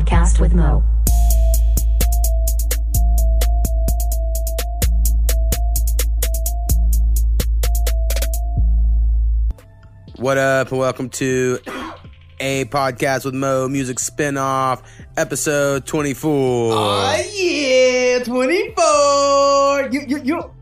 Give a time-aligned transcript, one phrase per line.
[0.00, 0.82] podcast with Mo.
[10.16, 11.58] What up, and welcome to
[12.40, 14.82] a podcast with Mo music spinoff,
[15.16, 16.72] episode 24.
[16.74, 19.88] Oh yeah, 24.
[19.92, 20.54] You, you, you.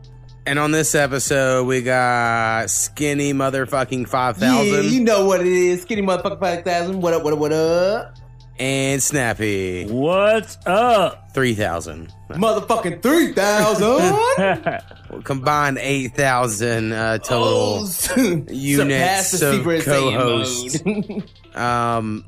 [0.45, 5.83] And on this episode, we got Skinny Motherfucking 5000 Yeah, you know what it is.
[5.83, 7.01] Skinny Motherfucking 5000.
[7.01, 8.18] What up, what up, what up?
[8.59, 11.31] And Snappy What's up?
[11.33, 12.11] 3000.
[12.31, 15.23] Motherfucking 3000.
[15.25, 17.77] Combined 8,000 uh, total
[18.49, 20.83] units Surpass the of secret co-hosts.
[21.55, 22.25] Um,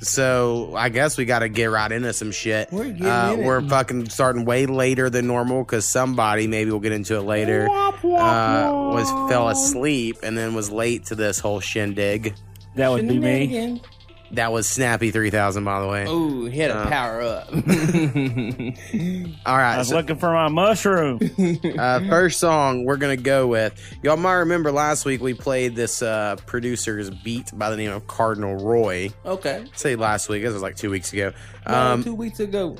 [0.00, 2.72] so I guess we got to get right into some shit.
[2.72, 3.44] We're getting uh, it.
[3.44, 7.68] we're fucking starting way later than normal because somebody maybe we'll get into it later
[7.68, 12.34] uh, was fell asleep and then was late to this whole shindig.
[12.76, 13.82] That would be me.
[14.30, 14.36] Shenanigan.
[14.36, 16.06] That was Snappy three thousand, by the way.
[16.06, 17.48] Ooh, he had to Uh, power up.
[19.46, 21.18] All right, I was so, looking for my mushroom.
[21.78, 23.74] uh, first song we're gonna go with.
[24.02, 28.06] Y'all might remember last week we played this uh, producer's beat by the name of
[28.06, 29.10] Cardinal Roy.
[29.24, 29.64] okay.
[29.74, 30.42] say last week.
[30.42, 31.32] This was like two weeks ago.
[31.66, 32.76] Um, Um, two weeks ago.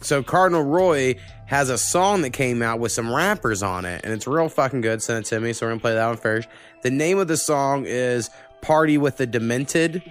[0.00, 4.12] So Cardinal Roy has a song that came out with some rappers on it, and
[4.12, 5.02] it's real fucking good.
[5.02, 6.48] Send it to me, so we're gonna play that one first.
[6.82, 8.28] The name of the song is
[8.60, 10.02] "Party with the Demented,"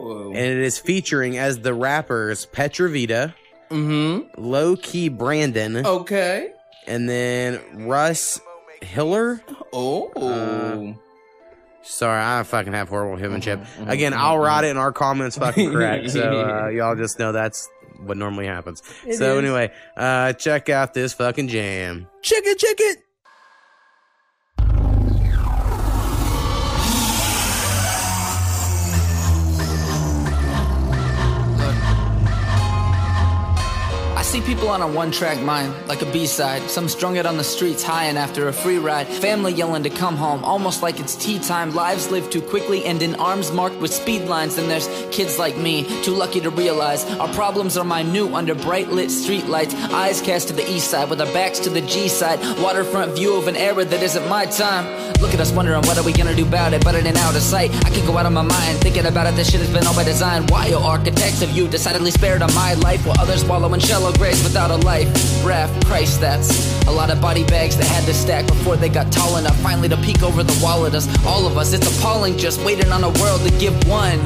[0.00, 0.28] Ooh.
[0.28, 3.34] and it is featuring as the rappers Petravita,
[3.70, 4.42] Mm-hmm.
[4.42, 6.50] Low Key Brandon, Okay.
[6.88, 8.40] and then Russ
[8.82, 9.40] Hiller.
[9.72, 10.08] Oh.
[10.16, 10.94] Uh,
[11.82, 13.60] Sorry, I fucking have horrible humanship.
[13.78, 16.20] Mhm, Again, mhm, I'll write it in our comments fucking correct, so
[16.64, 17.68] uh, y'all just know that's
[18.04, 18.82] what normally happens.
[19.06, 19.44] It so is.
[19.44, 22.06] anyway, uh, check out this fucking jam.
[22.22, 22.98] check it, check it.
[34.30, 36.62] See people on a one track mind, like a B side.
[36.70, 39.08] Some strung it on the streets high and after a free ride.
[39.08, 41.74] Family yelling to come home, almost like it's tea time.
[41.74, 44.54] Lives live too quickly and in arms marked with speed lines.
[44.54, 48.88] Then there's kids like me, too lucky to realize our problems are minute under bright
[48.90, 49.74] lit street lights.
[49.74, 52.38] Eyes cast to the east side with our backs to the G side.
[52.60, 54.86] Waterfront view of an era that isn't my time.
[55.20, 57.34] Look at us wondering what are we gonna do about it, but it ain't out
[57.34, 57.74] of sight.
[57.84, 59.34] I can go out of my mind thinking about it.
[59.34, 60.46] This shit has been all by design.
[60.46, 64.12] Why are architects of you decidedly spared on my life while others wallow in shallow
[64.20, 65.08] graves without a life?
[65.42, 69.10] Raf, Christ, that's a lot of body bags that had to stack before they got
[69.10, 69.58] tall enough.
[69.60, 71.72] Finally to peek over the wall at us, all of us.
[71.72, 74.18] It's appalling just waiting on a world to give one.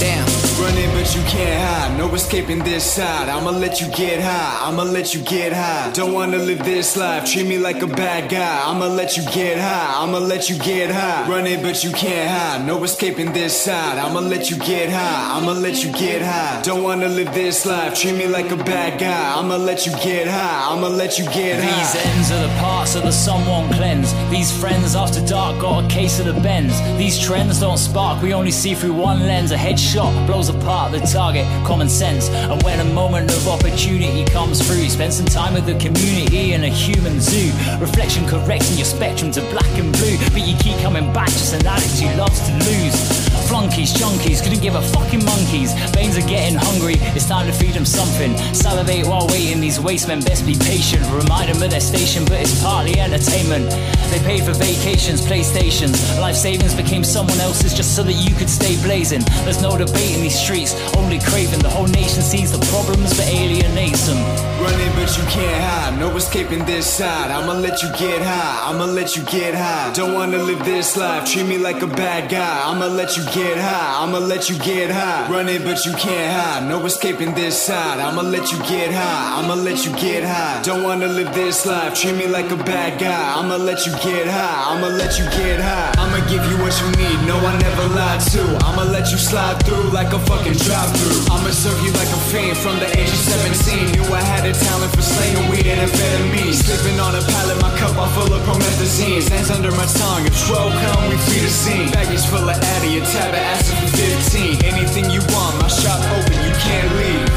[0.00, 0.41] Damn.
[0.60, 1.98] Running, but you can't hide.
[1.98, 3.28] No escaping this side.
[3.28, 4.68] I'ma let you get high.
[4.68, 5.90] I'ma let you get high.
[5.92, 7.30] Don't wanna live this life.
[7.30, 8.62] Treat me like a bad guy.
[8.64, 10.02] I'ma let you get high.
[10.02, 11.28] I'ma let you get high.
[11.28, 12.66] Running, but you can't hide.
[12.66, 13.98] No escaping this side.
[13.98, 15.38] I'ma let you get high.
[15.38, 16.60] I'ma let you get high.
[16.62, 17.94] Don't wanna live this life.
[17.94, 19.38] Treat me like a bad guy.
[19.38, 20.72] I'ma let you get high.
[20.72, 21.82] I'ma let you get high.
[21.82, 24.12] These ends are the parts of the someone cleanse.
[24.30, 26.74] These friends after dark got a case of the bends.
[26.98, 29.50] These trends don't spark, we only see through one lens.
[29.52, 32.28] A headshot blows apart the target, common sense.
[32.28, 36.64] And when a moment of opportunity comes through, spend some time with the community in
[36.64, 37.52] a human zoo.
[37.78, 40.16] Reflection correcting your spectrum to black and blue.
[40.32, 43.31] But you keep coming back, just an addict who loves to lose.
[43.52, 45.74] Flunkies, junkies, couldn't give a fucking monkeys.
[45.90, 48.34] Veins are getting hungry, it's time to feed them something.
[48.54, 51.04] Salivate while waiting, these waste men best be patient.
[51.12, 53.68] Remind them of their station, but it's partly entertainment.
[54.08, 56.00] They paid for vacations, playstations.
[56.18, 59.20] Life savings became someone else's just so that you could stay blazing.
[59.44, 61.58] There's no debate in these streets, only craving.
[61.60, 64.51] The whole nation sees the problems but alienates them.
[64.62, 65.98] Running, but you can't hide.
[65.98, 67.32] No escaping this side.
[67.32, 68.70] I'ma let you get high.
[68.70, 69.92] I'ma let you get high.
[69.92, 71.28] Don't wanna live this life.
[71.28, 72.62] Treat me like a bad guy.
[72.70, 74.04] I'ma let you get high.
[74.04, 75.26] I'ma let you get high.
[75.28, 76.68] Running, but you can't hide.
[76.68, 77.98] No escaping this side.
[77.98, 79.42] I'ma let you get high.
[79.42, 80.62] I'ma let you get high.
[80.62, 81.94] Don't wanna live this life.
[82.00, 83.34] Treat me like a bad guy.
[83.38, 84.62] I'ma let you get high.
[84.70, 85.90] I'ma let you get high.
[85.98, 87.18] I'ma give you what you need.
[87.26, 88.42] No, I never lied to.
[88.68, 91.34] I'ma let you slide through like a fucking drive through.
[91.34, 93.90] I'ma serve you like a fiend from the age of 17.
[93.98, 96.54] Knew I had talent for slaying weed and amphetamine.
[96.54, 99.22] Slipping on a pallet, my cup all full of promethazine.
[99.22, 100.26] Sands under my tongue.
[100.26, 101.90] If 12 come, we feed a scene.
[101.90, 104.64] Baggage full of Addy, a tab of acid for 15.
[104.64, 107.31] Anything you want, my shop open, you can't leave.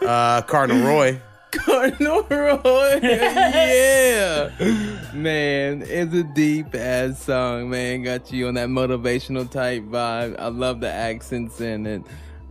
[0.00, 1.20] Uh, Cardinal Roy.
[1.50, 3.00] Cardinal Roy.
[3.02, 4.50] yeah.
[5.12, 8.02] Man, it's a deep ass song, man.
[8.02, 10.38] Got you on that motivational type vibe.
[10.38, 12.02] I love the accents in it.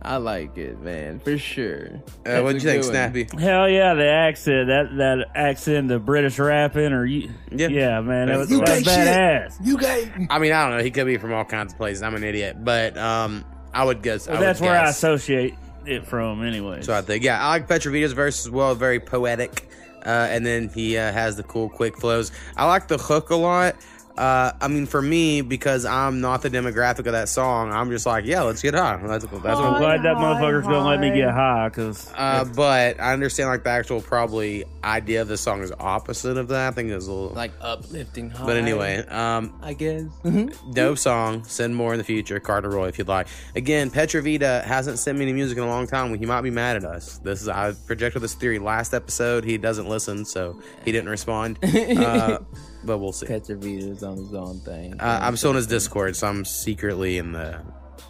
[0.02, 1.88] I like it, man, for sure.
[2.24, 2.92] Uh, what do you think, one.
[2.92, 3.28] Snappy?
[3.38, 7.68] Hell yeah, the accent, that that accent, the British rapping, or you, Yeah.
[7.68, 9.06] yeah, man, that was, You that was gay shit.
[9.08, 9.56] badass.
[9.62, 10.08] You guys.
[10.30, 10.82] I mean, I don't know.
[10.84, 12.02] He could be from all kinds of places.
[12.02, 13.44] I'm an idiot, but um,
[13.74, 14.26] I would guess.
[14.26, 15.54] I Well, would that's where I associate
[15.86, 16.82] it from, anyway.
[16.82, 18.74] So I think, yeah, I like Petravita's verse as well.
[18.74, 19.68] Very poetic,
[20.04, 22.32] uh, and then he uh, has the cool, quick flows.
[22.56, 23.76] I like the hook a lot.
[24.16, 28.04] Uh, I mean, for me, because I'm not the demographic of that song, I'm just
[28.06, 28.96] like, yeah, let's get high.
[29.02, 29.42] That's, that's I'm
[29.72, 29.78] what.
[29.78, 33.70] glad that motherfucker's gonna let me get high, cause Uh, but I understand like the
[33.70, 36.68] actual probably idea of the song is opposite of that.
[36.68, 37.34] I think it's a little.
[37.34, 38.32] Like uplifting.
[38.44, 40.04] but anyway, um, I guess.
[40.72, 41.44] dope song.
[41.44, 43.28] Send more in the future, Carter Roy, if you'd like.
[43.54, 46.12] Again, Petravita hasn't sent me any music in a long time.
[46.18, 47.18] He might be mad at us.
[47.18, 49.44] This is I projected this theory last episode.
[49.44, 51.58] He doesn't listen, so he didn't respond.
[52.00, 52.38] Uh,
[52.84, 53.26] but we'll see.
[53.26, 54.94] Uh, Petravita's on his own thing.
[55.00, 57.60] I'm still in his Discord, so I'm secretly in the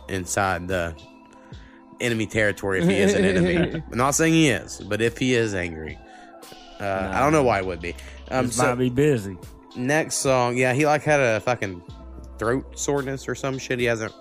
[0.09, 0.95] inside the
[2.01, 3.83] enemy territory if he is an enemy.
[3.93, 5.99] I'm not saying he is, but if he is angry,
[6.81, 7.95] uh, I don't know why it would be.
[8.31, 9.37] Um, just so- might be busy.
[9.77, 11.83] next song, yeah, he like had a fucking
[12.39, 13.79] throat soreness or some shit.
[13.79, 14.13] He hasn't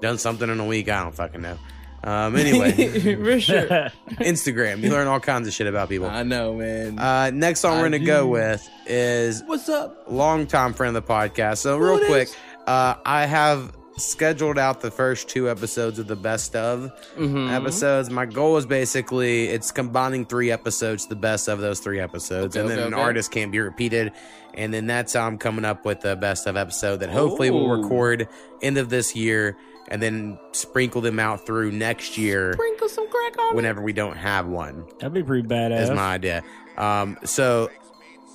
[0.00, 0.88] done something in a week.
[0.88, 1.58] I don't fucking know.
[2.04, 2.70] Um, anyway,
[3.16, 3.66] for sure.
[4.20, 6.06] Instagram, you learn all kinds of shit about people.
[6.06, 6.98] I know, man.
[6.98, 8.06] Uh, next song we're gonna do.
[8.06, 10.04] go with is What's up?
[10.08, 11.58] longtime friend of the podcast.
[11.58, 12.28] So real Who quick,
[12.66, 17.48] uh, I have scheduled out the first two episodes of the best of Mm-hmm.
[17.50, 18.10] episodes.
[18.10, 22.60] My goal is basically it's combining three episodes, the best of those three episodes, Okay,
[22.62, 23.02] and then okay, an okay.
[23.02, 24.12] artist can't be repeated.
[24.54, 27.68] And then that's how I'm coming up with the best of episode that hopefully we'll
[27.68, 28.28] record
[28.62, 29.56] end of this year
[29.88, 34.16] and then sprinkle them out through next year Sprinkle some crack on whenever we don't
[34.16, 35.50] have one That'd be pretty is
[35.90, 35.94] badass.
[35.94, 36.42] my idea.
[36.76, 37.70] Um, so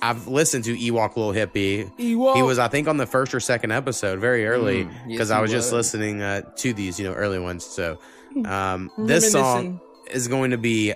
[0.02, 1.94] I've listened to Ewok Little Hippie.
[1.98, 2.34] Ewok.
[2.36, 5.30] He was, I think, on the first or second episode, very early, Mm, because yes,
[5.30, 7.66] I he was just listening uh, to these, you know, early ones.
[7.66, 7.98] So
[8.46, 9.78] um, this song
[10.10, 10.94] is going to be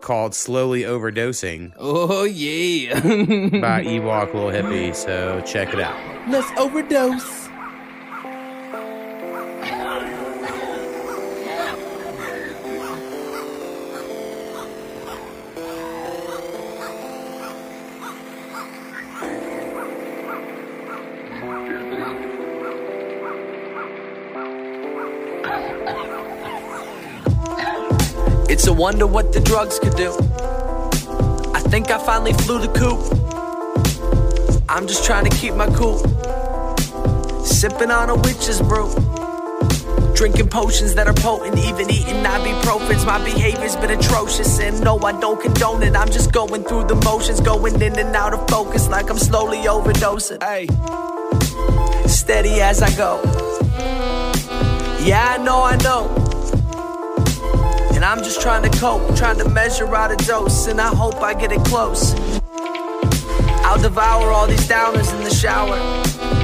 [0.00, 2.94] called "Slowly Overdosing" Oh yeah.
[3.00, 4.94] by Ewok Little Hippie.
[4.94, 6.30] So check it out.
[6.30, 7.49] Let's overdose.
[28.70, 30.12] A wonder what the drugs could do.
[31.52, 33.00] I think I finally flew the coop.
[34.68, 35.98] I'm just trying to keep my cool.
[37.44, 38.88] Sipping on a witch's brew.
[40.14, 43.04] Drinking potions that are potent, even eating ibuprofens.
[43.04, 45.96] My behavior's been atrocious, and no, I don't condone it.
[45.96, 49.64] I'm just going through the motions, going in and out of focus like I'm slowly
[49.66, 50.40] overdosing.
[50.44, 50.68] Hey,
[52.06, 53.20] steady as I go.
[55.02, 56.19] Yeah, I know, I know.
[58.10, 61.32] I'm just trying to cope, trying to measure out a dose, and I hope I
[61.32, 62.12] get it close.
[63.62, 65.78] I'll devour all these downers in the shower.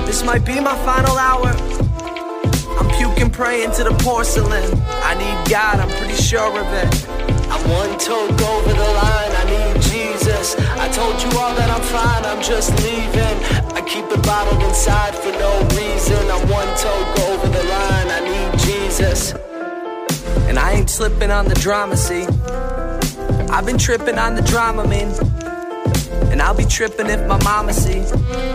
[0.07, 1.49] This might be my final hour.
[2.79, 4.63] I'm puking, praying to the porcelain.
[5.03, 7.09] I need God, I'm pretty sure of it.
[7.51, 10.55] I'm one toke over the line, I need Jesus.
[10.79, 13.37] I told you all that I'm fine, I'm just leaving.
[13.75, 16.31] I keep it bottled inside for no reason.
[16.31, 19.35] I'm one toke over the line, I need Jesus.
[20.49, 22.27] And I ain't slipping on the drama, see.
[23.51, 25.13] I've been tripping on the drama, man.
[26.31, 28.01] And I'll be tripping if my mama see.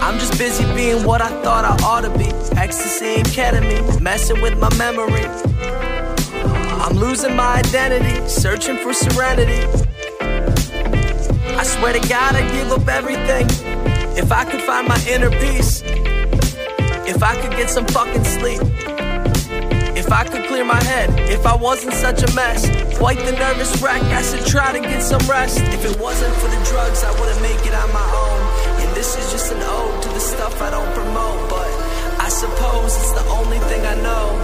[0.01, 2.29] I'm just busy being what I thought I ought to be.
[2.57, 5.25] Ecstasy and ketamine, messing with my memory.
[6.81, 9.65] I'm losing my identity, searching for serenity.
[11.55, 13.45] I swear to God, I'd give up everything.
[14.17, 15.83] If I could find my inner peace.
[17.07, 18.61] If I could get some fucking sleep.
[20.11, 22.67] If I could clear my head, if I wasn't such a mess,
[22.99, 25.63] quite the nervous wreck, I should try to get some rest.
[25.71, 28.41] If it wasn't for the drugs, I wouldn't make it on my own.
[28.83, 31.71] And this is just an ode to the stuff I don't promote, but
[32.19, 34.35] I suppose it's the only thing I know.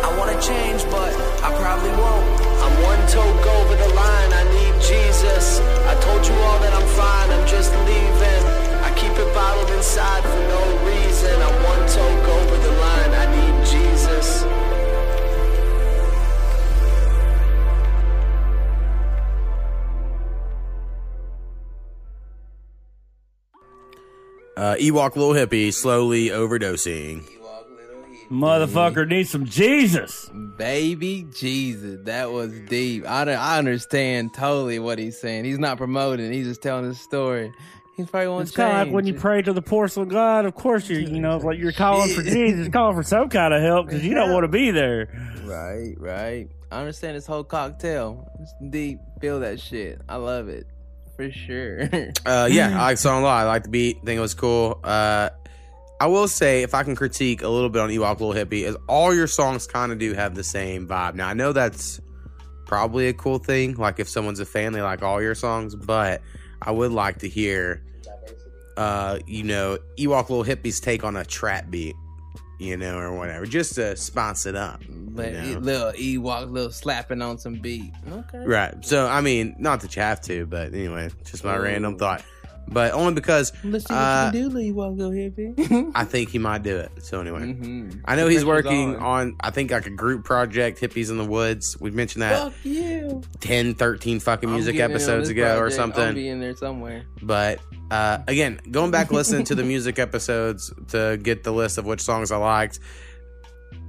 [0.00, 1.12] I wanna change, but
[1.44, 2.24] I probably won't.
[2.64, 5.60] I'm one toke over the line, I need Jesus.
[5.92, 8.42] I told you all that I'm fine, I'm just leaving.
[8.80, 11.36] I keep it bottled inside for no reason.
[11.36, 13.01] I'm one toke over the line.
[24.62, 27.28] Uh, Ewok Little Hippie slowly overdosing.
[28.30, 30.30] Motherfucker needs some Jesus.
[30.56, 33.04] Baby Jesus, that was deep.
[33.04, 35.46] I, I understand totally what he's saying.
[35.46, 36.32] He's not promoting.
[36.32, 37.52] He's just telling his story.
[37.96, 40.44] He's probably want It's to kind of like when you pray to the porcelain god.
[40.44, 43.62] Of course, you you know like you're calling for Jesus, calling for some kind of
[43.62, 45.08] help because you don't want to be there.
[45.42, 46.48] Right, right.
[46.70, 48.30] I understand this whole cocktail.
[48.38, 49.00] It's deep.
[49.20, 50.00] Feel that shit.
[50.08, 50.68] I love it
[51.22, 51.88] for sure.
[52.24, 53.42] Uh, yeah, I like the song a lot.
[53.42, 54.04] I like the beat.
[54.04, 54.80] Think it was cool.
[54.82, 55.30] Uh,
[56.00, 58.76] I will say, if I can critique a little bit on Ewok Little Hippie, is
[58.88, 61.14] all your songs kind of do have the same vibe.
[61.14, 62.00] Now I know that's
[62.66, 63.74] probably a cool thing.
[63.74, 65.74] Like if someone's a fan, they like all your songs.
[65.74, 66.22] But
[66.60, 67.84] I would like to hear,
[68.76, 71.94] uh, you know, Ewok Little Hippie's take on a trap beat,
[72.62, 74.82] you know, or whatever, just to spice it up.
[74.88, 75.60] Let, you know?
[75.60, 77.92] Little Ewok, little slapping on some beat.
[78.10, 78.38] Okay.
[78.38, 78.84] Right.
[78.84, 82.22] So I mean, not that you have to, but anyway, just my random thought.
[82.68, 85.92] But only because Let's see what uh, you can do, little Ewok, little hippie.
[85.94, 86.90] I think he might do it.
[87.02, 88.00] So anyway, Mhm.
[88.06, 89.02] I know he's working on.
[89.02, 89.36] on.
[89.40, 91.76] I think like a group project, Hippies in the Woods.
[91.80, 93.22] We mentioned that Fuck you.
[93.40, 95.80] 10, 13 fucking I'm music getting in on episodes this ago or project.
[95.80, 96.14] I'll something.
[96.14, 97.02] be in there somewhere.
[97.20, 101.84] But uh, again, going back listening to the music episodes to get the list of
[101.84, 102.78] which songs I liked.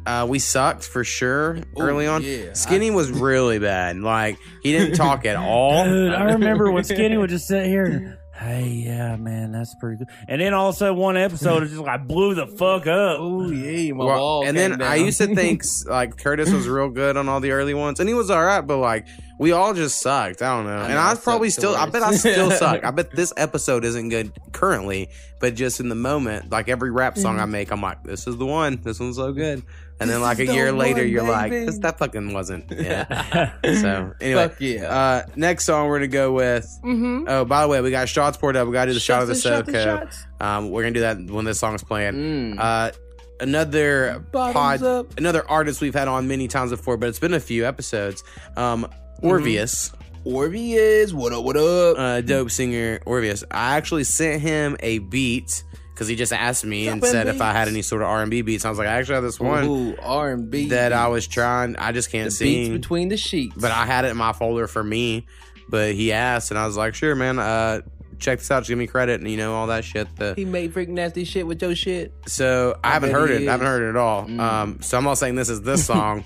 [0.05, 2.21] Uh, we sucked for sure early on.
[2.23, 2.51] yeah.
[2.51, 3.95] Skinny was really bad.
[3.97, 5.85] Like he didn't talk at all.
[5.85, 8.19] Dude, I remember when Skinny would just sit here.
[8.33, 10.07] And, Hey, yeah, man, that's pretty good.
[10.27, 13.17] And then all of a sudden, one episode is just like blew the fuck up.
[13.19, 14.45] Oh yeah, my Well, ball.
[14.45, 17.51] and came then I used to think like Curtis was real good on all the
[17.51, 19.05] early ones, and he was all right, but like
[19.37, 20.41] we all just sucked.
[20.41, 21.75] I don't know, and know, I I probably still.
[21.75, 22.83] I bet I still suck.
[22.83, 25.09] I bet this episode isn't good currently,
[25.39, 27.43] but just in the moment, like every rap song mm-hmm.
[27.43, 28.79] I make, I'm like, this is the one.
[28.81, 29.61] This one's so good.
[29.99, 32.65] And then like a the year later, one, you're like, this that fucking wasn't.
[32.71, 33.53] Yeah.
[33.63, 34.83] so anyway, Fuck yeah.
[34.93, 36.67] uh, next song we're gonna go with.
[36.83, 37.25] Mhm.
[37.27, 38.67] Oh, by the way, we got shots poured up.
[38.67, 39.71] We gotta do the shot of the Shots shot SoCo.
[39.71, 40.25] the shots.
[40.41, 42.13] Um, we're gonna do that when this song's playing.
[42.13, 42.59] Mm.
[42.59, 42.91] Uh,
[43.39, 45.17] another Bottoms pod, up.
[45.17, 48.23] another artist we've had on many times before, but it's been a few episodes.
[48.57, 48.87] Um,
[49.23, 49.87] Mm-hmm.
[50.27, 51.43] Orvias, what up?
[51.43, 51.97] What up?
[51.97, 53.43] uh, dope singer Orvias.
[53.51, 57.51] I actually sent him a beat because he just asked me and said if I
[57.51, 58.65] had any sort of R and B beats.
[58.65, 61.75] I was like, I actually have this one R and B that I was trying.
[61.77, 63.55] I just can't the beats between the sheets.
[63.57, 65.25] but I had it in my folder for me.
[65.69, 67.39] But he asked, and I was like, sure, man.
[67.39, 67.81] Uh,
[68.19, 68.59] check this out.
[68.59, 70.13] Just give me credit, and you know all that shit.
[70.15, 72.13] The, he made freaking nasty shit with your shit.
[72.27, 73.47] So I, haven't heard he it.
[73.47, 74.25] I haven't heard it at all.
[74.25, 74.39] Mm.
[74.39, 76.23] Um, so I'm not saying this is this song.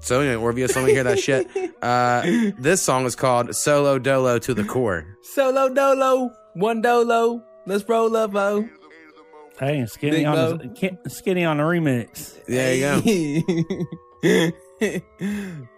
[0.00, 1.48] so anyway, Orvias, let me hear that shit.
[1.82, 2.22] Uh,
[2.58, 7.42] this song is called "Solo Dolo to the Core." Solo dolo, one dolo.
[7.64, 8.68] Let's roll up, oh.
[9.58, 12.44] Hey, Skinny Big on the, Skinny on the remix.
[12.46, 12.82] There you
[14.22, 14.52] go.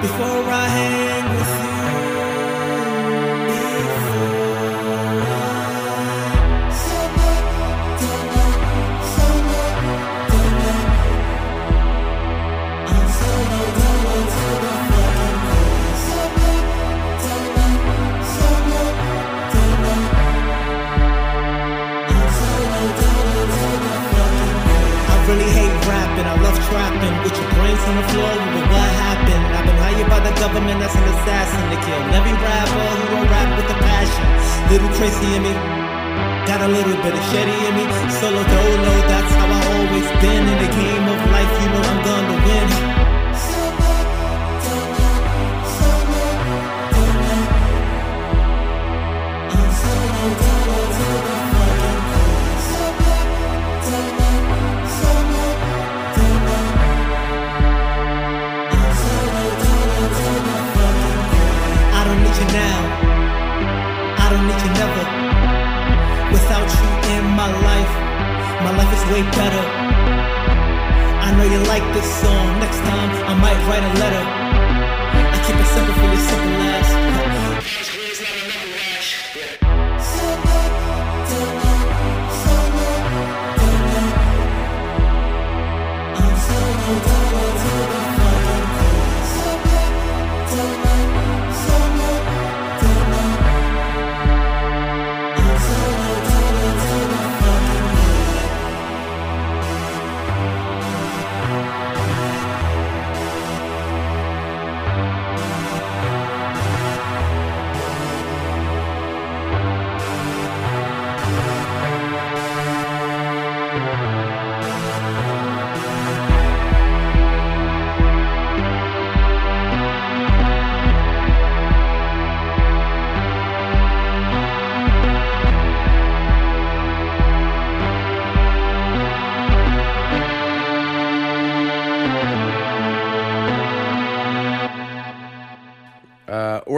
[0.00, 1.63] before I hang with you.
[26.68, 27.14] Trapping.
[27.24, 29.44] With your brains on the floor, but what happened?
[29.56, 33.28] I've been hired by the government as an assassin to kill every rapper who don't
[33.28, 34.26] rap with a passion.
[34.70, 35.54] Little Tracy in me.
[36.48, 37.84] Got a little bit of Shetty in me.
[38.20, 40.44] Solo dolo, that's how I always been.
[40.44, 42.33] In the game of life, you know I'm gonna
[67.44, 67.92] my life,
[68.64, 69.64] my life is way better.
[71.26, 72.58] I know you like this song.
[72.58, 74.24] Next time I might write a letter.
[75.34, 76.73] I keep it simple for your simple ass.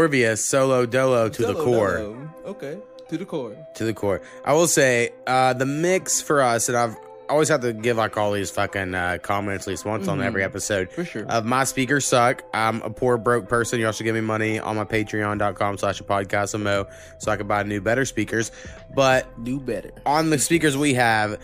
[0.07, 1.97] Orvia solo dolo to the core.
[1.99, 2.31] dolo.
[2.47, 3.57] Okay, to the core.
[3.75, 4.21] To the core.
[4.45, 6.97] I will say uh, the mix for us, and I've
[7.29, 10.45] always have to give like all these fucking uh, comments at least once on every
[10.45, 10.87] episode.
[10.89, 10.95] Mm-hmm.
[10.95, 11.27] For sure.
[11.27, 12.45] Of my speakers suck.
[12.55, 13.81] I'm a poor broke person.
[13.81, 16.87] You also give me money on my patreon.com slash a podcast mo
[17.19, 18.53] so I can buy new better speakers.
[18.95, 19.91] But Do better.
[20.07, 21.41] on the speakers we have,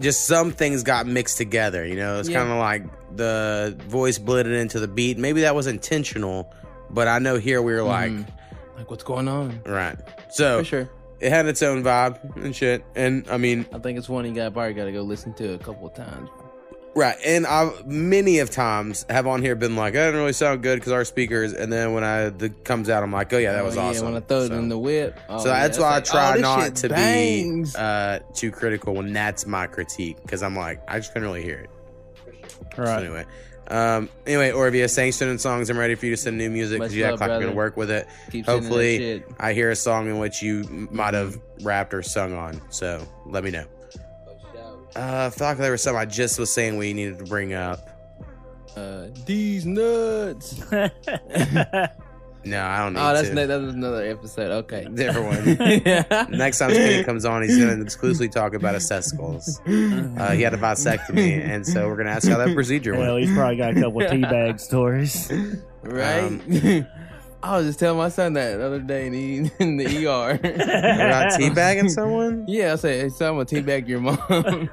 [0.00, 1.86] just some things got mixed together.
[1.86, 2.40] You know, it's Yeah.
[2.40, 5.16] kind of like the voice blended into the beat.
[5.16, 6.52] Maybe that was intentional,
[6.92, 8.12] but I know here we were like,
[8.76, 9.60] Like, what's going on?
[9.66, 9.96] right.
[10.30, 10.90] So For sure.
[11.20, 12.84] it had its own vibe and shit.
[12.94, 15.54] And I mean, I think it's one you got probably got to go listen to
[15.54, 16.28] a couple of times.
[16.94, 17.16] right.
[17.24, 20.78] And I many of times have on here been like, that didn't really sound good
[20.78, 21.52] because our speakers.
[21.52, 23.88] And then when I the comes out, I'm like, oh yeah, that was Oh, yeah,
[23.88, 24.06] awesome.
[24.12, 25.18] When I throw it So- in the whip.
[25.28, 27.72] Oh, So yeah, that's why I like, try oh, not to bangs.
[27.74, 31.42] be uh, too critical when that's my critique because I'm like I just couldn't really
[31.42, 31.70] hear it.
[32.76, 33.04] So Right.
[33.04, 33.24] anyway,
[33.68, 35.70] um, anyway, Orvia, thanks for sending songs.
[35.70, 37.52] I'm ready for you to send new music because you act love, like you're gonna
[37.54, 38.06] work with it.
[38.30, 39.22] Keep Hopefully.
[39.38, 42.60] I hear a song in which you might have rapped or sung on.
[42.70, 43.64] So let me know.
[44.94, 47.54] Uh, I feel like there was something I just was saying we needed to bring
[47.54, 47.88] up.
[48.76, 50.62] Uh, these nuts.
[52.44, 53.34] No, I don't need Oh, that's to.
[53.34, 54.50] ne- that was another episode.
[54.64, 54.84] Okay.
[54.94, 55.26] Different
[55.58, 55.82] one.
[55.86, 56.26] yeah.
[56.30, 59.60] Next time Skinny comes on, he's going to exclusively talk about his testicles.
[59.66, 63.02] Uh, he had a vasectomy, and so we're going to ask how that procedure went.
[63.04, 65.30] Well, he's probably got a couple tea teabag stories.
[65.82, 66.22] right.
[66.24, 66.86] Um,
[67.44, 70.30] I was just telling my son that the other day in the, in the ER.
[70.34, 72.44] About teabagging someone?
[72.46, 74.70] yeah, I said, hey, son, I'm gonna teabag your mom.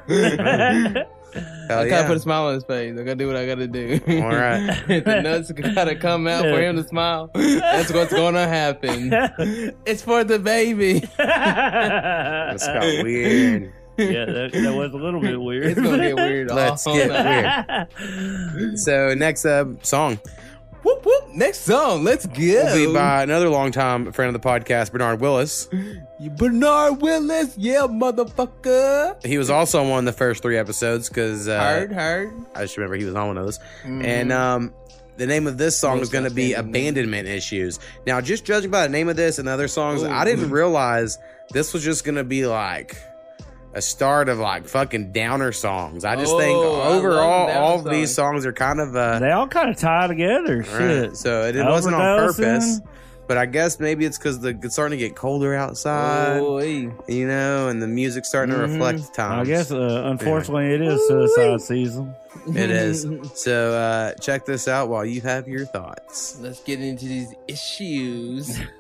[1.33, 2.07] Hell I gotta yeah.
[2.07, 2.93] put a smile on his face.
[2.93, 3.99] I gotta do what I gotta do.
[4.07, 4.83] All right.
[4.87, 7.29] the nuts gotta come out for him to smile.
[7.33, 9.13] That's what's gonna happen.
[9.85, 10.99] It's for the baby.
[11.17, 13.73] That's got weird.
[13.97, 15.65] yeah, that, that was a little bit weird.
[15.65, 16.49] It's gonna get weird.
[16.49, 17.87] Let's all get night.
[17.99, 18.79] weird.
[18.79, 20.19] So next up, song
[20.83, 21.29] Whoop whoop.
[21.33, 22.03] Next song.
[22.03, 22.33] Let's go.
[22.35, 25.67] will be by another longtime friend of the podcast, Bernard Willis.
[26.37, 27.57] Bernard Willis.
[27.57, 29.25] Yeah, motherfucker.
[29.25, 32.33] He was also on one of the first three episodes because uh, Heard, heard.
[32.55, 33.59] I just remember he was on one of those.
[33.83, 34.73] And um,
[35.17, 36.53] the name of this song Most is going to be.
[36.53, 37.79] Abandonment Issues.
[38.05, 41.17] Now, just judging by the name of this and other songs, I didn't realize
[41.51, 42.97] this was just going to be like
[43.73, 46.03] a start of like fucking downer songs.
[46.05, 48.43] I just think Oh, I love overall, all of these songs.
[48.43, 50.58] songs are kind of uh, they all kind of tie together.
[50.60, 50.65] right.
[50.67, 51.17] Shit.
[51.17, 52.82] So it, it wasn't on purpose.
[53.27, 56.89] But I guess maybe it's because the it's starting to get colder outside, Oh, hey.
[57.08, 59.41] you know, and the music's starting to reflect the time.
[59.41, 62.15] I guess, uh, unfortunately, it is suicide season.
[62.55, 63.05] it is.
[63.36, 66.39] So uh, check this out while you have your thoughts.
[66.41, 68.60] Let's get into these issues.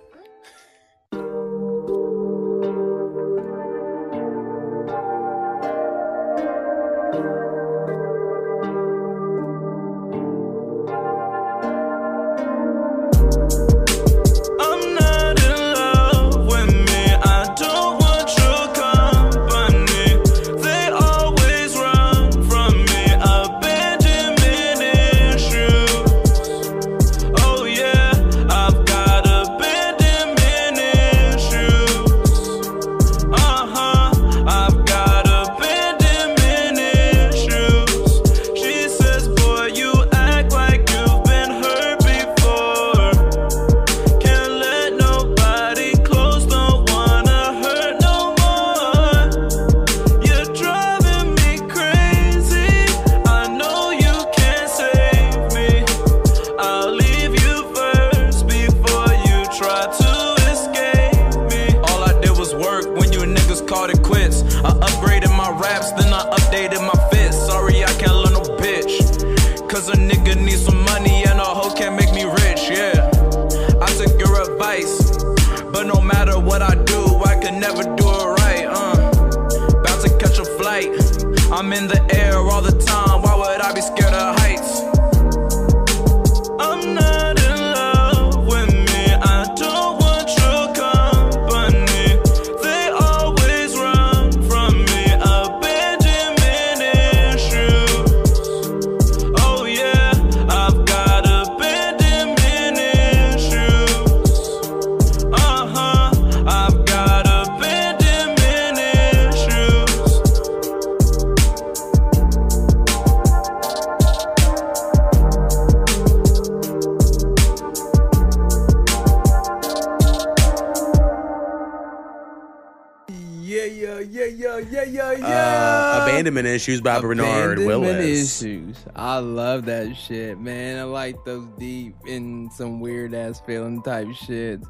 [126.69, 128.41] Abandonment Issues by Bernard Abandonment Willis.
[128.41, 128.77] Issues.
[128.95, 130.79] I love that shit, man.
[130.79, 134.65] I like those deep and some weird ass feeling type shits.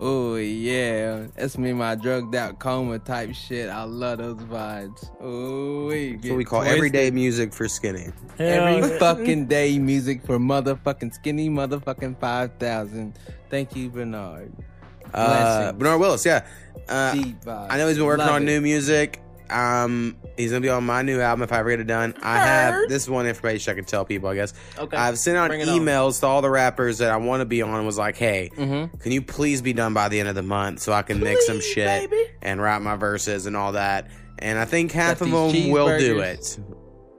[0.00, 3.68] Oh yeah, that's me, my drugged out coma type shit.
[3.68, 5.10] I love those vibes.
[5.20, 8.08] Oh, That's what we call everyday music for skinny.
[8.38, 8.98] Hell Every yeah.
[8.98, 13.18] fucking day music for motherfucking skinny motherfucking five thousand.
[13.50, 14.52] Thank you, Bernard.
[15.12, 15.78] Uh, Blessings.
[15.78, 16.46] Bernard Willis, yeah.
[16.88, 17.66] Uh, Deep vibes.
[17.70, 18.46] I know he's been working Love on it.
[18.46, 19.20] new music.
[19.50, 22.14] Um, he's gonna be on my new album if I ever get it done.
[22.22, 24.28] I have this is one information I can tell people.
[24.28, 24.54] I guess.
[24.78, 24.96] Okay.
[24.96, 25.78] I've sent out Bring it on.
[25.80, 27.74] emails to all the rappers that I want to be on.
[27.74, 29.00] and Was like, hey, Mhm.
[29.00, 31.46] can you please be done by the end of the month so I can mix
[31.46, 32.10] some shit
[32.42, 34.08] and write my verses and all that.
[34.38, 36.58] And I think half Got of these them will do it.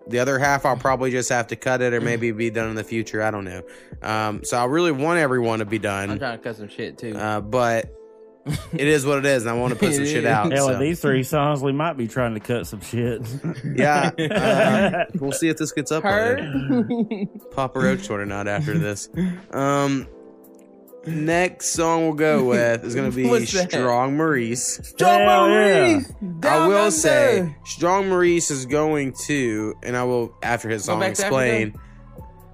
[0.07, 2.75] The other half I'll probably just have to cut it or maybe be done in
[2.75, 3.23] the future.
[3.23, 3.63] I don't know.
[4.03, 6.03] Um, so I really want everyone to be done.
[6.03, 6.19] I'm done.
[6.19, 7.15] trying to cut some shit too.
[7.17, 7.94] Uh, but
[8.45, 10.51] it is what it is, and I want to put some shit out.
[10.51, 10.71] Hell, so.
[10.71, 13.21] with these three songs, we might be trying to cut some shit.
[13.75, 16.03] Yeah, uh, we'll see if this gets up.
[16.03, 17.27] Heard?
[17.51, 19.09] Papa Roach sort of not after this.
[19.51, 20.07] Um,
[21.07, 24.79] next song we'll go with is gonna be Strong Maurice.
[24.83, 25.93] Strong Hell yeah.
[25.93, 26.91] Maurice, I will under.
[26.91, 31.75] say Strong Maurice is going to, and I will after his song explain.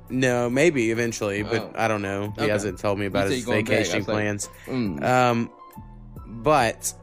[0.10, 1.71] No, maybe eventually, but Oh.
[1.73, 2.34] I don't know.
[2.36, 2.51] He Okay.
[2.51, 3.73] hasn't told me about said his you're going back.
[3.73, 4.49] I vacation was like, plans.
[4.65, 5.04] Mm.
[5.04, 5.49] Um,
[6.43, 6.93] but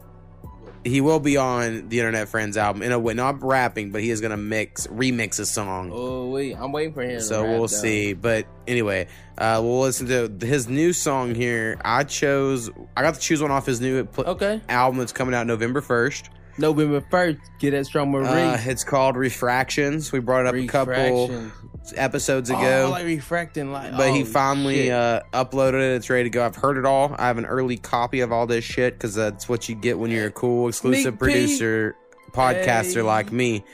[0.84, 4.10] he will be on the Internet Friends album in a way, not rapping, but he
[4.10, 5.90] is gonna mix remix a song.
[5.92, 7.20] Oh wait, I'm waiting for him.
[7.20, 7.66] So we'll though.
[7.66, 8.12] see.
[8.12, 11.80] But anyway, uh, we'll listen to his new song here.
[11.84, 15.34] I chose, I got to choose one off his new pl- Okay, album that's coming
[15.34, 16.28] out November 1st.
[16.58, 17.38] November first.
[17.60, 18.28] Get that strong Maurice.
[18.28, 20.10] Uh, it's called Refractions.
[20.10, 21.50] We brought it up a couple
[21.96, 22.88] Episodes Oh, ago.
[22.90, 23.92] like refracting light.
[23.96, 25.96] but he Oh, finally uh, uploaded it.
[25.96, 26.44] It's ready to go.
[26.44, 27.14] I've heard it all.
[27.18, 30.10] I have an early copy of all this shit because that's what you get when
[30.10, 31.18] you're a cool exclusive Sneak peek.
[31.18, 31.96] producer,
[32.32, 33.02] podcaster Hey.
[33.02, 33.64] like me.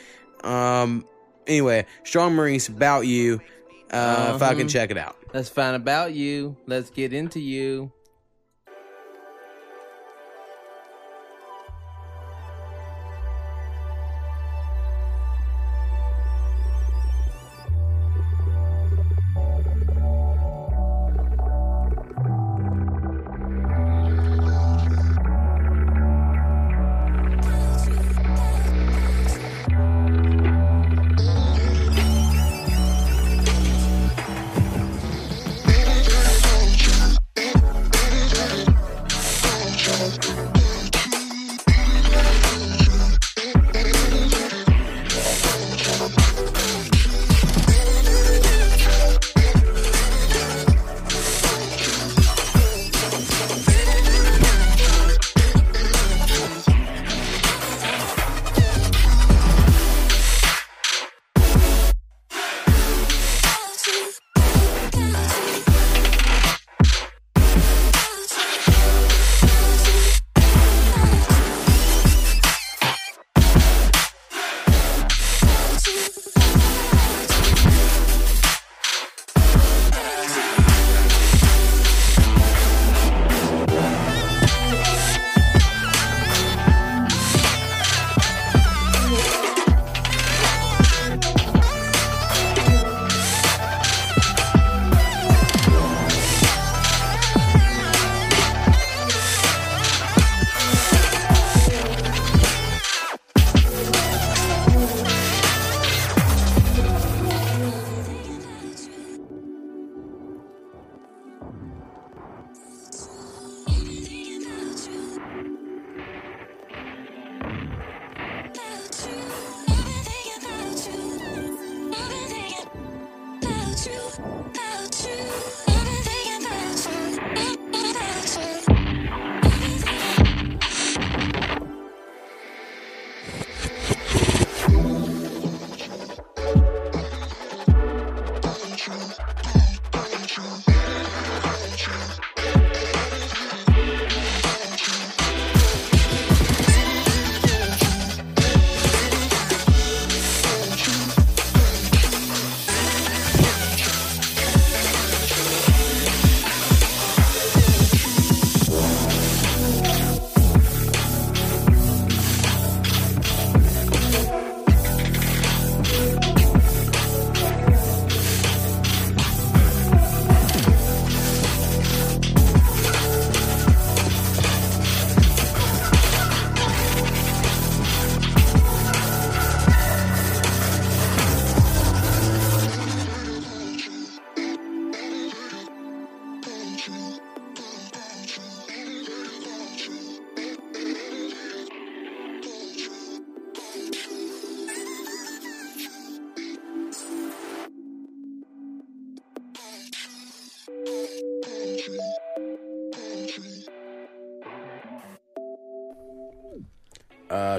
[0.42, 1.04] Um.
[1.46, 3.40] Anyway, Strong Maurice about you.
[3.90, 4.68] Uh, Fucking Uh-huh.
[4.68, 5.16] check it out.
[5.34, 6.56] Let's find about you.
[6.66, 7.92] Let's get into you.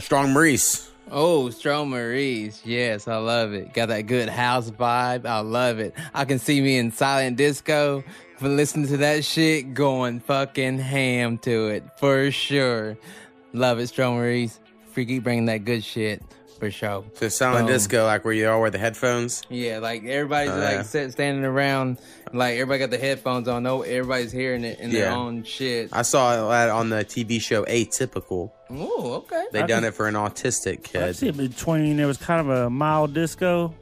[0.05, 0.91] Strong Maurice.
[1.09, 2.61] Oh, Strong Maurice.
[2.63, 3.73] Yes, I love it.
[3.73, 5.25] Got that good house vibe.
[5.25, 5.95] I love it.
[6.13, 8.03] I can see me in silent disco
[8.37, 12.95] for listening to that shit going fucking ham to it for sure.
[13.51, 14.59] Love it, Strong Maurice.
[14.91, 16.21] Freaky bringing that good shit
[16.59, 17.03] for sure.
[17.15, 19.41] So silent disco, like where you all wear the headphones.
[19.49, 21.09] Yeah, like everybody's Oh, like yeah.
[21.09, 21.97] standing around,
[22.33, 23.63] like everybody got the headphones on.
[23.63, 25.15] No, everybody's hearing it in their Yeah.
[25.15, 25.89] own shit.
[25.93, 28.51] I saw that on the TV show Atypical.
[28.69, 29.45] Oh, okay.
[29.51, 31.01] They I done can- it for an autistic kid.
[31.03, 31.15] I kid.
[31.17, 33.73] see it between there was kind of a mild disco,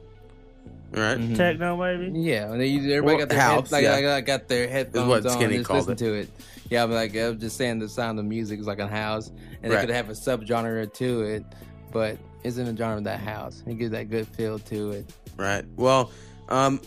[0.92, 1.18] Right?
[1.18, 1.34] Mm-hmm.
[1.34, 2.18] techno maybe.
[2.20, 3.92] Yeah, and they everybody Well, got their house, head, like, yeah.
[3.94, 5.98] like, like, got their headphones what on, Skinny just called listen it.
[6.10, 6.28] to it.
[6.70, 9.30] Yeah, but like I'm just saying, the sound of music is like a house,
[9.62, 9.80] and Right.
[9.80, 11.44] they could have a subgenre to it,
[11.92, 13.62] but isn't a genre of that house.
[13.66, 15.06] It gives that good feel to it.
[15.36, 15.64] Right.
[15.76, 16.10] Well,
[16.48, 16.80] um,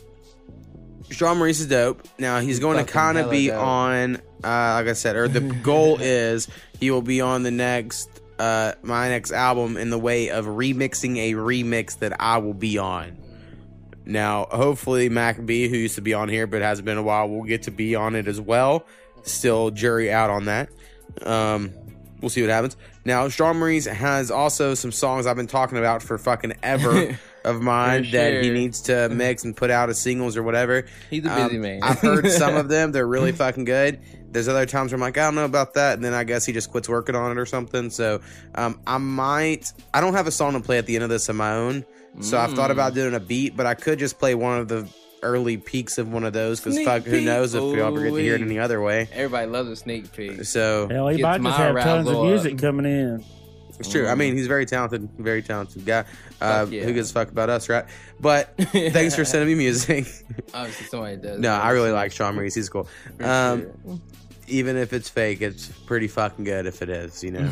[1.09, 2.07] Strong Maurice is dope.
[2.19, 3.61] Now he's going to kind of be dope.
[3.61, 6.47] on, uh, like I said, or the goal is
[6.79, 11.17] he will be on the next, uh, my next album in the way of remixing
[11.17, 13.17] a remix that I will be on.
[14.05, 17.27] Now, hopefully, Mac B, who used to be on here but hasn't been a while,
[17.29, 18.85] will get to be on it as well.
[19.23, 20.69] Still, jury out on that.
[21.23, 21.73] Um,
[22.21, 22.77] we'll see what happens.
[23.03, 27.61] Now, Strong Maurice has also some songs I've been talking about for fucking ever of
[27.61, 30.85] mine For that he needs to mix and put out as singles or whatever.
[31.09, 31.79] He's a busy Um, man.
[31.83, 33.99] I've heard some of them; they're really fucking good.
[34.29, 36.45] There's other times where I'm like, I don't know about that, and then I guess
[36.45, 37.89] he just quits working on it or something.
[37.89, 38.21] So,
[38.55, 39.71] um, I might.
[39.93, 41.85] I don't have a song to play at the end of this of my own,
[42.21, 42.73] so I've thought Mm.
[42.73, 44.87] about doing a beat, but I could just play one of the
[45.23, 48.09] early peaks of one of those because Sneak fuck, who knows if we ever get
[48.11, 49.09] to hear it any other way.
[49.13, 50.43] Everybody loves a sneak peek.
[50.43, 52.59] So Hell, he Gets might just have tons of music up.
[52.59, 53.25] coming in.
[53.79, 54.07] It's true.
[54.07, 56.05] I mean, he's very talented, very talented guy.
[56.41, 56.83] Uh, yeah.
[56.83, 57.85] Who gives a fuck about us, right?
[58.19, 60.07] But thanks for sending me music.
[60.53, 61.39] Obviously, somebody does.
[61.39, 62.55] no, I really like Sean Maurice.
[62.55, 62.87] He's cool.
[63.19, 63.99] Um, sure.
[64.47, 67.47] even if it's fake, it's pretty fucking good if it is, you know.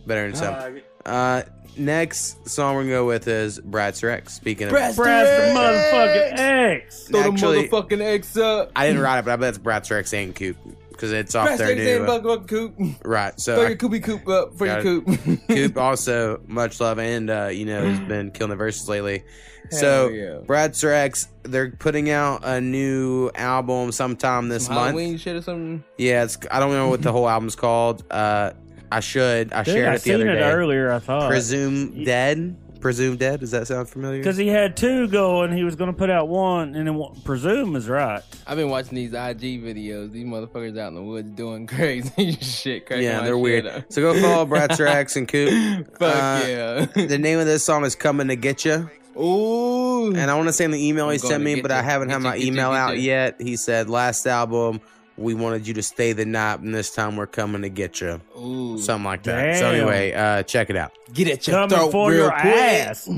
[0.06, 0.80] Better than some.
[1.06, 1.42] Uh,
[1.76, 4.34] next song we're gonna go with is Brad Rex.
[4.34, 7.08] Speaking of, Brad Brad's the motherfucking X.
[7.08, 8.72] Throw actually- the motherfucking X up.
[8.74, 10.56] I didn't write it, but I bet it's Brad Rex and Coop
[10.94, 11.96] because it's off Press their new.
[12.02, 12.74] and uh, buck coop.
[13.04, 13.38] right.
[13.38, 15.06] So Throw I- your coopy coop up for your coop.
[15.48, 19.24] Coop also much love and uh, you know has been killing the verses lately.
[19.70, 20.38] Hell so yeah.
[20.46, 24.86] Brad Rex, they're putting out a new album sometime this Some month.
[24.88, 25.82] Halloween shit or something.
[25.96, 28.04] Yeah, it's I don't know what the whole album's called.
[28.10, 28.52] Uh,
[28.92, 29.52] I should.
[29.52, 30.50] I Dude, shared I it the seen other it day.
[30.50, 30.92] earlier.
[30.92, 32.56] I thought Presume dead.
[32.84, 33.40] Presume dead.
[33.40, 34.18] Does that sound familiar?
[34.18, 35.56] because he had two going.
[35.56, 38.22] He was going to put out one, and then one, presume is right.
[38.46, 40.12] I've been watching these IG videos.
[40.12, 42.84] These motherfuckers out in the woods doing crazy shit.
[42.84, 43.64] cracking yeah, they're weird.
[43.64, 43.84] up.
[43.90, 45.86] So go follow Brad Rex and Coop.
[45.98, 46.84] Fuck Uh, yeah.
[46.94, 50.08] The name of this song is "Coming to Get You," Ooh.
[50.14, 51.80] and I want to say in the email I'm he sent me, but you, I
[51.80, 53.02] haven't get had you, my get you, email get out you.
[53.04, 53.40] yet.
[53.40, 54.82] He said last album
[55.16, 58.20] we wanted you to stay the night, and this time we're coming to get you.
[58.38, 58.78] Ooh.
[58.78, 59.58] Something like that.
[59.58, 60.92] So anyway, uh, check it out.
[61.12, 62.44] Get at your Coming throat for real your quick.
[62.54, 63.08] ass.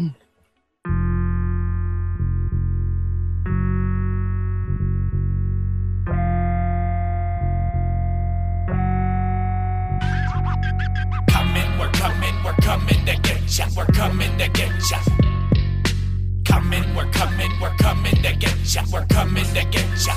[16.44, 18.82] Coming, we're coming, we're coming to get ya.
[18.92, 20.16] We're coming to get ya.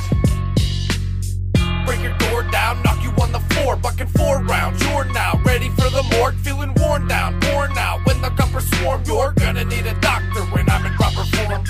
[1.85, 4.81] Break your door down, knock you on the floor, bucking four rounds.
[4.83, 8.05] You're now ready for the morgue, feeling worn down, worn out.
[8.05, 11.63] When the coppers swarm, you're gonna need a doctor when I'm in proper form.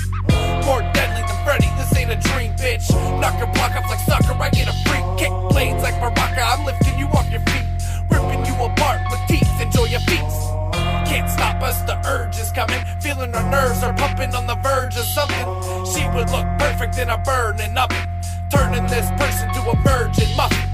[0.64, 2.86] More deadly than Freddy, this ain't a dream, bitch.
[3.20, 5.32] Knock your block off like sucker, I get a free kick.
[5.50, 7.66] Blades like Baraka, I'm lifting you off your feet.
[8.10, 10.59] Ripping you apart with teeth, enjoy your feats.
[11.10, 12.78] Can't stop us, the urge is coming.
[13.00, 15.44] Feeling our nerves are pumping on the verge of something.
[15.92, 17.92] She would look perfect in a burning up.
[18.48, 20.70] Turning this person to a virgin muffin.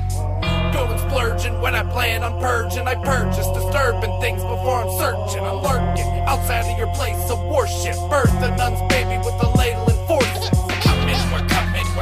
[0.75, 2.87] Going splurging when I plan on purging.
[2.87, 5.43] I purchase disturbing things before I'm searching.
[5.43, 7.97] I'm lurking outside of your place of worship.
[8.11, 10.66] Birth the nun's baby with a ladle and forceps.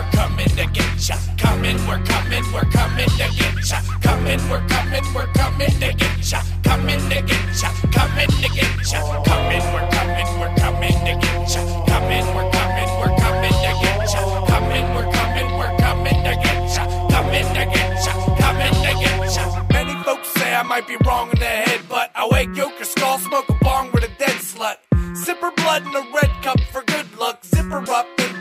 [0.04, 1.16] We're coming, to get ya.
[1.38, 3.80] Coming, we're coming, we're coming to get ya.
[4.02, 6.42] Coming, we're coming, we're coming to get ya.
[6.62, 7.70] Coming to get ya.
[7.92, 9.00] Coming to get ya.
[9.24, 11.86] Coming, we're coming, we're coming to get ya.
[11.86, 14.46] Coming, we're coming, we're coming to get ya.
[14.46, 17.08] Coming, we're coming, we're coming to get ya.
[17.08, 18.12] Coming to get ya.
[18.36, 19.64] Coming to get ya.
[19.72, 22.84] Many folks say I might be wrong in the head, but I wake yolk or
[22.84, 24.76] skull, smoke a bong with a dead slut.
[25.16, 27.44] Sip her blood in a red cup for good luck.
[27.44, 28.33] Zip her up and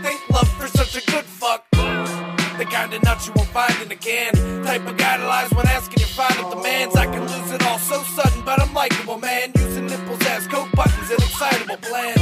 [2.64, 4.32] The kind of nuts you won't find in a can.
[4.64, 6.96] Type of guy that lies when asking your final demands.
[6.96, 9.52] I can lose it all so sudden, but I'm likable, man.
[9.56, 12.16] Using nipples as coke buttons, an excitable plan.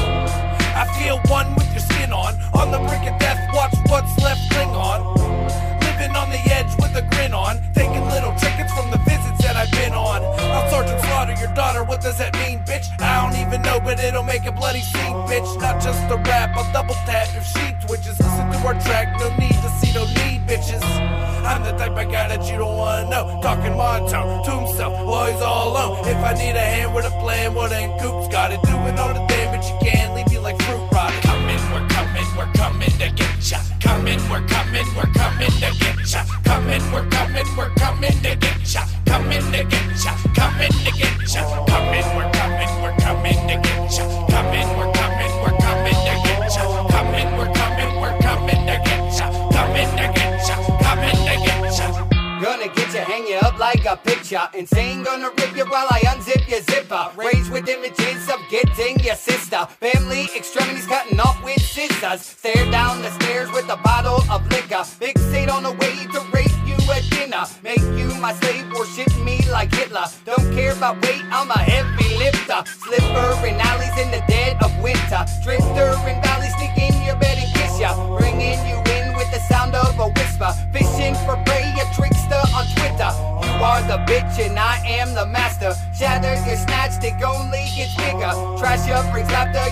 [0.73, 2.33] I feel one with your skin on.
[2.57, 5.13] On the brink of death, watch what's left cling on.
[5.85, 7.61] Living on the edge with a grin on.
[7.77, 10.25] Taking little trinkets from the visits that I've been on.
[10.25, 12.89] I'll Sergeant Slaughter your daughter, what does that mean, bitch?
[12.99, 15.61] I don't even know, but it'll make a bloody scene, bitch.
[15.61, 17.29] Not just a rap, I'll double tap
[60.43, 60.80] Family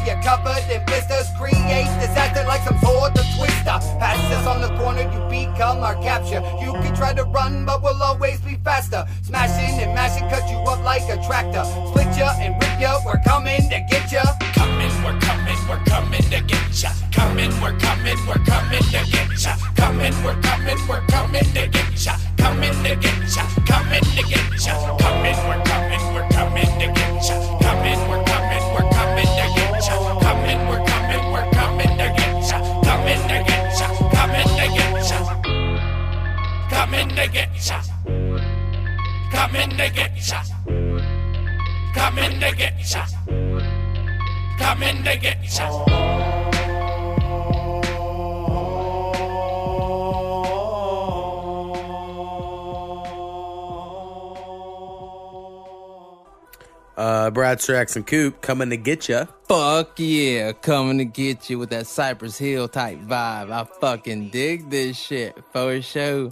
[0.06, 1.28] you're covered in blisters.
[1.38, 3.78] Create disaster like some sort of twister.
[4.00, 6.42] Pass us on the corner, you become our capture.
[6.62, 9.06] You can try to run, but we'll always be faster.
[9.24, 11.64] Smashing and mashing, cut you up like a tractor.
[11.90, 12.69] Split ya and rip
[57.70, 59.28] Strax and Coop coming to get you.
[59.48, 63.52] Fuck yeah, coming to get you with that Cypress Hill type vibe.
[63.52, 66.32] I fucking dig this shit for sure.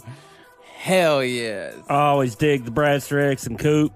[0.74, 1.76] Hell yes.
[1.88, 3.92] I always dig the Bradster X and Coop.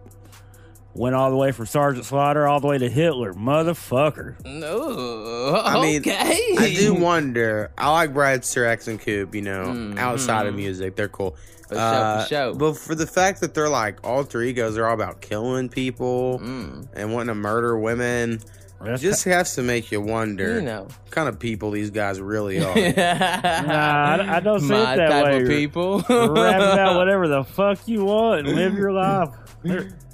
[0.95, 3.35] Went all the way from Sergeant Slaughter all the way to Hitler.
[3.35, 4.45] Motherfucker.
[4.45, 6.55] No, I mean, okay.
[6.59, 7.73] I do wonder.
[7.77, 9.35] I like Bradster X and Coop.
[9.35, 9.99] You know, mm-hmm.
[9.99, 11.35] outside of music, they're cool.
[11.75, 12.55] For sure, for sure.
[12.55, 16.87] But for the fact that they're like alter egos, they're all about killing people Mm.
[16.95, 18.41] and wanting to murder women.
[18.85, 20.83] That's just has to make you wonder You know.
[20.83, 22.75] what kind of people these guys really are.
[22.75, 25.43] Nah, I, I don't see My it that type way.
[25.43, 25.99] of people.
[26.09, 29.31] Rap about whatever the fuck you want and live your life.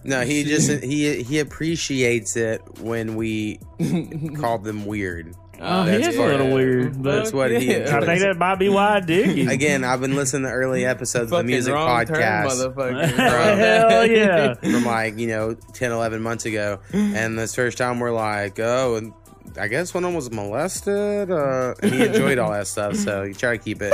[0.05, 3.59] no, he just he he appreciates it when we
[4.39, 5.35] call them weird.
[5.61, 7.75] Oh, he That's is a little weird, but That's what he.
[7.77, 9.51] I think that might be why I dig you.
[9.51, 12.47] Again, I've been listening to early episodes of the music wrong turn, podcast.
[12.75, 13.59] motherfucker.
[13.59, 14.55] Hell yeah.
[14.55, 18.97] from like you know 10 11 months ago and this first time we're like oh
[18.97, 19.13] and
[19.59, 23.23] i guess one of them was molested uh and he enjoyed all that stuff so
[23.23, 23.93] you try to keep it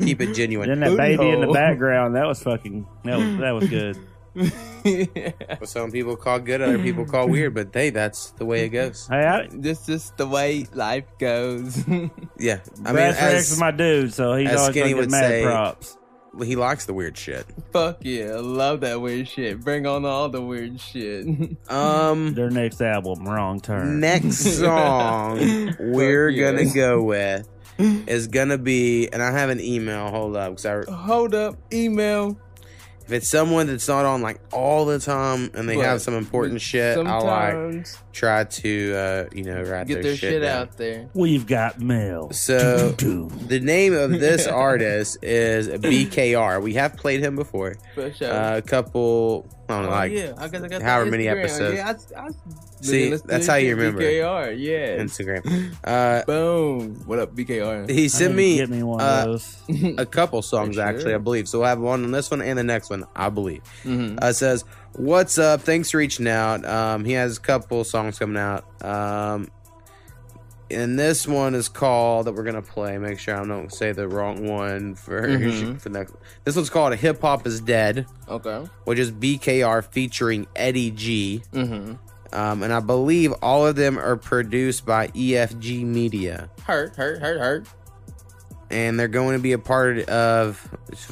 [0.00, 3.50] keep it genuine Then that baby in the background, that was fucking, that was, that
[3.52, 3.98] was good.
[5.58, 8.70] What some people call good other people call weird but hey that's the way it
[8.70, 11.78] goes Hey, I, This is the way life goes.
[12.38, 15.10] yeah i mean Brad as, is my dude, so he's always Skinny going to would
[15.10, 15.98] get mad say- props.
[16.44, 19.60] he likes the weird shit Fuck yeah, I love that weird shit.
[19.60, 21.26] Bring on all the weird shit.
[21.70, 24.00] um Their next album, Wrong Turn.
[24.00, 25.38] next song
[25.80, 26.52] we're yeah.
[26.52, 30.90] gonna go with is gonna be and i have an email hold up because I,
[30.92, 32.38] Hold up, email.
[33.06, 36.14] If it's someone that's not on like all the time and they But have some
[36.14, 40.62] important shit i like try to uh you know write get their, their shit down.
[40.62, 41.08] out there.
[41.14, 42.30] We've got mail.
[42.32, 48.32] so the name of this artist is bkr we have played him before For sure.
[48.32, 51.28] uh, a couple i don't know Oh, like yeah, I guess I got however many
[51.28, 51.76] episodes.
[51.76, 52.30] Yeah, I, I
[52.80, 54.02] See, listen that's how you shit, remember.
[54.02, 55.02] BKR, yeah.
[55.02, 56.94] instagram uh Boom.
[57.06, 57.88] What up, BKR?
[57.90, 59.94] he sent me me one uh, of those.
[59.98, 60.84] a couple songs Sure.
[60.84, 63.28] actually i believe so we'll have one on this one and the next one i
[63.28, 64.18] believe Mhm.
[64.22, 68.36] uh says what's up thanks for reaching out um he has a couple songs coming
[68.36, 69.48] out um
[70.70, 74.08] and this one is called that we're gonna play make sure i don't say the
[74.08, 75.80] wrong one for Mhm.
[75.80, 76.14] for next
[76.44, 78.66] this one's called hip hop is dead Okay.
[78.84, 81.92] which is bkr featuring eddie g Mm-hmm.
[82.34, 87.38] um and i believe all of them are produced by efg media Hurt, hurt, hurt,
[87.38, 87.68] hurt.
[88.70, 90.68] and they're going to be a part of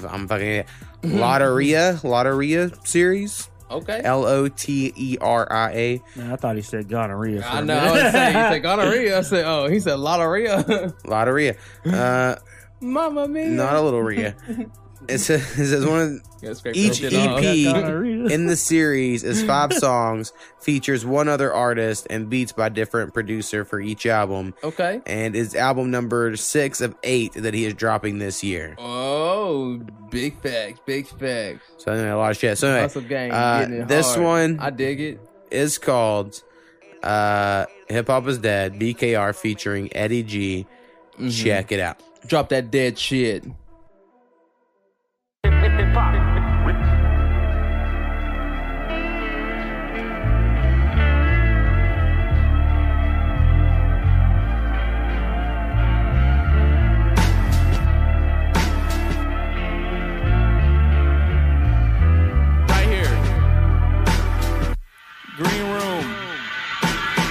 [0.09, 0.65] I'm fucking
[1.05, 3.49] Loteria Loteria series.
[3.71, 4.01] Okay.
[4.05, 6.03] L O T E R I A.
[6.33, 7.43] I thought he said gonorrhea.
[7.43, 7.75] For I a know.
[7.77, 9.19] I was saying, he said gonorrhea.
[9.19, 10.93] I said, oh, he said loteria.
[11.05, 11.57] Loteria.
[11.87, 12.37] Uh,
[12.81, 13.47] Mama mia.
[13.49, 14.37] not a little Rhea.
[15.09, 16.01] It says, it says one
[16.43, 17.39] of each that shit off.
[17.41, 23.15] EP in the series is five songs, features one other artist, and beats by different
[23.15, 25.01] producer for each album, Okay.
[25.07, 28.75] and is album number six of eight that he is dropping this year.
[28.79, 29.81] Oh,
[30.11, 31.63] big facts, big facts.
[31.79, 32.59] So anyway, a lot of shit.
[32.59, 33.31] So anyway, gang.
[33.33, 34.25] uh, this hard.
[34.25, 35.21] one I dig it.
[35.51, 36.43] is called
[37.03, 40.67] uh, "Hip Hop Is Dead" BKR featuring Eddie G.
[41.15, 41.29] Mm-hmm.
[41.31, 42.01] Check it out.
[42.27, 43.45] Drop that dead shit.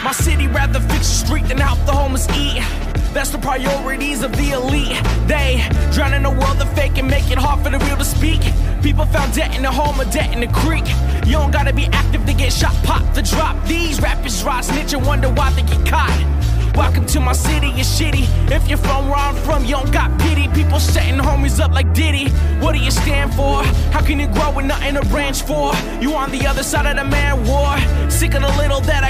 [0.03, 2.92] My city rather fix the street than help the homeless eat.
[3.13, 4.97] That's the priorities of the elite.
[5.27, 8.03] They drown in a world of fake and make it hard for the real to
[8.03, 8.41] speak.
[8.81, 10.87] People found debt in the home or debt in the creek.
[11.27, 13.55] You don't gotta be active to get shot, pop the drop.
[13.67, 16.33] These rappers rot, snitch and wonder why they get caught.
[16.75, 18.25] Welcome to my city, it's shitty.
[18.51, 20.47] If you're from where I'm from, you don't got pity.
[20.47, 22.29] People setting homies up like Diddy.
[22.61, 23.63] What do you stand for?
[23.93, 25.71] How can you grow with nothing to branch for?
[26.01, 27.77] You on the other side of the man war.
[28.09, 29.02] Sick of the little that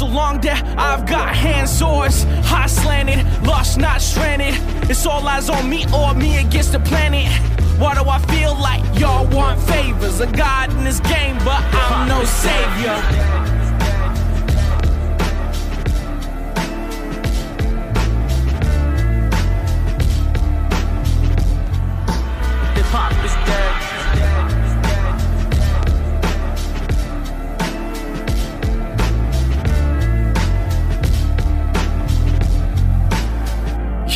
[0.00, 2.24] so long that I've got hand sores.
[2.42, 4.54] High slanted, lost, not stranded.
[4.88, 7.30] It's all eyes on me or me against the planet.
[7.78, 10.20] Why do I feel like y'all want favors?
[10.20, 13.39] A god in this game, but I'm no savior.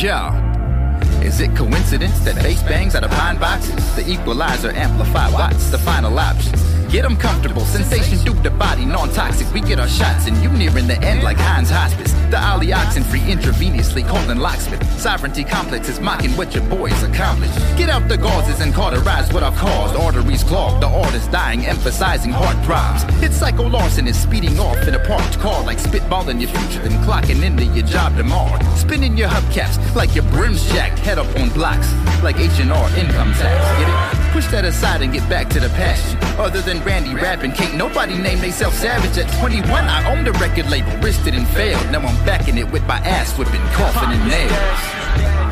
[0.05, 0.29] Yeah.
[1.23, 3.95] Is it coincidence that bass bangs out of pine boxes?
[3.95, 6.74] The equalizer amplify watts, the final options.
[6.95, 9.53] Get them comfortable, sensation dupe the body, non-toxic.
[9.53, 12.13] We get our shots and you nearing the end like Heinz Hospice.
[12.31, 14.81] The oxen free intravenously, Colin locksmith.
[14.97, 17.53] Sovereignty complex is mocking what your boys accomplished.
[17.77, 19.97] Get out the gauzes and cauterize what I've caused.
[19.97, 23.03] Arteries clogged, the artist dying, emphasizing heart throbs.
[23.21, 27.03] It's Psycho Larson is speeding off in a parked car like spitballing your future, then
[27.03, 28.57] clocking into your job tomorrow.
[28.75, 31.93] Spinning your hubcaps like your brim's jacked, head up on blocks
[32.23, 33.79] like H&R income tax.
[33.79, 34.24] Get it?
[34.35, 36.19] Push that aside and get back to the passion.
[36.37, 39.17] Other than Randy rapping, can't nobody name theyself savage.
[39.17, 41.89] At 21, I owned a record label, risked it and failed.
[41.89, 45.44] Now I'm backing it with my ass whipping, coughing and nails.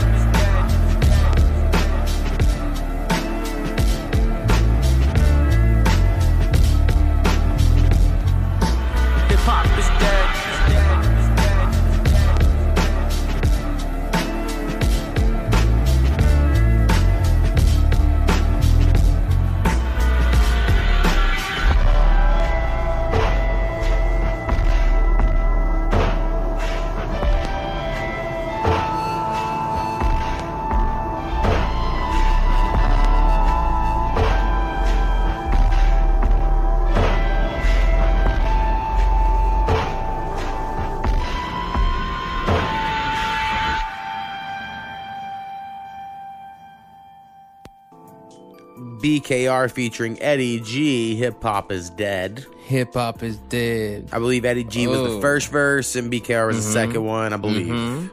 [49.19, 51.15] BKR featuring Eddie G.
[51.15, 52.45] Hip Hop is Dead.
[52.65, 54.09] Hip hop is dead.
[54.11, 55.21] I believe Eddie G was the Oh.
[55.21, 56.73] first verse and BKR was the Mhm.
[56.73, 57.67] second one, I believe.
[57.67, 58.09] Mhm.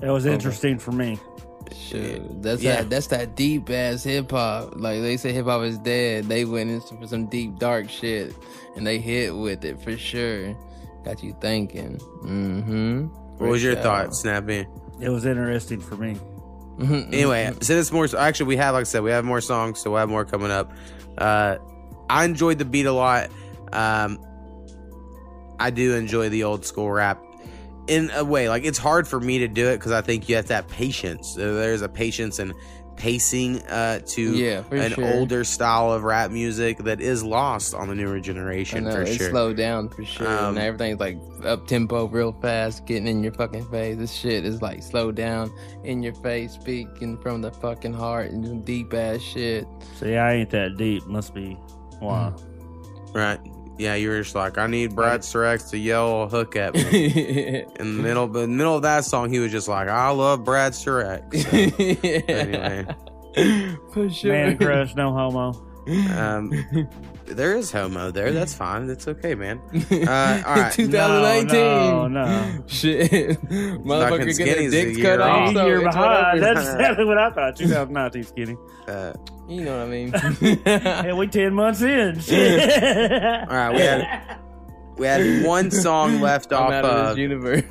[0.00, 1.18] That was interesting for me.
[1.74, 2.76] Shoot, that's Yeah.
[2.76, 2.90] that.
[2.90, 4.74] That's that deep ass hip hop.
[4.76, 6.24] Like they say, hip hop is dead.
[6.28, 8.34] They went into some deep dark shit,
[8.76, 10.54] and they hit with it for sure.
[11.04, 11.98] Got you thinking.
[12.24, 13.04] Mm-hmm.
[13.38, 14.66] What was your thought, Snappy?
[15.00, 16.16] It was interesting for me.
[16.80, 18.08] Anyway, send us more.
[18.16, 20.50] Actually, we have, like I said, we have more songs, so we'll have more coming
[20.50, 20.72] up.
[21.18, 21.58] Uh,
[22.08, 23.30] I enjoyed the beat a lot.
[23.72, 24.18] Um,
[25.58, 27.22] I do enjoy the old school rap
[27.86, 28.48] in a way.
[28.48, 30.68] Like it's hard for me to do it because I think you have to have
[30.68, 31.34] patience.
[31.34, 32.54] There's a patience and
[33.00, 35.06] pacing uh, to Yeah, an sure.
[35.14, 39.00] older style of rap music that is lost on the newer I generation know for
[39.02, 39.30] it's sure.
[39.30, 40.28] slowed down for sure.
[40.28, 43.96] Um, and everything's like up tempo, real fast, getting in your fucking face.
[43.96, 45.50] This shit is like slow down,
[45.82, 49.66] in your face, speaking from the fucking heart, and deep ass shit.
[49.98, 51.06] See, I ain't that deep.
[51.06, 51.54] Must be
[52.00, 52.32] why.
[53.14, 53.40] Right.
[53.80, 57.64] Yeah, you were just like, I need Bradster X to yell a hook at me.
[57.80, 60.10] in the middle, but in the middle of that song, he was just like, I
[60.10, 61.42] love Bradster X.
[61.44, 61.48] So,
[62.28, 62.86] anyway,
[63.94, 64.32] For sure.
[64.32, 65.69] Man crush, no homo.
[65.90, 66.88] Um,
[67.26, 68.32] there is homo there.
[68.32, 68.86] That's fine.
[68.86, 69.60] That's okay, man.
[69.90, 70.72] Uh, all right.
[70.72, 71.50] 2019.
[71.52, 72.64] No, no.
[72.66, 73.10] Shit.
[73.10, 73.48] Fucking
[73.84, 75.48] Motherfucker getting skinny's their a dicks year cut off.
[75.48, 75.54] off.
[75.54, 76.42] So year behind.
[76.42, 77.56] That's exactly what I thought.
[77.56, 78.56] 2019 skinny.
[78.88, 79.12] Uh,
[79.48, 80.12] You know what I mean?
[81.04, 82.18] Hey, we 10 months in.
[82.20, 82.82] Shit.
[83.48, 83.74] all right.
[83.74, 84.38] We had
[85.00, 87.18] we had one song left off out of of.
[87.18, 87.64] universe.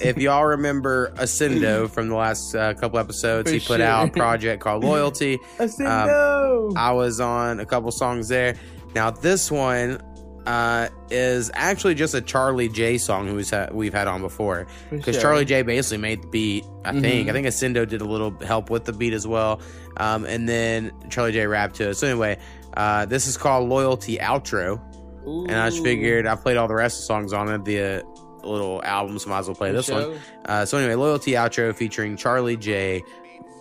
[0.00, 3.86] If y'all remember Asendo from the last uh, couple episodes, For he put sure.
[3.86, 5.38] out a project called Loyalty.
[5.58, 6.72] I said Um.
[6.76, 8.54] I was on a couple songs there.
[8.94, 10.00] Now this one
[10.46, 15.16] uh, is actually just a Charlie J song who's ha- we've had on before because
[15.16, 15.22] sure.
[15.22, 16.64] Charlie J basically made the beat.
[16.84, 17.30] I think Mhm.
[17.30, 19.60] I think Asendo did a little help with the beat as well,
[19.96, 21.94] um, and then Charlie J rapped to it.
[21.96, 22.38] So anyway,
[22.76, 24.80] uh, this is called Loyalty Outro,
[25.26, 27.64] and I just figured I played all the rest of the songs on it.
[27.64, 30.18] The uh, little album, so might as well play this one.
[30.44, 33.02] Uh, so anyway, Loyalty Outro featuring Charlie J,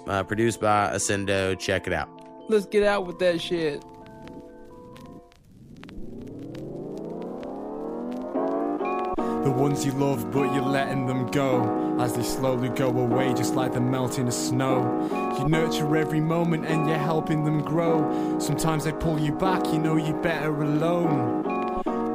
[0.07, 1.57] uh, produced by Asendo.
[1.57, 2.09] Check it out.
[2.47, 3.83] Let's get out with that shit.
[9.45, 13.53] The ones you love, but you're letting them go as they slowly go away, just
[13.53, 15.37] like the melting of snow.
[15.37, 18.39] You nurture every moment and you're helping them grow.
[18.39, 21.43] Sometimes they pull you back, you know you're better alone.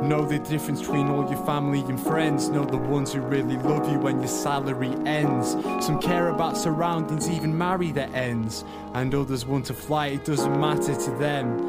[0.09, 2.49] Know the difference between all your family and friends.
[2.49, 5.53] Know the ones who really love you when your salary ends.
[5.87, 8.65] Some care about surroundings, even marry their ends.
[8.93, 11.61] And others want to fly, it doesn't matter to them.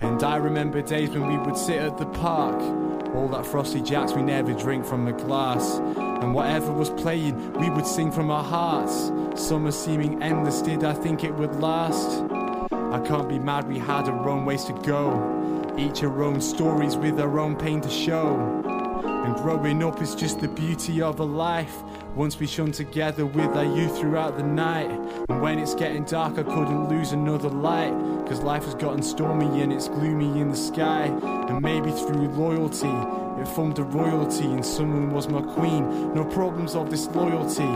[0.00, 2.58] And I remember days when we would sit at the park.
[3.14, 5.78] All that frosty jacks we never drink from a glass.
[5.96, 9.12] And whatever was playing, we would sing from our hearts.
[9.40, 12.22] Summer seeming endless, did I think it would last?
[12.72, 15.74] I can't be mad, we had our own ways to go.
[15.78, 18.62] Each our own stories with our own pain to show.
[19.04, 21.82] And growing up is just the beauty of a life.
[22.16, 24.88] Once we shone together with our youth throughout the night.
[25.28, 27.92] And when it's getting dark, I couldn't lose another light.
[28.28, 31.06] Cause life has gotten stormy and it's gloomy in the sky.
[31.06, 32.86] And maybe through loyalty,
[33.44, 36.14] it formed a royalty and someone was my queen.
[36.14, 37.68] No problems of this loyalty.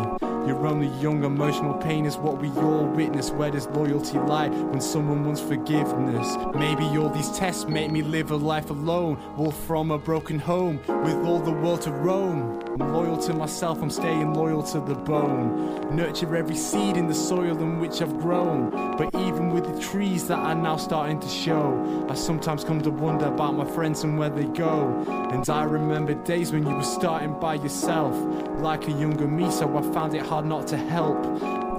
[0.49, 3.31] You're only young, emotional pain is what we all witness.
[3.31, 6.37] Where does loyalty lie when someone wants forgiveness?
[6.55, 9.19] Maybe all these tests make me live a life alone.
[9.37, 12.63] Wolf from a broken home with all the world to roam.
[12.81, 15.95] I'm loyal to myself, I'm staying loyal to the bone.
[15.95, 18.71] Nurture every seed in the soil in which I've grown.
[18.97, 22.91] But even with the trees that are now starting to show, I sometimes come to
[22.91, 25.05] wonder about my friends and where they go.
[25.31, 28.15] And I remember days when you were starting by yourself,
[28.61, 31.25] like a younger me, so I found it hard not to help.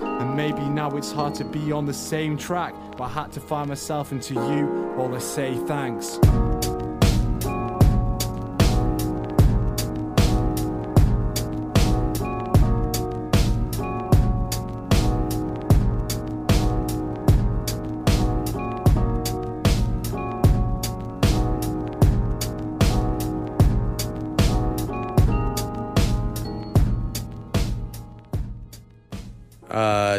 [0.03, 3.39] And maybe now it's hard to be on the same track, but I had to
[3.39, 4.95] find myself into you.
[4.97, 6.19] All I say thanks.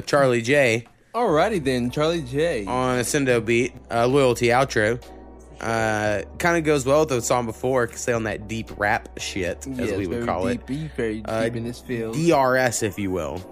[0.02, 2.66] Uh, Charlie J Alrighty then, Charlie J.
[2.66, 5.02] on Asendo beat, uh, Loyalty Outro.
[5.60, 9.08] Uh, kind of goes well with the song before because they on that deep rap
[9.18, 10.66] shit, as Yes, we would very call deep, it.
[10.66, 12.14] deep, very Uh, deep in this field.
[12.14, 13.44] DRS, if you will.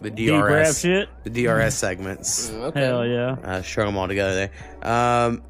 [0.00, 0.80] The Deep rap DRS.
[0.80, 1.08] shit.
[1.24, 2.50] The DRS segments.
[2.50, 2.80] okay.
[2.80, 3.36] Hell yeah.
[3.44, 4.34] Uh, strung them all together
[4.82, 4.90] there.
[4.90, 5.42] Um,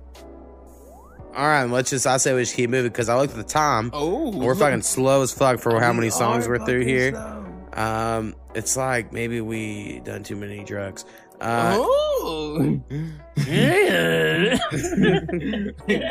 [1.34, 3.44] all right, let's just, I say we just keep moving because I looked at the
[3.44, 3.90] time.
[3.94, 7.12] Oh, We're fucking slow as fuck for how We many songs we're through fucking here.
[7.74, 7.82] Slow.
[7.82, 11.04] Um, it's like maybe we done too many drugs.
[11.40, 12.80] Uh, Oh,
[13.46, 14.56] Yeah.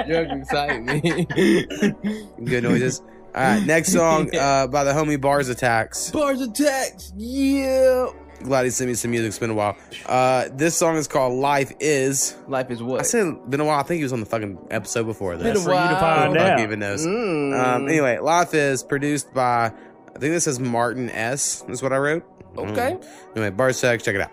[0.07, 1.25] drugs excite me.
[2.43, 3.01] good noises.
[3.33, 6.11] All right, next song uh, by the homie Bars Attacks.
[6.11, 8.07] Bars attacks, yeah.
[8.43, 9.27] Glad he sent me some music.
[9.29, 9.77] It's been a while.
[10.07, 12.99] Uh, this song is called "Life Is." Life is what?
[12.99, 13.79] I said been a while.
[13.79, 15.43] I think he was on the fucking episode before this.
[15.43, 15.99] Been a For you to while.
[15.99, 16.59] find Fuck out.
[16.59, 17.05] even knows.
[17.05, 17.63] Mm.
[17.75, 19.71] Um, anyway, Life is produced by,
[20.15, 21.63] I think this is Martin S.
[21.67, 22.23] Is what I wrote.
[22.57, 22.93] Okay.
[22.93, 23.01] Um,
[23.35, 24.31] anyway, Bars Attacks, check it out.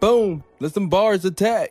[0.00, 0.42] Boom.
[0.58, 1.70] Let some bars attack.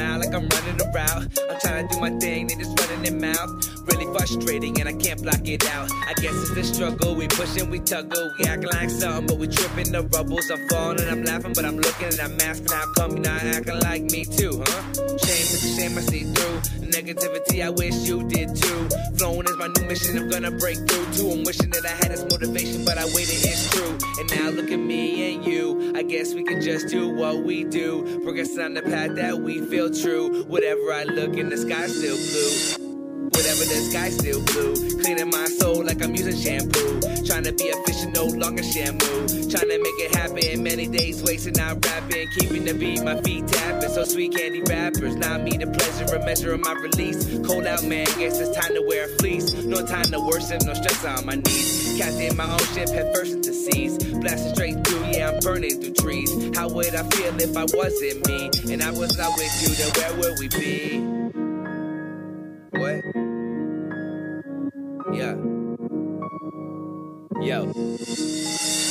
[0.00, 1.07] Out, like I'm running around.
[1.50, 3.50] I'm trying to do my thing, they just running their mouth.
[3.86, 5.90] Really frustrating, and I can't block it out.
[6.06, 9.48] I guess it's the struggle, we pushing, we tuggle, we acting like something, but we
[9.48, 9.92] tripping.
[9.92, 13.20] The rubbles, I'm falling, I'm laughing, but I'm looking and I'm asking, how come you
[13.20, 14.82] not acting like me too, huh?
[14.94, 16.60] Shame, it's a shame I see through.
[16.88, 18.88] Negativity, I wish you did too.
[19.16, 21.30] Flowing is my new mission, I'm gonna break through too.
[21.30, 23.96] I'm wishing that I had this motivation, but I waited, it's true.
[24.18, 25.92] And now look at me and you.
[25.94, 28.20] I guess we can just do what we do.
[28.22, 30.44] Progress on the path that we feel true.
[30.44, 32.86] Whatever I look in the sky, still blue.
[33.34, 34.74] Whatever the sky still blue.
[35.02, 37.00] Cleaning my soul like I'm using shampoo.
[37.26, 39.26] Trying to be efficient, no longer shampoo.
[39.50, 40.62] Trying to make it happen.
[40.62, 42.28] Many days wasting out rapping.
[42.38, 43.90] Keeping the beat, my feet tapping.
[43.90, 45.16] So sweet candy rappers.
[45.16, 47.26] Not me the pleasure of measuring my release.
[47.46, 48.06] Cold out, man.
[48.18, 49.52] Guess it's time to wear a fleece.
[49.54, 51.98] No time to worship, no stress on my knees.
[51.98, 53.98] Captain my own ship, head first into seas.
[53.98, 54.77] Blasting straight
[55.48, 56.30] burning through trees.
[56.54, 58.50] How would I feel if I wasn't me?
[58.70, 60.98] And I was not with you, then where would we be?
[62.76, 63.00] What?
[65.16, 65.36] Yeah.
[67.40, 67.72] Yo.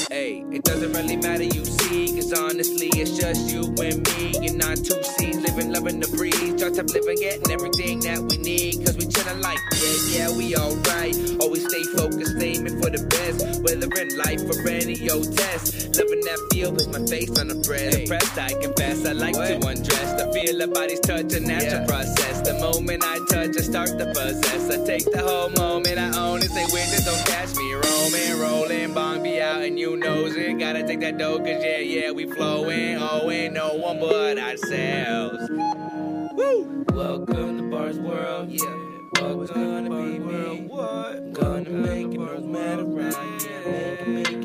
[0.09, 4.47] Hey, it doesn't really matter, you see, cause honestly, it's just you and me.
[4.47, 6.55] And on two C's, living, loving the breeze.
[6.59, 8.83] Just up living, getting everything that we need.
[8.83, 11.13] Cause we chillin' like, yeah, yeah, we alright.
[11.39, 13.61] Always stay focused, aiming for the best.
[13.61, 15.97] Whether in life or any old test.
[15.97, 17.93] Loving that feel with my face on the bread.
[17.93, 20.13] Impressed, I confess, I like to undress.
[20.13, 22.41] The feel of body's touch, a natural process.
[22.41, 24.69] The moment I touch, I start to possess.
[24.69, 26.49] I take the whole moment, I own it.
[26.51, 30.59] Say witness, don't catch me roaming, rolling, bong be out, and you knows it.
[30.59, 32.97] Gotta take that dough, cause yeah, yeah, we flowing.
[32.97, 35.49] Oh, ain't no one but ourselves.
[35.49, 36.85] Woo!
[36.93, 38.87] Welcome to Bar's World, yeah.
[39.19, 40.67] What's gonna be me?
[40.67, 41.33] What?
[41.33, 43.43] Gonna make it no matter right.
[43.43, 44.36] Yeah, make it,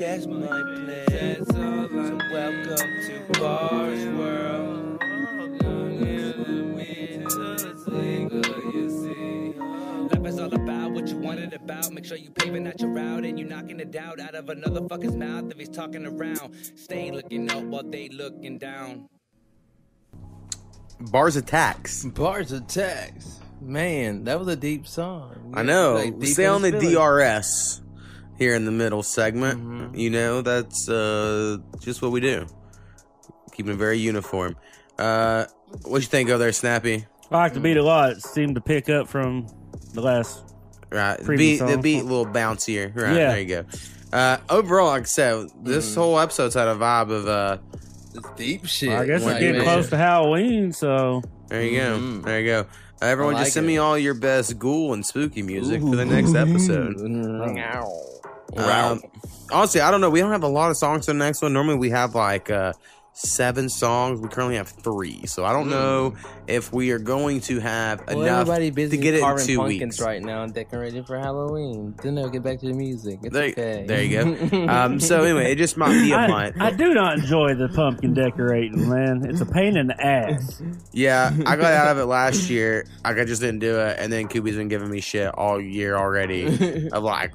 [0.00, 1.46] make it, yeah, that's my plan.
[1.46, 2.76] So welcome
[3.06, 5.02] to Bar's World.
[10.12, 11.92] Life is all about what you want it about.
[11.92, 14.80] Make sure you paving out your route and you knocking the doubt out of another
[14.82, 16.54] fucker's mouth if he's talking around.
[16.76, 19.08] Stay looking up while they looking down.
[20.98, 22.04] Bars attacks.
[22.04, 23.38] Bars attacks.
[23.60, 25.52] Man, that was a deep song.
[25.54, 25.94] I know.
[25.94, 26.94] Like, stay on the his.
[26.94, 27.82] DRS
[28.40, 29.60] here in the middle segment.
[29.60, 29.94] Mm-hmm.
[29.94, 32.46] You know, that's uh, just what we do.
[33.52, 34.56] Keeping it very uniform.
[34.98, 35.44] Uh,
[35.84, 37.06] what you think of there, Snappy?
[37.30, 38.10] I like the beat a lot.
[38.10, 39.46] It seemed to pick up from
[39.94, 40.42] the last.
[40.90, 42.92] Right, the Previous beat, the beat a little bouncier.
[42.96, 43.28] Right, Yeah.
[43.32, 43.64] there you go.
[44.12, 46.00] Uh, overall, like I said, this Mm-hmm.
[46.00, 47.58] whole episode's had a vibe of uh,
[48.36, 48.88] deep shit.
[48.90, 49.64] I guess we're Like, getting man.
[49.64, 51.98] close to Halloween, so There you go.
[52.22, 52.60] There you go.
[53.00, 53.68] Uh, everyone, like just send it.
[53.68, 56.96] me all your best ghoul and spooky music for the next episode.
[58.56, 59.00] Um,
[59.52, 60.10] honestly, I don't know.
[60.10, 61.52] We don't have a lot of songs for the next one.
[61.52, 62.72] Normally, we have like uh,
[63.12, 64.20] seven songs.
[64.20, 66.14] We currently have three, so I don't know
[66.46, 69.56] if we are going to have Well, enough everybody busy to get it in two
[69.58, 70.00] pumpkins weeks.
[70.00, 71.94] right now and decorating for Halloween.
[72.02, 73.20] Then they'll get back to the music.
[73.22, 73.84] It's There, okay.
[73.86, 74.66] there you go.
[74.70, 76.56] Um, so anyway, it just might be a I, month.
[76.60, 79.24] I do not enjoy the pumpkin decorating, man.
[79.28, 80.60] It's a pain in the ass.
[80.92, 82.86] Yeah, I got out of it last year.
[83.04, 85.96] Like I just didn't do it, and then Kubi's been giving me shit all year
[85.96, 86.88] already.
[86.92, 87.32] of like,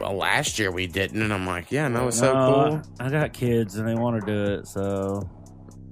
[0.00, 2.82] well, last year we didn't, and I'm like, yeah, no, it's so No, cool.
[3.00, 5.28] I, I got kids and they want to do it, so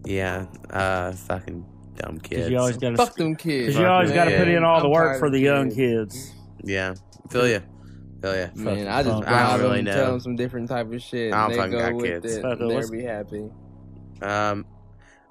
[0.05, 1.65] Yeah, uh, fucking
[1.97, 2.51] dumb kids.
[2.51, 3.67] you always gotta- Fuck them kids.
[3.69, 6.15] because you always got to put in all the work for of the young kids.
[6.15, 6.33] kids.
[6.65, 6.95] Yeah,
[7.31, 7.61] feel ya,
[8.23, 8.47] feel ya.
[8.55, 9.95] Man, I just I don't really them, know.
[9.95, 11.33] tell them some different type of shit.
[11.33, 12.37] I don't and they fucking go got with kids.
[12.37, 12.43] it.
[12.43, 13.51] Fuck, they'll be happy.
[14.23, 14.67] Um,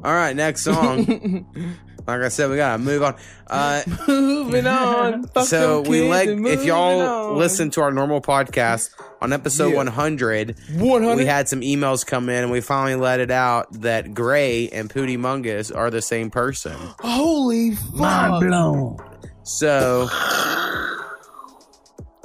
[0.03, 1.45] all right, next song.
[2.07, 3.15] like I said, we gotta move on.
[3.47, 5.29] Uh, Moving on.
[5.45, 7.37] So we kids like and if y'all on.
[7.37, 8.89] listen to our normal podcast
[9.21, 9.77] on episode Yeah.
[9.77, 11.15] 100 100?
[11.17, 14.89] we had some emails come in and we finally let it out that grey and
[14.89, 17.93] pootie mungus are the same person Holy fuck.
[17.95, 18.97] Mind blown.
[19.43, 20.07] so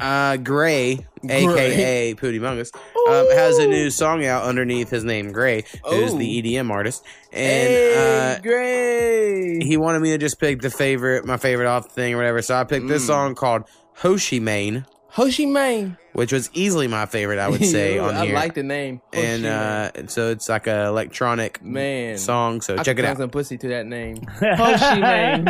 [0.00, 2.74] uh grey aka pootie mungus
[3.08, 6.18] um, has a new song out underneath his name grey who's Oh.
[6.18, 9.62] the edm artist and Hey, uh great.
[9.62, 12.40] he wanted me to just pick the favorite, my favorite off thing or whatever.
[12.42, 13.06] So I picked this Mm.
[13.06, 13.62] song called
[13.96, 15.96] Hoshi Mane, Hoshi Mane.
[16.14, 18.34] which was easily my favorite, I would say, on I here.
[18.34, 19.00] like the name.
[19.14, 22.16] Hoshi and uh, so it's like a electronic Man.
[22.18, 22.60] song.
[22.62, 23.22] So I check could it find out.
[23.24, 24.16] some pussy to that name.
[24.40, 25.44] Hoshi Mane.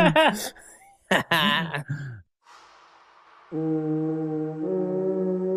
[3.51, 5.50] うん。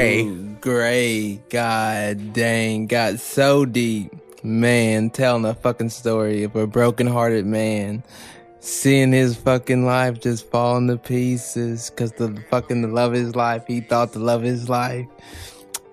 [0.00, 0.22] Grey.
[0.22, 1.34] Ooh, Grey.
[1.50, 2.86] God dang.
[2.86, 4.10] Got so deep.
[4.42, 8.02] Man, telling a fucking story of a broken-hearted man.
[8.60, 13.36] Seeing his fucking life just falling to pieces because the fucking the love of his
[13.36, 15.06] life, he thought the love of his life.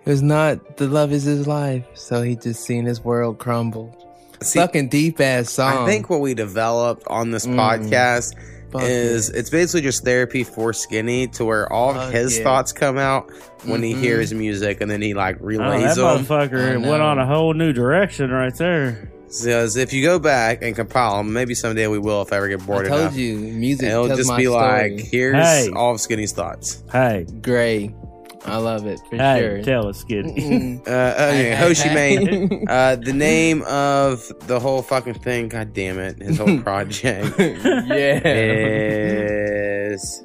[0.05, 1.85] It was not the love is his life.
[1.93, 3.93] So he just seen his world crumble.
[4.41, 5.83] fucking deep ass song.
[5.83, 7.55] I think what we developed on this Mm.
[7.55, 8.33] podcast
[8.71, 12.43] Fuck is it's basically just therapy for Skinny to where all Fuck his yeah.
[12.43, 13.31] thoughts come out
[13.65, 13.99] when he Mhm.
[13.99, 16.25] hears music and then he like Oh, relays that them.
[16.25, 19.09] motherfucker went on a whole new direction right there.
[19.29, 22.47] Says if you go back and compile them, maybe someday we will if I ever
[22.47, 23.15] get bored I told enough.
[23.17, 24.61] you, music It'll tells just my be story.
[24.91, 25.69] like, here's Hey.
[25.75, 26.81] all of Skinny's thoughts.
[26.91, 27.93] Hey, Grey.
[28.49, 29.61] I love it for hey, sure.
[29.63, 30.25] tell us, kid.
[30.87, 32.65] Uh, okay, Hoshi Mane.
[32.69, 38.21] Uh, the name of the whole fucking thing, god damn it, his whole project yeah.
[38.25, 40.23] is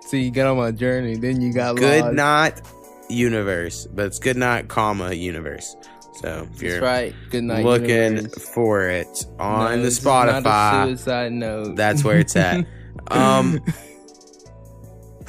[0.00, 2.14] See, you got on my journey, then you got Good lost.
[2.14, 2.62] Night
[3.08, 5.76] Universe, but it's Good Night, comma Universe.
[6.14, 7.14] So if you're That's right.
[7.30, 7.64] Good night.
[7.64, 8.48] looking universe.
[8.48, 11.76] for it on No, the this not a Spotify, suicide note.
[11.76, 12.66] that's where it's at.
[13.08, 13.60] um,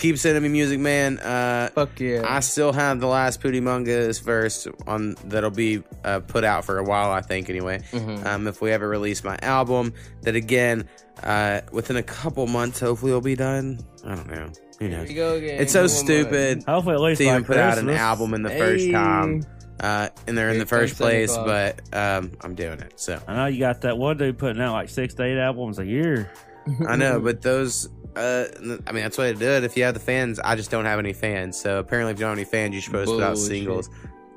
[0.03, 1.17] keep sending me music, man.
[1.19, 2.23] Uh, Fuck yeah.
[2.27, 6.77] I still have the last Pootie Mungus verse on that'll be uh, put out for
[6.77, 7.49] a while, I think.
[7.49, 8.25] Anyway, Mhm.
[8.25, 9.93] um, if we ever release my album,
[10.23, 10.89] that again,
[11.23, 13.79] uh, within a couple months, hopefully it'll be done.
[14.05, 14.49] I don't know.
[14.79, 15.07] Who knows?
[15.07, 15.61] we go again.
[15.61, 18.49] It's so One stupid Hopefully, at least to even put out an album in the
[18.49, 19.43] first time.
[19.79, 22.93] Uh, and they're in the first place, but um, I'm doing it.
[22.99, 25.79] So I know you got that one dude putting out like six to eight albums
[25.79, 26.29] a year.
[26.87, 28.45] I know, but those, uh,
[28.87, 29.63] I mean, that's what I did.
[29.63, 31.59] If you have the fans, I just don't have any fans.
[31.59, 33.47] So apparently, if you don't have any fans, you're supposed to put out Bullshit.
[33.47, 33.89] singles.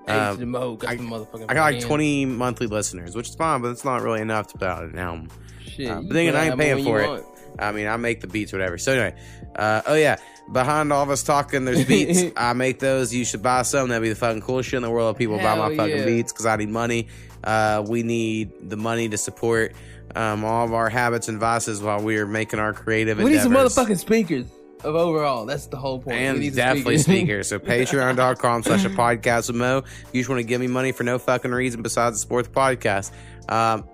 [0.09, 1.85] Um, to the mo, got I, the motherfucking I got like fans.
[1.85, 4.99] 20 monthly listeners, which is fine, but it's not really enough to put out an
[4.99, 5.29] album.
[5.65, 7.09] Shit, Uh, but then again, I ain't paying for it.
[7.09, 7.25] want.
[7.59, 8.79] I mean, I make the beats, whatever.
[8.79, 9.15] So anyway,
[9.57, 10.17] uh, oh yeah,
[10.53, 12.23] behind all of us talking, there's beats.
[12.37, 13.13] I make those.
[13.13, 13.89] You should buy some.
[13.89, 15.15] That'd be the fucking coolest shit in the world.
[15.17, 16.05] If people buy my fucking yeah.
[16.05, 17.09] beats because I need money.
[17.43, 19.73] Uh, we need the money to support
[20.17, 23.41] um, all of our habits and vices while we are making our creative We need
[23.43, 24.47] some motherfucking speakers
[24.83, 25.47] of overall.
[25.47, 26.17] That's the whole point.
[26.19, 27.49] We And need some definitely speakers.
[27.49, 27.49] speakers.
[27.49, 27.59] So
[27.99, 29.79] patreon.com slash a podcast with Mo.
[29.79, 32.45] If you just want to give me money for no fucking reason besides to support
[32.47, 33.11] the podcast.
[33.49, 33.85] Um,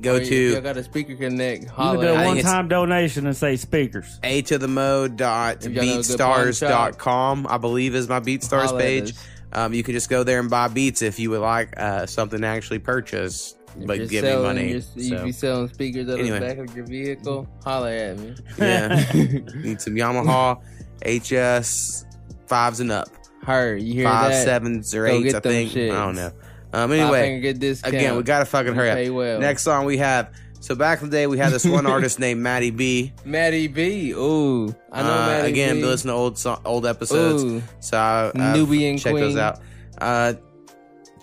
[0.00, 1.62] go Or to you got a speaker connect.
[1.62, 4.18] You can Holla do a one time donation and say speakers.
[4.22, 8.08] a to the mo dot If y'all know a good pawn beatstars.com i believe is
[8.08, 9.14] my beatstars Holla page
[9.52, 12.40] um, you can just go there and buy beats if you would like uh, something
[12.40, 14.68] to actually purchase If but you're me selling money.
[14.68, 15.24] your- you so.
[15.24, 16.38] be selling speakers at Anyway.
[16.38, 17.48] the back of your vehicle.
[17.64, 18.34] Holler at me.
[18.58, 18.88] Yeah.
[19.56, 20.60] Need some Yamaha
[21.04, 22.04] HS
[22.46, 23.08] fives and up.
[23.42, 24.44] Heard you hear Five, that?
[24.44, 25.70] sevens, or Go eights, I think.
[25.72, 25.90] shits.
[25.90, 26.32] I don't know.
[26.72, 27.94] Um, anyway, finger good discount.
[27.94, 29.14] again, we gotta fucking hurry up.
[29.14, 29.38] well.
[29.38, 30.30] Next song we have.
[30.60, 33.12] So back in the day, we had this one artist named Mattie B.
[33.24, 34.12] Mattie B.
[34.12, 35.84] Ooh, I know Uh, Mattie again, B.
[35.84, 37.44] listen to old so- old episodes.
[37.44, 37.62] Ooh.
[37.80, 39.60] So I, Nubian check those out.
[39.98, 40.32] Uh,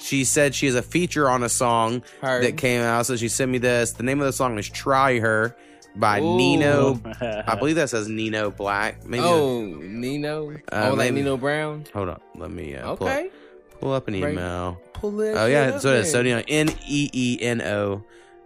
[0.02, 2.44] she said she has a feature on a song Heard.
[2.44, 3.06] that came out.
[3.06, 3.92] So she sent me this.
[3.92, 5.56] The name of the song is "Try Her"
[5.96, 6.24] by Ooh.
[6.24, 7.44] Neeno.
[7.48, 9.06] I believe that says Neeno Blak.
[9.06, 9.24] Maybe.
[9.24, 10.62] Oh, Neeno.
[10.72, 11.86] Uh, oh, like Nino Brown.
[11.94, 12.20] Hold on.
[12.36, 13.28] Let me uh, pull, Okay.
[13.28, 13.34] up,
[13.80, 14.32] pull up an Right.
[14.34, 14.82] email.
[14.94, 18.04] Pull that Oh yeah, so it's so know N E E N O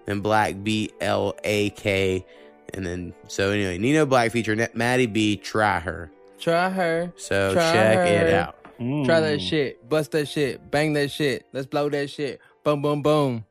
[0.08, 2.26] and Black B L A K
[2.74, 6.12] and then so anyway Neeno Blak feature Mattie B try her.
[6.40, 7.14] Try her.
[7.18, 8.54] So Try check it her.
[8.80, 9.06] Out.
[9.06, 9.50] Try that mm.
[9.50, 9.88] shit.
[9.88, 10.72] Bust that shit.
[10.72, 11.46] Bang that shit.
[11.54, 12.40] Let's blow that shit.
[12.64, 13.46] Boom, boom, boom.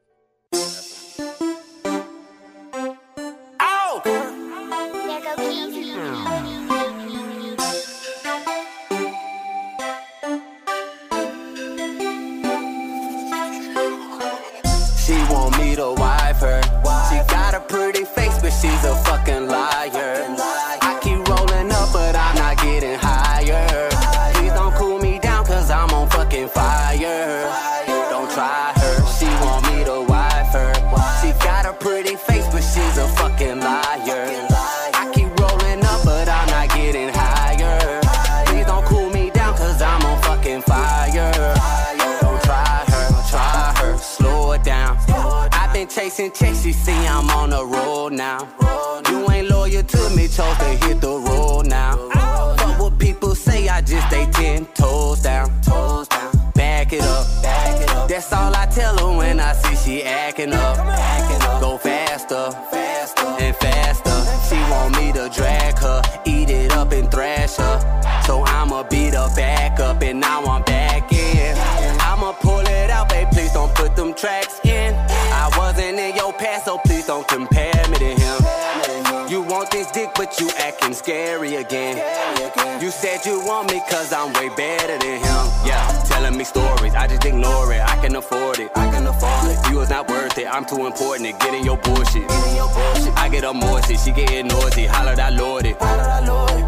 [90.65, 92.25] I'm too important to get in your bullshit.
[92.31, 94.87] I get more shit, she getting noisy.
[94.87, 95.79] Hollered, I lord it.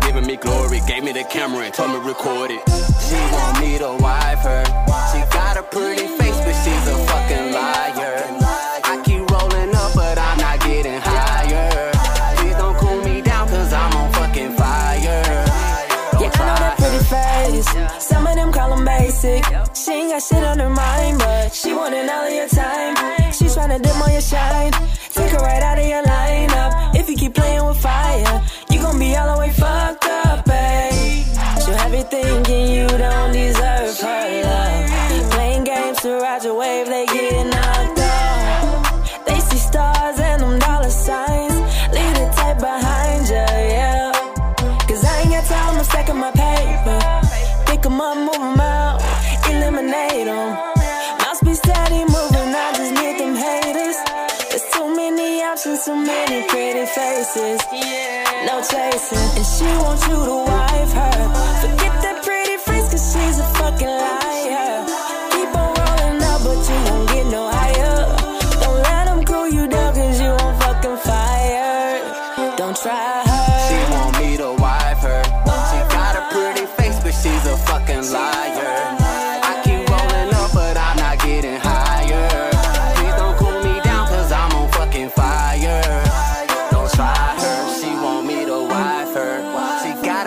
[0.03, 2.61] Giving me glory, gave me the camera and told me record it.
[3.09, 4.86] She want me to wife her.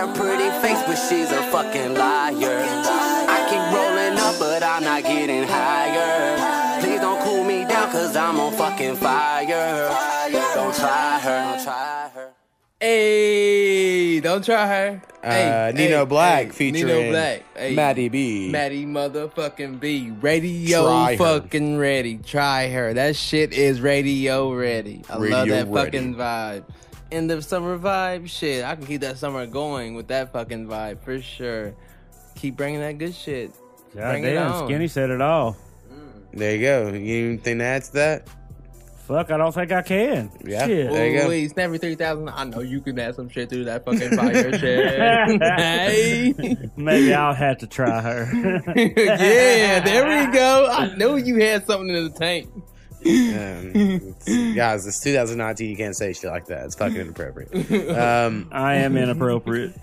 [0.09, 2.33] A pretty face, but she's a fucking liar.
[2.65, 6.81] I keep rolling up, but I'm not getting higher.
[6.81, 9.89] Please don't cool me down, cause I'm on fucking fire.
[10.55, 11.53] Don't try her.
[11.53, 12.29] Don't try her.
[12.79, 15.01] Hey, don't try her.
[15.21, 17.43] Uh, hey, Neeno hey, Blak hey, featuring Neeno Blak.
[17.57, 17.75] Hey.
[17.75, 18.49] Mattie B.
[18.49, 20.11] Mattie motherfucking B.
[20.21, 21.17] Radio Try her.
[21.17, 22.17] fucking ready.
[22.19, 22.93] Try her.
[22.93, 25.01] That shit is radio ready.
[25.09, 25.97] I love Radio that ready.
[25.97, 26.63] fucking vibe.
[27.11, 28.29] End of summer vibe.
[28.29, 31.73] Shit, I can keep that summer going with that fucking vibe for sure.
[32.35, 33.51] Keep bringing that good shit.
[33.95, 34.65] God Bring it damn.
[34.67, 35.57] Skinny said it all.
[35.91, 36.37] Mm.
[36.37, 36.89] There you go.
[36.89, 38.27] You think that's that?
[39.07, 40.31] Fuck, I don't think I can.
[40.45, 40.91] Yeah, Shit.
[40.91, 41.29] there you go.
[41.29, 42.29] Wait, Snapper 3000.
[42.29, 45.41] I know you can add some shit through that fucking fire shit.
[45.41, 46.33] hey.
[46.77, 48.29] Maybe I'll have to try her.
[48.75, 50.67] yeah, there we go.
[50.71, 52.49] I knew you had something in the tank.
[53.05, 55.69] Um, it's- guys, it's 2019.
[55.69, 56.65] You can't say shit like that.
[56.65, 57.49] It's fucking inappropriate.
[57.97, 59.73] Um, I am inappropriate.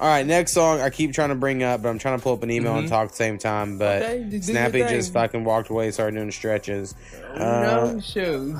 [0.00, 2.32] all right, next song I keep trying to bring up, but I'm trying to pull
[2.32, 2.90] up an email and Mhm.
[2.90, 3.78] talk at the same time.
[3.78, 6.94] But Okay, do Snappy just fucking walked away, started doing stretches.
[7.34, 7.38] Uh,
[7.94, 8.58] no shoes.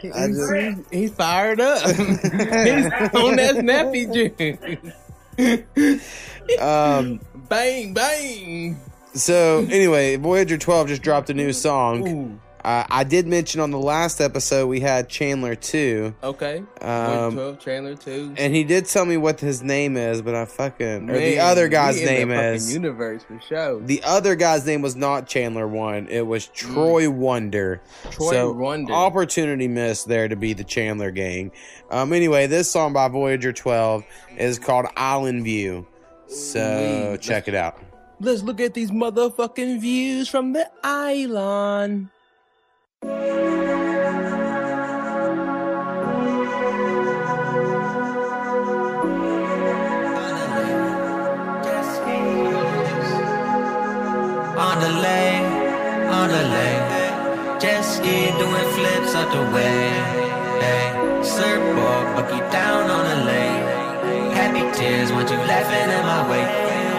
[0.00, 1.82] He's, just- he's, fired up.
[1.86, 4.06] he's on that snappy
[5.38, 6.60] juice.
[6.60, 8.80] um, bang bang.
[9.14, 12.40] So anyway, Voyager 12 just dropped a new song.
[12.64, 16.14] Uh, I did mention on the last episode we had Chandler 2.
[16.22, 16.62] Okay.
[16.82, 18.34] Um, 12 trailer too.
[18.36, 21.68] And he did tell me what his name is, but I fucking or the other
[21.68, 23.80] guy's we in the name fucking is universe for sure.
[23.80, 26.06] the other guy's name was not Chandler One.
[26.08, 27.80] It was Troy Wonder.
[28.04, 28.10] Mm.
[28.10, 28.92] Troy so Wonder.
[28.92, 31.52] Opportunity missed there to be the Chandler gang.
[31.90, 32.12] Um.
[32.12, 34.04] Anyway, this song by Voyager 12
[34.36, 35.86] is called Island View.
[36.28, 37.82] So check it out.
[38.20, 42.10] Let's look at these motherfucking views from the island.
[43.02, 43.08] On
[54.78, 55.46] the lane,
[56.12, 56.84] on the lane.
[57.58, 59.88] Jet ski doing flips out the way.
[60.60, 60.92] Hey,
[61.22, 63.64] surfboard, bucky down on the lane.
[64.32, 66.89] Happy tears want you laughing in my way.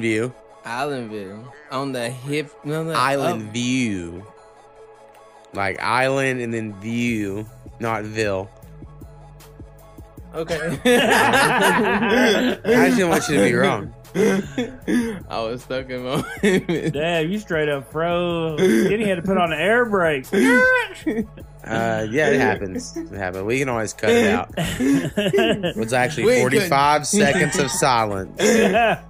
[0.00, 0.32] Island View.
[0.64, 1.52] Island View.
[1.70, 2.50] On the hip.
[2.64, 3.52] No, no, Island up.
[3.52, 4.24] View.
[5.52, 7.44] Like island and then view,
[7.80, 8.48] not Ville.
[10.32, 10.78] Okay.
[10.84, 13.92] I just didn't want you to be wrong.
[15.28, 16.22] I was stuck in my.
[16.90, 18.58] Damn, you straight up froze.
[18.58, 20.32] Then he had to put on the air brakes.
[20.32, 22.96] Uh, yeah, it happens.
[22.96, 23.42] It happens.
[23.44, 24.50] We can always cut it out.
[24.56, 27.06] It was actually We 45 good.
[27.06, 28.36] seconds of silence.
[28.40, 29.09] We'll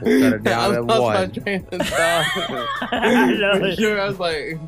[0.00, 1.32] cut it down I at lost my one.
[1.32, 2.78] train of thought.
[3.60, 4.58] For sure, I was like,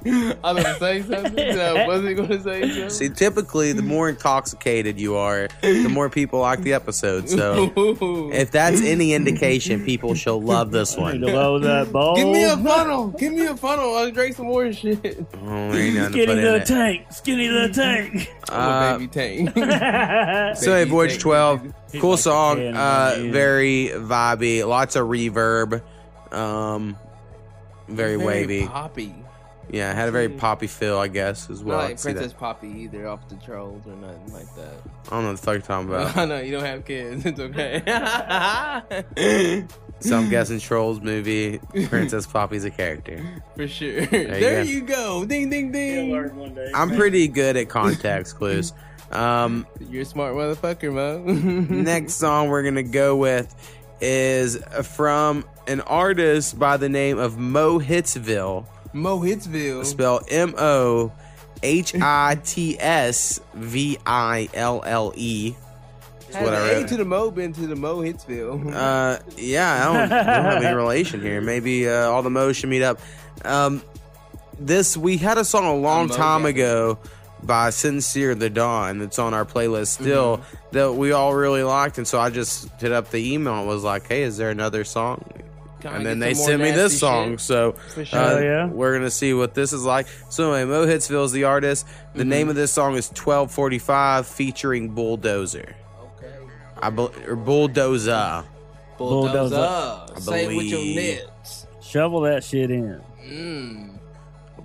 [0.44, 1.58] I was gonna say something.
[1.60, 2.90] I wasn't gonna say something.
[2.90, 7.28] See, typically, the more intoxicated you are, the more people like the episode.
[7.28, 7.72] So,
[8.32, 11.20] if that's any indication, people shall love this one.
[11.20, 12.16] Below that bowl.
[12.16, 13.08] Give me a funnel.
[13.08, 13.94] Give me a funnel.
[13.96, 15.26] I'll drink some more shit.
[15.34, 17.06] Oh, there ain't nothing to Skinny little tank.
[17.12, 18.32] Skinny little tank.
[18.48, 20.56] I'm a Uh, baby tank.
[20.58, 22.60] So, hey, Voyage 12, cool song.
[22.60, 24.66] Uh, very vibey.
[24.66, 25.82] Lots of reverb.
[26.32, 26.96] Um,
[27.88, 28.66] very, Very wavy.
[28.66, 29.14] poppy.
[29.68, 31.78] Yeah, it had a very poppy feel, I guess, as well.
[31.78, 32.18] Not I like can see that.
[32.18, 34.74] Princess Poppy either, off the trolls or nothing like that.
[35.06, 36.16] I don't know what the fuck you're talking about.
[36.16, 37.24] I know you don't have kids.
[37.26, 37.82] It's okay.
[40.00, 41.58] so I'm guessing Trolls movie.
[41.88, 43.24] Princess Poppy's a character.
[43.56, 44.06] For sure.
[44.06, 44.90] There you go.
[44.92, 45.24] you go.
[45.24, 46.14] Ding ding ding.
[46.74, 48.72] I'm pretty good at context clues.
[49.10, 51.22] Um, You're a smart motherfucker, Mo.
[51.82, 53.52] next song we're gonna go with
[54.00, 58.66] is from an artist by the name of Mohitsville.
[58.92, 59.84] Mo Hitsville.
[59.84, 61.12] Spell M O
[61.62, 65.54] H I T S V I L L E.
[66.32, 66.88] What I an A read.
[66.88, 68.74] to the Mo been to the Mohitsville.
[68.74, 71.40] Uh, yeah, I don't, I don't have any relation here.
[71.40, 73.00] Maybe uh, all the Mo's should meet up.
[73.44, 73.82] Um,
[74.58, 76.98] this we had a song a long time ago
[77.46, 80.40] by Sincere the Dawn that's on our playlist still
[80.72, 83.84] that we all really liked, and so I just hit up the email and was
[83.84, 85.24] like, "Hey, is there another song?"
[85.80, 87.40] Can I and then they sent me this song, shit?
[87.40, 88.18] so For sure.
[88.18, 88.66] uh, yeah?
[88.66, 90.06] we're gonna see what this is like.
[90.30, 91.86] So anyway, Mohitsville is the artist.
[92.14, 92.28] The Mm-hmm.
[92.30, 95.60] name of this song is twelve forty five, featuring Bulldoza.
[96.16, 96.32] Okay,
[96.80, 98.44] I be- or Bulldoza.
[98.98, 100.06] Bulldoza.
[100.16, 100.96] I Say it with your believe.
[100.96, 101.66] nits.
[101.82, 103.00] Shovel that shit in.
[103.22, 103.95] Mm.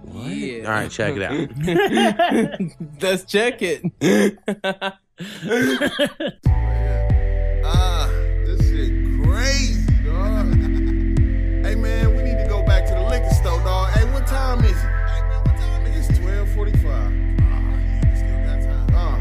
[0.05, 0.65] Yeah.
[0.65, 1.49] All right, check it out.
[3.01, 3.83] Let's check it.
[7.63, 8.07] Ah,
[8.43, 8.91] this shit
[9.23, 10.53] crazy, dog.
[11.63, 13.91] hey man, we need to go back to the liquor store, dog.
[13.91, 14.75] Hey, what time is it?
[14.77, 16.09] Hey man, what time is it?
[16.09, 17.11] It's twelve forty-five.
[17.39, 19.17] Uh,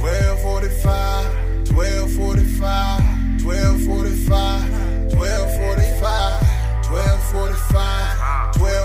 [0.00, 6.42] 1245, 1245, 1245, 1245,
[6.90, 8.19] 1245,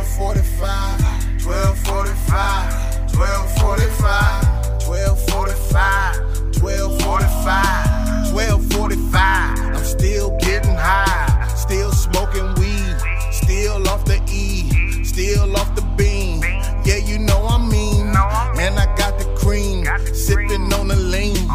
[0.05, 9.75] 1245, 1245, 1245, 1245, 1245, 1245.
[9.75, 12.95] I'm still getting high, still smoking weed,
[13.31, 14.69] still off the E,
[15.03, 16.41] still off the bean.
[16.85, 18.11] Yeah, you know I mean.
[18.55, 21.47] Man, I got the cream, sipping on the lean.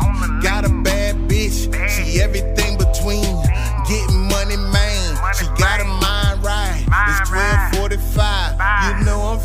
[0.42, 2.49] Got a bad bitch, she everything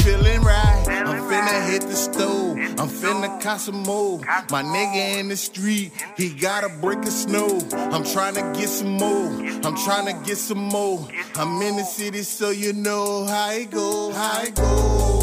[0.05, 0.83] feeling right.
[0.87, 2.57] I'm finna hit the stove.
[2.79, 4.19] I'm finna cop some more.
[4.51, 7.59] My nigga in the street, he got a brick of snow.
[7.73, 9.27] I'm trying to get some more.
[9.65, 11.07] I'm trying to get some more.
[11.35, 14.11] I'm in the city, so you know how it go.
[14.11, 15.21] How it go.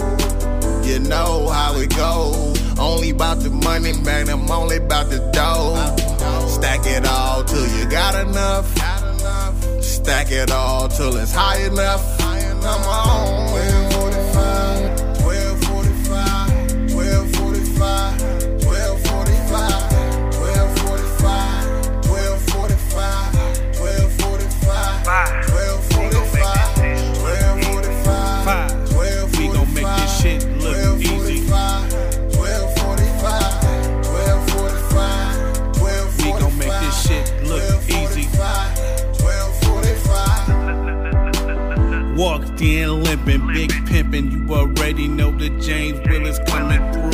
[0.83, 2.53] You know how it go.
[2.79, 4.29] Only about the money, man.
[4.29, 5.77] I'm only about the dough.
[6.49, 8.67] Stack it all till you got enough.
[9.81, 12.22] Stack it all till it's high enough.
[12.63, 13.53] Not my own.
[13.53, 15.02] Waiting 45.
[42.23, 44.31] Walked in limping, big pimpin'.
[44.31, 47.12] You already know the James Willis coming through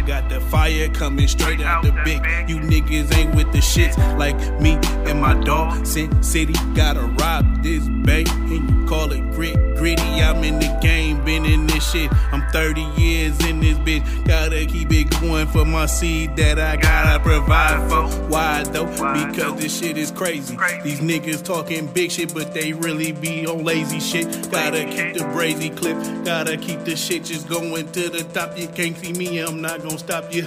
[0.00, 2.22] I got the fire coming straight out the big.
[2.48, 5.84] You niggas ain't with the shits like me and my dog.
[5.84, 10.22] Sin City gotta rob this bank and you call it grit gritty.
[10.22, 12.12] I'm in the game, been in this shit.
[12.32, 14.04] I'm 30 years in this bitch.
[14.26, 18.04] Gotta keep it going for my seed that I gotta provide for.
[18.28, 18.84] Why though?
[18.86, 20.58] Because this shit is crazy.
[20.84, 24.26] These niggas talking big shit, but they really be on lazy shit.
[24.50, 25.96] Gotta keep the brazy clip.
[26.26, 28.58] Gotta keep the shit just going to the top.
[28.58, 30.46] You can't see me, I'm not gonna stop you.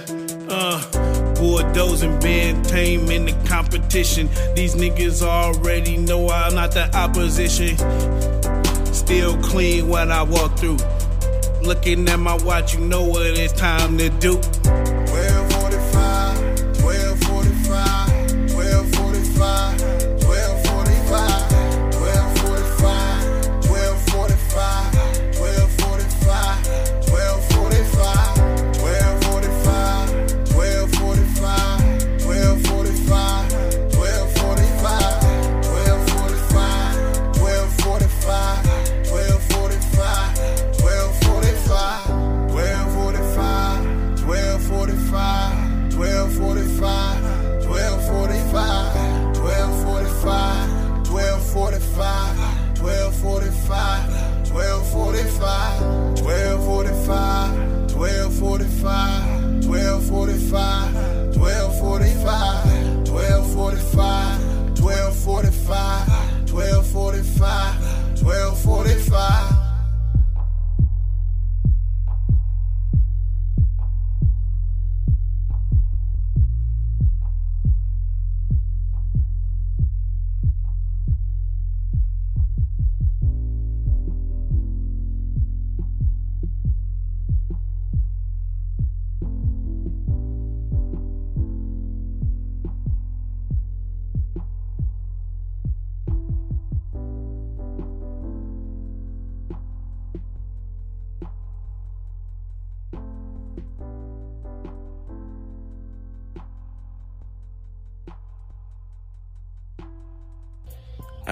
[0.50, 4.30] Uh, bulldozing, being tame in the competition.
[4.56, 7.78] These niggas already know I'm not the opposition.
[8.94, 10.78] Still clean when I walk through.
[11.62, 14.40] Looking at my watch, you know what it's time to do.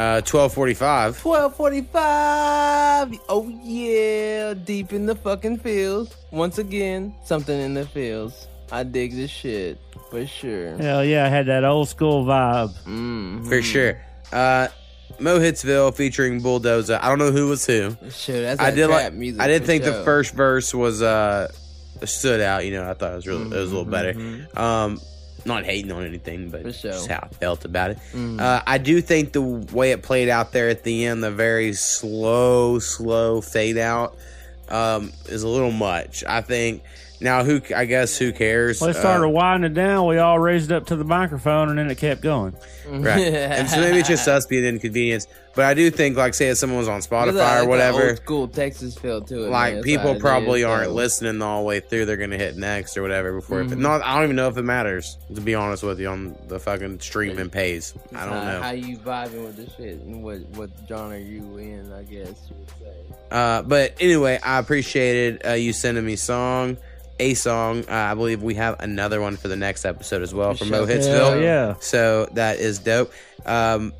[0.01, 1.23] Uh, 1245.
[1.23, 3.19] 1245.
[3.29, 6.15] Oh yeah, deep in the fucking fields.
[6.31, 8.47] Once again, something in the fields.
[8.71, 9.77] I dig this shit
[10.09, 10.75] for sure.
[10.77, 12.73] Hell yeah, I had that old school vibe.
[12.85, 13.47] Mm.
[13.47, 14.01] For sure.
[14.31, 14.69] Uh,
[15.19, 16.97] Mohitsville featuring Bulldoza.
[17.05, 17.95] I don't know who was who.
[18.09, 19.13] Sure, that's I did trap like.
[19.13, 21.51] music I did for think the first verse was uh
[22.05, 22.65] stood out.
[22.65, 24.13] You know, I thought it was really it was a little better.
[24.15, 24.57] Mhm.
[24.57, 24.99] Um,
[25.45, 26.91] not hating on anything, but sure.
[26.91, 27.99] just how I felt about it.
[28.13, 28.39] Mhm.
[28.39, 31.73] Uh, I do think the way it played out there at the end, the very
[31.73, 34.17] slow, slow fade out,
[34.69, 36.23] um, is a little much.
[36.27, 36.83] I think
[37.21, 38.81] now who I guess who cares?
[38.81, 40.07] Well, it started Uh, winding down.
[40.07, 42.53] We all raised up to the microphone, and then it kept going.
[42.89, 43.17] right.
[43.21, 45.29] and so maybe it's just us being inconvenienced.
[45.53, 47.67] But I do think, like, say if someone was on There's a- Spotify like or
[47.67, 49.49] whatever, Old school Texas feel to it.
[49.49, 50.93] like That's people how probably aren't though.
[50.93, 52.05] listening the whole way through.
[52.05, 53.61] They're gonna hit next or whatever before.
[53.63, 53.73] Mhm.
[53.73, 56.35] It, not, I don't even know if it matters to be honest with you on
[56.47, 57.93] the fucking stream and pays.
[58.15, 58.61] I don't How- know.
[58.61, 61.91] how you vibing with this shit and what what genre you in.
[61.91, 62.95] I guess you would say.
[63.29, 66.77] Uh, but anyway, I appreciated uh, you sending me song,
[67.21, 67.85] a song.
[67.87, 70.69] Uh, I believe we have another one for the next episode as well from.
[70.69, 71.05] Mohitsville.
[71.31, 71.75] Hell yeah.
[71.79, 73.11] So that is dope.
[73.45, 73.93] Um,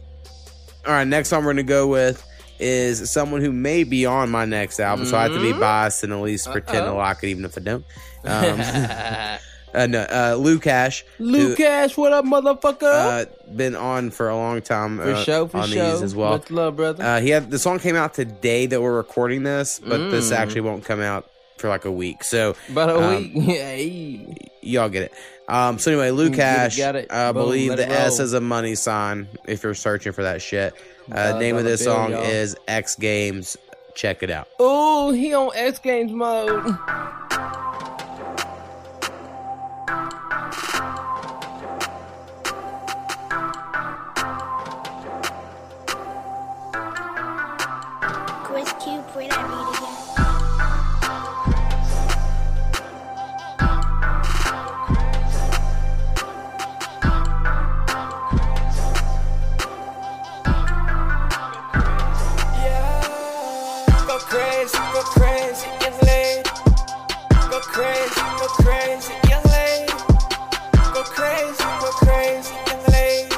[0.85, 2.25] all right, next song we're gonna go with
[2.59, 5.59] is someone who may be on my next album, so I have to be Mhm.
[5.59, 6.97] biased and at least pretend to Uh-oh.
[6.97, 7.85] like it, even if I don't.
[8.23, 8.59] Um,
[9.73, 11.05] uh, no, uh, LuCa$h.
[11.17, 12.83] who, Cash, what up, motherfucker?
[12.83, 13.25] uh,
[13.55, 15.91] been on for a long time For uh, sure, for on sure.
[15.91, 16.31] these as well.
[16.33, 17.03] Much love, brother.
[17.03, 20.35] Uh, he had the song came out today that we're recording this, but this Mm.
[20.37, 21.27] actually won't come out
[21.61, 22.23] for like a week.
[22.23, 23.33] So About a um, week.
[23.43, 24.49] Hey.
[24.61, 25.13] y'all get it.
[25.47, 27.11] Um, so anyway, Lou get it, Cash, got it.
[27.11, 30.73] I Boom, believe the S is a money sign if you're searching for that shit.
[31.11, 32.23] Uh, name of this bill, song y'all.
[32.23, 33.57] is X Games.
[33.95, 34.47] Check it out.
[34.59, 36.77] Oh, he on X Games mode.
[68.63, 69.93] crazy, young lady.
[70.93, 73.29] Go crazy, go crazy, young lady.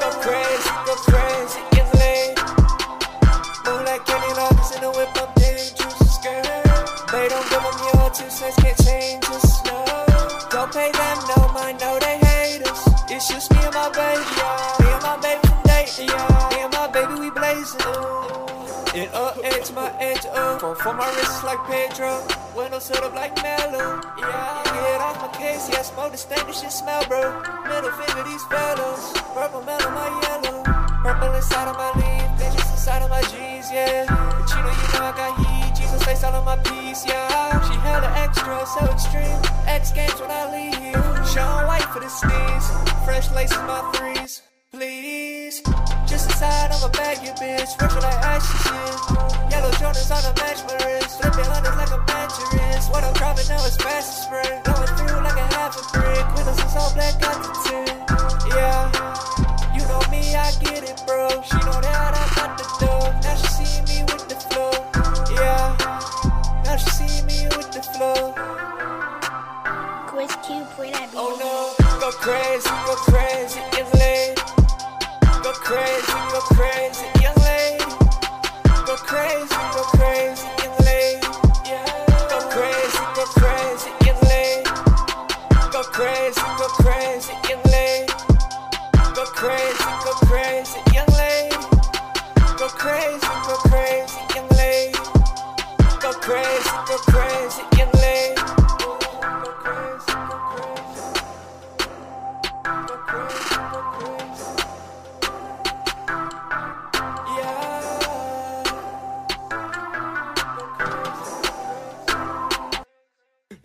[0.00, 2.40] Go crazy, go crazy, young lady.
[4.74, 6.42] The whip, dangerous, girl.
[7.12, 9.76] They don't give two cents, can't change us, no.
[10.50, 12.80] Don't pay them no mind, no they hate us.
[13.10, 14.33] It's just me and my baby,
[19.74, 20.60] my edge up.
[20.78, 22.22] From my wrist like Pedro.
[22.56, 24.00] Windows set up like Mellow.
[24.18, 25.68] Yeah, get off my case.
[25.68, 26.24] Yeah, smoke the.
[26.46, 27.42] This shit smell, bro.
[27.66, 29.12] Middle finger these fellas.
[29.34, 30.62] Purple mellow my yellow.
[31.02, 32.28] Purple inside of my leaf.
[32.38, 34.06] Bitches inside of my G's, yeah.
[34.06, 35.74] But you know, you know I got heat.
[35.74, 37.60] Jesus face all on my piece, yeah.
[37.68, 39.38] She had an extra, so extreme.
[39.66, 41.26] X games when I leave.
[41.26, 42.66] Shaun White for the sneeze.
[43.04, 44.42] Fresh laces my threes.
[44.74, 45.62] Please.
[46.04, 47.78] Just inside of a bag, you bitch.
[47.78, 48.94] Virtual like ashy shit.
[49.46, 51.22] Yellow Jordans on a match my wrist.
[51.22, 52.90] Flipping hundreds like a mattress.
[52.90, 54.50] What I'm dropping now is fast as spray.
[54.66, 56.26] Going through like a half a brick.
[56.34, 57.86] Windows is all black, got the tin.
[58.50, 58.90] Yeah.
[59.78, 61.30] You know me, I get it, bro.
[61.46, 63.14] She know that I got the dough.
[63.22, 64.74] Now she see me with the flow.
[65.38, 65.70] Yeah.
[66.66, 68.34] Now she see me with the flow.
[70.10, 73.73] Quiz Cube, that oh beat Oh no, go crazy, go crazy.
[75.44, 77.84] Go crazy, go crazy, young lady.
[78.86, 80.73] Go crazy, go crazy, young lady.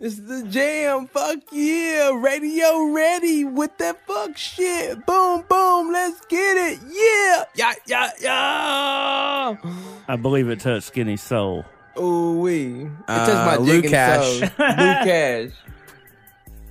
[0.02, 1.06] It's the jam.
[1.08, 2.18] Fuck yeah.
[2.18, 5.04] Radio ready with that fuck shit.
[5.04, 5.92] Boom, boom.
[5.92, 6.78] Let's get it.
[6.88, 7.44] Yeah.
[7.54, 9.56] Yeah, yeah, yeah.
[10.08, 11.66] I believe it touched Skinny's soul.
[11.98, 12.82] Ooh, wee.
[12.84, 14.38] It Uh, touched my Luke jigging Cash.
[14.38, 14.40] soul.
[14.40, 15.50] Luke Cash.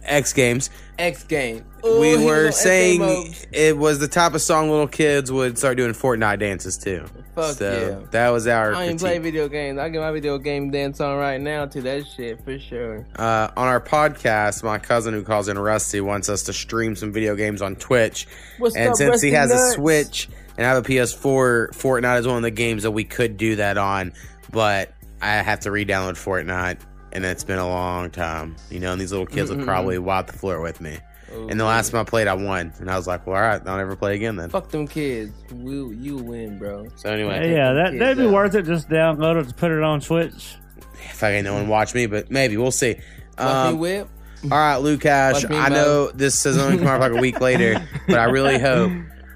[0.04, 0.70] X Games.
[0.98, 1.66] X game.
[1.86, 5.94] Ooh, we were saying it was the type of song little kids would start doing
[5.94, 7.06] Fortnite dances too.
[7.36, 8.08] Fuck so yeah.
[8.12, 9.80] that was our I ain't play video games.
[9.80, 13.08] I get my video game dance on right now to that shit for sure.
[13.16, 17.14] Uh, on our podcast, my cousin who calls in Rusty wants us to stream some
[17.14, 18.28] video games on Twitch.
[18.58, 19.62] What's and up, since he has Nuts?
[19.62, 23.06] a Switch and I have a PS4, Fortnite is one of the games that we
[23.06, 24.12] could do that on,
[24.52, 26.80] but I have to re-download Fortnite,
[27.12, 28.56] and it's been a long time.
[28.70, 30.98] You know, and these little kids would probably wipe the floor with me.
[31.32, 33.42] Oh, and the last time I played, I won, and I was like, "Well, all
[33.42, 35.32] right, I'll never play again then." Fuck them kids.
[35.56, 36.88] You, you win, bro.
[36.96, 38.34] So anyway, yeah, that that'd be out.
[38.34, 38.66] worth it.
[38.66, 40.56] Just download it to put it on Twitch.
[41.04, 42.96] if I ain't no one watch me, but maybe we'll see.
[43.38, 44.10] Watch me Um, whip.
[44.46, 45.46] All right, Luke Cash.
[45.50, 48.92] I know this has only come out like a week later, but I really hope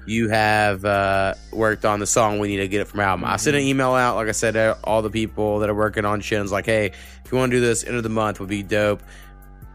[0.06, 2.38] you have uh, worked on the song.
[2.38, 3.24] We need to get it from album.
[3.24, 6.04] I sent an email out, like I said, to all the people that are working
[6.04, 6.92] on shins, like, hey,
[7.24, 9.02] if you want to do this, end of the month would be dope.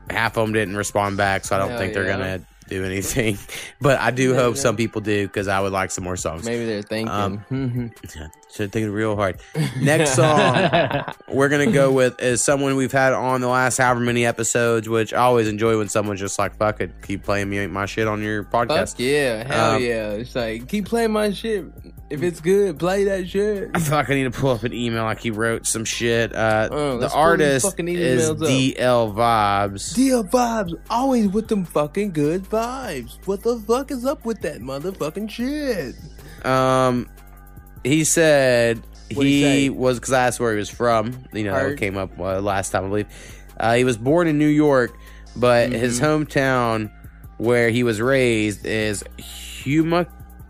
[0.09, 2.17] Half of them didn't respond back, so I don't Hell think they're yeah.
[2.17, 3.37] gonna do anything.
[3.81, 4.61] But I do Yeah, hope yeah.
[4.61, 6.43] some people do because I would like some more songs.
[6.45, 7.09] Maybe they're thinking.
[7.09, 7.43] Um,
[8.51, 9.39] Should think real hard.
[9.79, 14.25] Next song we're gonna go with is someone we've had on the last however many
[14.25, 17.85] episodes, which I always enjoy when someone's just like, "Fuck it, keep playing me my
[17.85, 19.43] shit on your podcast." Fuck yeah.
[19.47, 20.09] Hell Um, yeah.
[20.13, 21.65] It's like, keep playing my shit.
[22.09, 23.69] If it's good, play that shit.
[23.75, 26.33] I feel like I need to pull up an email like he wrote some shit.
[26.35, 28.47] Uh, Oh, the let's pull these artist fucking is emails up.
[28.47, 29.11] D.L.
[29.13, 29.93] Vibez.
[29.93, 30.23] D.L.
[30.23, 33.17] Vibez, always with them fucking good vibes.
[33.27, 35.95] What the fuck is up with that motherfucking shit?
[36.45, 37.07] Um,
[37.83, 38.79] he said
[39.13, 39.69] What'd he, he say?
[39.69, 41.25] was because I asked where he was from.
[41.31, 41.73] You know, Heard.
[41.73, 43.07] it came up uh, last time I believe.
[43.59, 44.97] Uh, he was born in New York,
[45.35, 46.23] but his Mm-hmm.
[46.23, 46.91] hometown
[47.37, 49.03] where he was raised is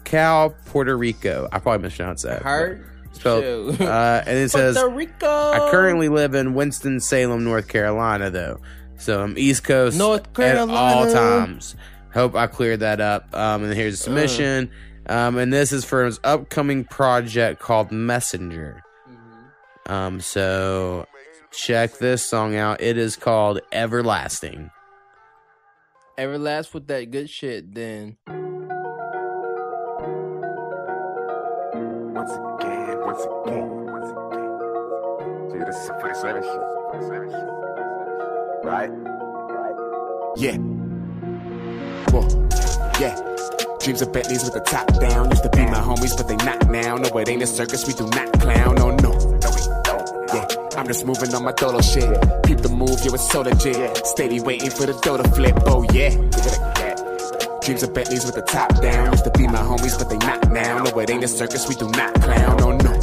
[0.10, 1.48] Humacao, Puerto Rico.
[1.52, 2.42] I probably mispronounced that.
[2.42, 2.86] Heard?
[3.14, 5.28] So, uh, and it says Puerto Rico.
[5.28, 8.60] I currently live in Winston Salem, North Carolina, though.
[8.98, 11.76] So I'm East Coast North at all times.
[12.14, 13.34] Hope I cleared that up.
[13.36, 14.72] Um, and here's a submission.
[15.08, 18.84] Um, and this is for his upcoming project called Messenger.
[19.86, 21.08] Um, so
[21.52, 22.82] check this song out.
[22.82, 24.70] It is called Everlasting.
[26.18, 28.18] Everlast with that good shit, then.
[35.70, 36.52] This is 47 shit.
[36.92, 37.44] 47 shit.
[38.64, 38.90] Right?
[38.90, 39.76] Right?
[40.36, 40.58] Yeah.
[42.10, 42.26] Whoa.
[43.00, 43.16] Yeah.
[43.80, 45.30] Dreams of Bentleys with the top down.
[45.30, 46.96] Used to be my homies, but they not now.
[46.96, 47.86] No, it ain't a circus.
[47.86, 48.80] We do not clown.
[48.80, 49.40] Oh, no, no.
[50.34, 50.48] Yeah.
[50.76, 52.10] I'm just moving on my dolo shit.
[52.44, 54.06] Peep the move, yo, it's so legit.
[54.08, 55.56] Steady waiting for the dough to flip.
[55.68, 56.10] Oh, yeah.
[57.62, 59.12] Dreams of Bentleys with the top down.
[59.12, 60.84] Used to be my homies, but they not now.
[60.84, 61.68] No, it ain't a circus.
[61.70, 62.58] We do not clown.
[62.58, 62.94] No, no.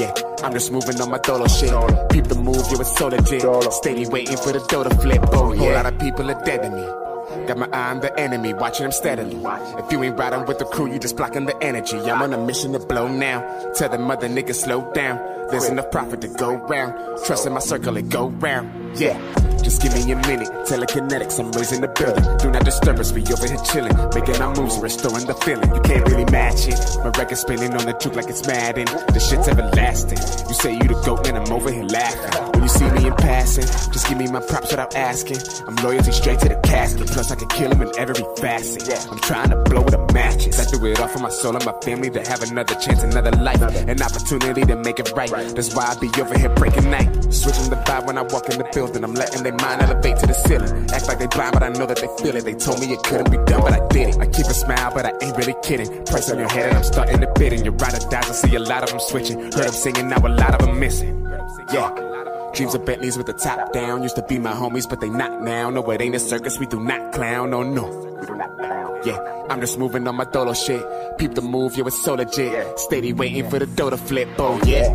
[0.00, 0.12] Yeah,
[0.44, 1.70] I'm just moving on my dolo shit.
[2.10, 3.72] Peep the move, yo, it's so legit.
[3.72, 5.22] Steady waiting for the dough to flip.
[5.32, 5.60] Oh, yeah.
[5.60, 7.46] Whole lot of people are dead to me.
[7.46, 9.36] Got my eye on the enemy, watching them steadily.
[9.36, 11.98] If you ain't riding with the crew, you just blocking the energy.
[11.98, 13.40] I'm on a mission to blow now.
[13.74, 15.16] Tell the mother niggas slow down.
[15.50, 16.94] There's enough profit to go round.
[17.24, 18.98] Trust in my circle, it go round.
[18.98, 19.18] Yeah.
[19.64, 20.50] Just give me a minute.
[20.68, 22.24] Telekinetics, I'm raising the building.
[22.36, 23.96] Do not disturb us, we over here chilling.
[24.14, 25.74] Making our moves, restoring the feeling.
[25.74, 26.78] You can't really match it.
[26.98, 28.84] My record spinning on the juke like it's Madden.
[28.84, 30.18] The shit's everlasting.
[30.48, 32.53] You say you the goat, and I'm over here laughing.
[32.64, 35.36] You see me in passing, just give me my props without asking.
[35.68, 37.08] I'm loyalty straight to the casket.
[37.08, 38.88] Plus, I can kill him in every facet.
[39.12, 40.58] I'm trying to blow with the matches.
[40.58, 43.32] I do it all for my soul and my family to have another chance, another
[43.32, 43.60] life.
[43.60, 45.28] An opportunity to make it right.
[45.28, 47.12] That's why I be over here breaking night.
[47.28, 49.04] Switching the vibe when I walk in the building.
[49.04, 50.88] I'm letting their mind elevate to the ceiling.
[50.90, 52.46] Act like they blind, but I know that they feel it.
[52.46, 54.16] They told me it couldn't be done, but I did it.
[54.16, 56.02] I keep a smile, but I ain't really kidding.
[56.06, 57.52] Price on your head and I'm starting to bid.
[57.52, 59.52] And your ride or dies, I see a lot of them switching.
[59.52, 61.28] Heard them singing, now a lot of them missing.
[61.70, 62.14] Yeah.
[62.54, 64.04] Dreams of Bentleys with the top down.
[64.04, 65.70] Used to be my homies, but they not now.
[65.70, 67.52] No, it ain't a circus, we do not clown.
[67.52, 69.02] Oh, no, no.
[69.04, 69.18] Yeah,
[69.50, 70.82] I'm just moving on my dolo shit.
[71.18, 72.78] Peep the move, yo, it's so legit.
[72.78, 74.28] Steady waiting for the dough to flip.
[74.38, 74.94] Oh, yeah.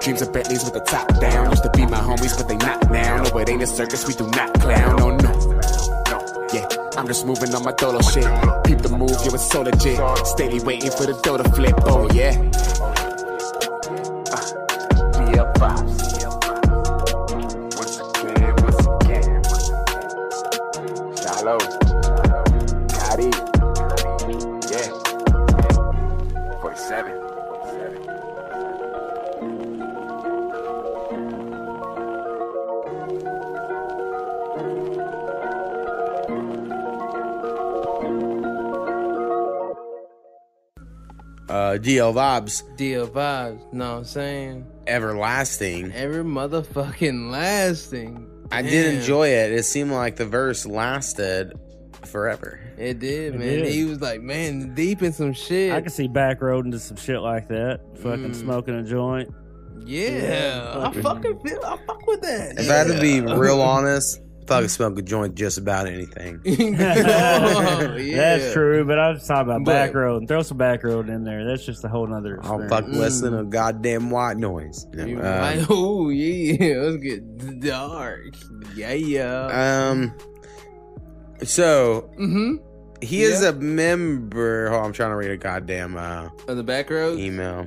[0.00, 1.50] Dreams of Bentleys with the top down.
[1.50, 3.22] Used to be my homies, but they not now.
[3.22, 4.96] No, it ain't a circus, we do not clown.
[4.96, 5.60] No, no.
[6.52, 6.66] Yeah,
[6.98, 8.24] I'm just moving on my dolo shit.
[8.64, 9.98] Peep the move, yo, it's so legit.
[10.26, 11.74] Steady waiting for the dough to flip.
[11.86, 12.36] Oh, yeah.
[14.30, 15.50] Uh, D.L.
[15.56, 15.89] Vibez.
[41.70, 42.12] Uh, D.L.
[42.12, 43.72] Vibez, Deal vibes.
[43.72, 44.66] Know what I'm saying?
[44.88, 45.92] Everlasting.
[45.92, 48.26] Every motherfucking lasting.
[48.50, 49.52] I did enjoy it.
[49.52, 51.52] It seemed like the verse lasted
[52.06, 52.58] forever.
[52.76, 53.48] It did, It man.
[53.60, 53.68] did.
[53.72, 55.72] He was like, man, deep in some shit.
[55.72, 57.80] I could see back road into some shit like that.
[57.98, 58.34] Fucking Mm.
[58.34, 59.32] smoking a joint.
[59.84, 61.60] yeah, I fucking- fucking feel.
[61.64, 62.58] I fuck with that.
[62.58, 64.20] If I had to be real honest,
[64.50, 66.40] fucking smoke a joint just about anything.
[66.46, 68.16] Oh, yeah.
[68.38, 71.08] That's true, but I was talking about But- back road and throw some back road
[71.08, 71.44] in there.
[71.46, 72.38] That's just a whole nother.
[72.42, 73.20] I'll experience.
[73.20, 74.86] fuck than a goddamn white noise.
[74.92, 75.64] No, You right.
[75.70, 78.34] Oh yeah, let's get dark.
[78.76, 79.88] Yeah, yeah.
[79.90, 80.12] Um.
[81.42, 82.56] So mm-hmm.
[83.00, 83.48] he is Yeah.
[83.50, 84.68] a member.
[84.72, 87.18] Oh, I'm trying to read a goddamn uh, Of the back road.
[87.18, 87.66] email.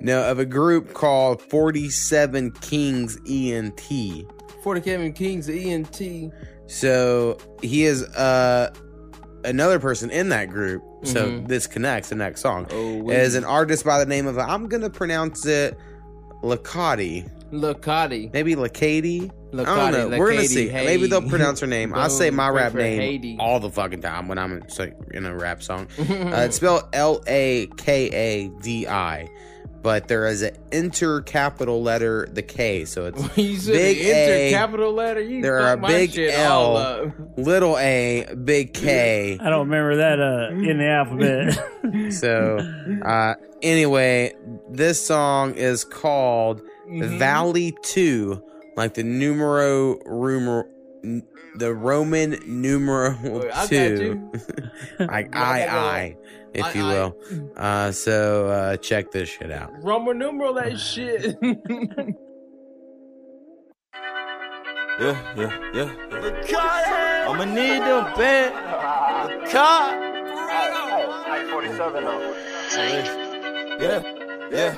[0.00, 3.80] No, of a group called 47 Kings ENT.
[4.62, 6.32] Forty Kevin King's ENT.
[6.66, 8.72] So he is uh
[9.44, 10.82] another person in that group.
[11.04, 11.48] So Mhm.
[11.48, 12.66] this connects the next song.
[12.70, 15.76] Oh, Is an artist by the name of I'm gonna pronounce it
[16.42, 17.28] LaKadi.
[17.52, 18.32] LaKadi.
[18.32, 19.24] Maybe LaKadi.
[19.24, 20.18] I don't LaKadi, know.
[20.18, 20.68] We're gonna see.
[20.68, 20.86] hey.
[20.86, 21.92] Maybe they'll pronounce her name.
[21.94, 23.36] I say my rap name Haiti.
[23.38, 25.88] all the fucking time when I'm in, in a rap song.
[25.98, 26.04] uh,
[26.46, 29.28] it's spelled L A K A D I,
[29.82, 32.84] but there is an inter capital letter, the K.
[32.84, 33.20] So it's
[33.66, 34.50] big enter A.
[34.52, 35.20] capital letter.
[35.20, 39.38] You There are a big L, little A, big K.
[39.40, 42.12] I don't remember that uh, in the alphabet.
[42.12, 42.58] So,
[43.04, 44.34] uh, anyway,
[44.70, 47.18] this song is called Mhm.
[47.18, 48.42] Valley 2,
[48.76, 50.66] like the numero, rumor,
[51.04, 51.22] n-
[51.56, 53.76] the Roman numeral Wait, I got 2.
[53.98, 55.06] you.
[55.06, 56.16] like I, I,
[56.54, 56.92] if I, you I.
[56.94, 57.16] will.
[57.56, 59.70] Uh, so, uh, check this shit out.
[59.82, 61.36] Roman numeral that shit.
[65.00, 67.26] Yeah, yeah, yeah.
[67.28, 68.52] I'ma need them bad.
[69.50, 69.90] Car.
[69.94, 72.34] I 47 though.
[72.76, 74.02] Yeah, Yeah,
[74.52, 74.74] yeah.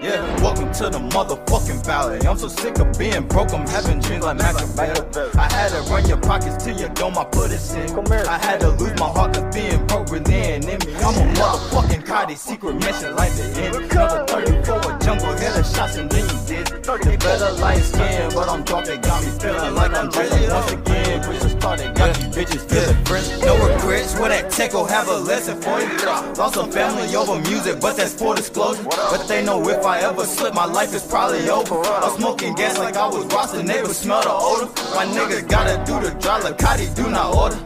[0.00, 2.26] Yeah, welcome to the motherfucking valley.
[2.26, 5.30] I'm so sick of being broke, I'm having dreams like Machiavelli.
[5.34, 7.96] I had to run your pockets till your dome, I put it in.
[8.26, 10.74] I had to lose my heart cause being broke really in me.
[10.74, 13.90] I'm a motherfucking Cardi, secret mission like the end.
[13.90, 16.66] Another 34 jungle, hit shots and then you did.
[17.06, 20.72] They better light skin, but I'm drunk, they got me feeling like I'm drinking once
[20.72, 21.22] again.
[21.22, 23.28] Christmas started, got these bitches feeling fresh.
[23.40, 25.88] No regrets, where that will have a lesson for you.
[26.34, 28.82] Lost some family over music, but that's for disclosure.
[28.82, 31.76] But they know if I ever slip, my life is probably over.
[31.86, 34.66] I'm smoking gas like I was Boston, they would smell the odor.
[34.96, 37.58] My niggas gotta do the dry, LaKadi do not order.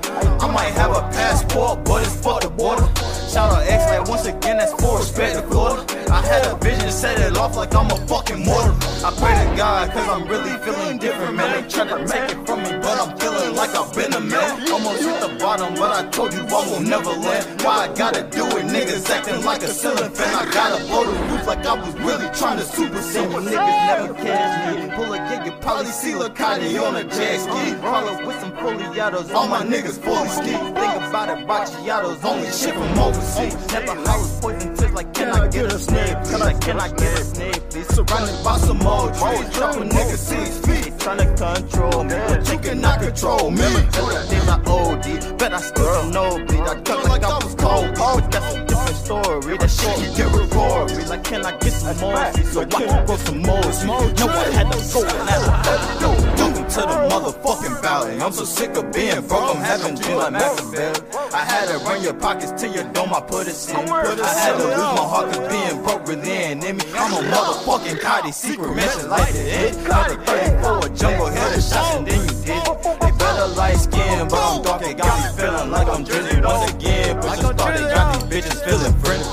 [0.44, 2.86] I might have a passport, but it's for the border.
[3.30, 5.86] Shout out X like once again, that's for respect to Florida.
[6.10, 8.74] I had a vision, set it off like I'm a fucking mortar.
[9.06, 11.62] I pray to God, cause I'm really feeling different, man.
[11.62, 14.68] They try to take it from me, but I'm feeling like I've been a man.
[14.72, 17.62] Almost hit the bottom, but I told you I will never land.
[17.62, 20.34] Why I gotta do it, niggas acting like a ceiling fan.
[20.34, 23.30] I gotta blow the roof like I was really trying to super sing.
[23.30, 24.90] Niggas never catch me.
[24.96, 27.78] Pull a gig, you probably see LaKadi on a jet ski.
[27.78, 30.50] Roll with some foliatos, all my niggas fully ski.
[30.50, 33.72] Think about it, Bacciatos, only shit from overseas.
[33.72, 36.16] Never hollers, poison tips like, can I get a snake?
[36.24, 37.70] Please, like, can I get a snake?
[37.70, 39.54] Please, surrounded by some more trees.
[39.54, 40.94] Drop a nigga six feet.
[40.98, 43.58] Tryna control me, but you cannot control me.
[43.58, 46.60] Days I OD, bet I still can no bleed.
[46.60, 49.58] I duck like I was cold, but that's different story.
[49.58, 51.08] That shit get rewarded.
[51.08, 52.32] Like, can I get some more?
[52.44, 53.62] So I can grow some more.
[53.62, 56.00] No one had to go and ask
[56.40, 58.20] Welcome to the motherfucking valley.
[58.20, 59.54] I'm so sick of being broke.
[59.54, 61.00] I'm having dreams like Machiavelli.
[61.32, 63.14] I had to run your pockets to your dome.
[63.14, 63.76] I put it in.
[63.76, 66.84] I had to lose my heart cause being broke really ain't in me.
[66.94, 69.76] I'm a motherfucking Cardi secret mission like the end.
[69.86, 73.09] Another 34 jungle hit the shots and then you did.
[73.50, 74.82] They better light skin, but I'm dark.
[74.82, 77.20] They got me feeling like I'm drizzling once again.
[77.20, 79.26] Bitches started, got these bitches feeling friendly.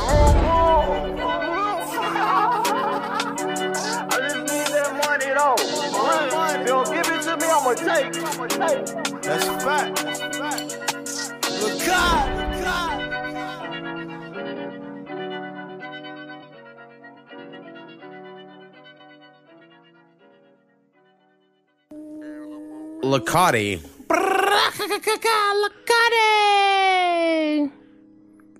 [9.22, 9.96] That's a fact.
[10.04, 10.84] That's a fact.
[23.04, 23.26] Look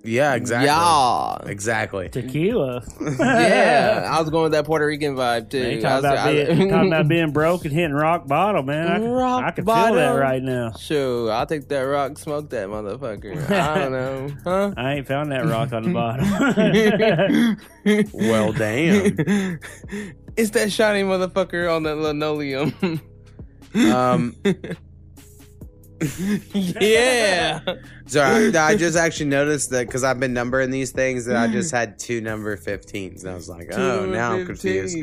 [0.04, 0.68] Yeah, exactly.
[0.68, 1.38] Yeah.
[1.52, 2.08] Exactly.
[2.08, 2.82] Tequila.
[3.20, 5.62] yeah, I was going with that Puerto Rican vibe too.
[5.62, 8.88] Man, you talking about, being, talking about being broke and hitting rock bottom, man.
[8.88, 10.72] I, can- Rock I can feel that right now.
[10.74, 13.50] Sure, I'll take that rock, smoke that motherfucker.
[13.52, 14.74] I don't know, huh?
[14.78, 17.58] I ain't found that rock on the bottom.
[18.14, 19.60] Well, damn.
[20.38, 23.02] It's that shiny motherfucker on that linoleum.
[23.76, 24.36] Um,
[26.54, 27.60] yeah.
[28.06, 31.48] So I, I just actually noticed that because I've been numbering these things that I
[31.48, 33.22] just had two number 15s.
[33.22, 34.98] And I was like, oh, Two now I'm confused.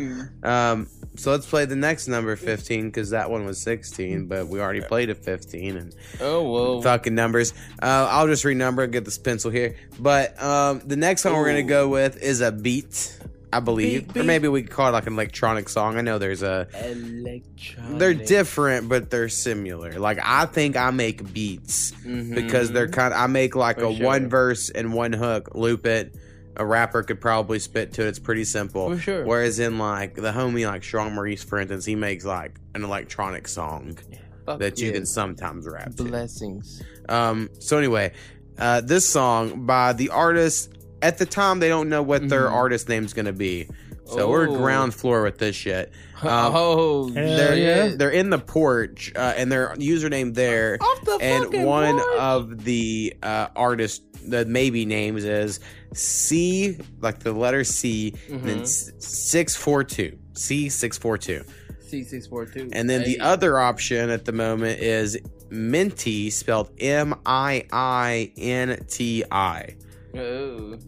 [0.45, 4.61] Um, so let's play the next number 15 because that one was 16, but we
[4.61, 6.83] already played a 15 and Oh whoa.
[6.83, 7.53] fucking numbers.
[7.81, 9.77] Uh, I'll just renumber and get this pencil here.
[10.01, 13.17] But um, the next song we're gonna go with is a beat,
[13.57, 15.97] I believe, Beat, or maybe we could call it like an electronic song.
[15.97, 16.67] I know there's a.
[16.75, 17.99] Electronic.
[17.99, 19.99] They're different, but they're similar.
[19.99, 23.13] Like I think I make beats because they're kind.
[23.15, 23.85] of I make like Mm-hmm.
[23.87, 24.07] For a sure.
[24.07, 26.15] one verse and one hook, loop it.
[26.57, 28.09] A rapper could probably spit to it.
[28.09, 28.91] It's pretty simple.
[28.91, 29.25] For sure.
[29.25, 33.49] Whereas in like the homie like Strong Maurice, for instance, he makes like an electronic
[33.49, 33.99] song
[34.47, 34.93] Fuck that you yeah.
[34.95, 35.97] can sometimes rap.
[35.97, 36.05] to.
[36.05, 36.81] Blessings.
[37.09, 38.13] Um, so anyway,
[38.57, 40.71] uh, this song by the artist
[41.05, 43.69] at the time they don't know what their artist name's gonna be.
[44.07, 44.57] So we're Mm-hmm.
[44.57, 44.59] Oh.
[44.59, 45.93] ground floor with this shit.
[46.23, 47.97] Um, oh, they're yeah.
[47.97, 52.19] they're in the porch uh, and their username there the and one porch.
[52.19, 55.61] of the uh, artist the maybe names is
[55.93, 59.03] C like the letter C and then Mhm.
[59.03, 61.45] six four two C six four two.
[61.91, 62.71] C642.
[62.73, 65.19] And then the other option at the moment is
[65.51, 69.77] Miinti, spelled M I I N T I.
[70.17, 70.79] Oh.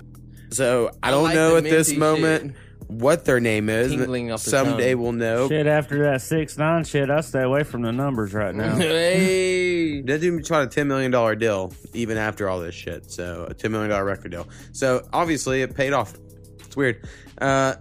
[0.51, 3.93] So I I don't like know at this Miinti moment what their name is.
[3.93, 5.03] Tingling off Someday tongue.
[5.03, 5.49] we'll know.
[5.49, 8.77] Shit, after that six nine shit, I stay away from the numbers right now.
[8.77, 10.03] hey.
[10.07, 13.11] That dude tried a ten million dollar deal even after all this shit.
[13.11, 14.47] So a ten million dollar record deal.
[14.73, 16.15] So obviously it paid off.
[16.61, 17.05] It's weird.
[17.39, 17.75] Uh,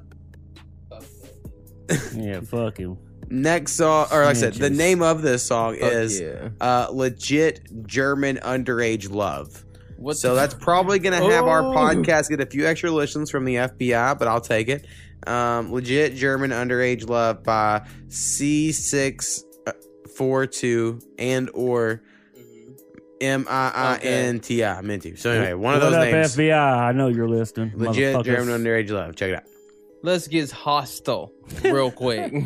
[2.16, 2.98] yeah, fuck him.
[3.30, 6.50] next song, or like I said, the name of this song Fuck is yeah.
[6.60, 9.65] uh, legit German underage love.
[9.98, 11.74] What so the- that's probably going to have our Oh.
[11.74, 14.86] podcast get a few extra listens from the FBI, but I'll take it.
[15.28, 22.02] Um, legit German underage love by C642 and or
[23.22, 25.18] M I I N T I Miinti.
[25.18, 26.36] So anyway, one of What those up, names.
[26.36, 26.90] FBI?
[26.90, 27.72] I know you're listening.
[27.76, 28.24] Legit.
[28.26, 29.16] German underage love.
[29.16, 29.44] Check it out.
[30.04, 31.32] Let's get hostile
[31.64, 32.32] real quick.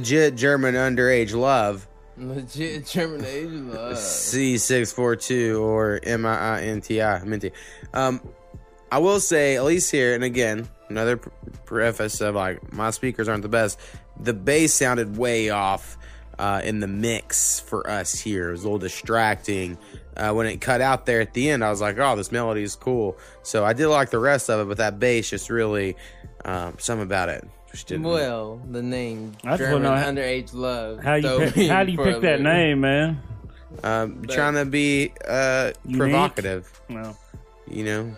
[0.00, 1.86] legit German underage love.
[2.16, 3.96] Legit German Asian love.
[3.96, 7.22] C642 or M I I N T I.
[7.22, 7.52] Minty.
[7.92, 8.20] Um,
[8.90, 11.28] I will say, at least here, and again, another pr-
[11.66, 13.78] preface of like, my speakers aren't the best.
[14.18, 15.98] The bass sounded way off
[16.38, 18.48] uh, in the mix for us here.
[18.48, 19.78] It was a little distracting.
[20.16, 22.62] Uh, when it cut out there at the end, I was like, oh, this melody
[22.62, 23.16] is cool.
[23.42, 25.96] So I did like the rest of it, but that bass just really,
[26.44, 27.46] um, something about it.
[27.72, 28.04] Just didn't.
[28.04, 31.02] Well, the name I just German wanna know how- underage love.
[31.02, 32.42] How you pick, how do you pick that loop.
[32.42, 33.22] name, man?
[33.84, 35.98] Um, trying to be uh, Unique?
[35.98, 36.80] provocative.
[36.88, 37.16] No.
[37.68, 38.16] You know,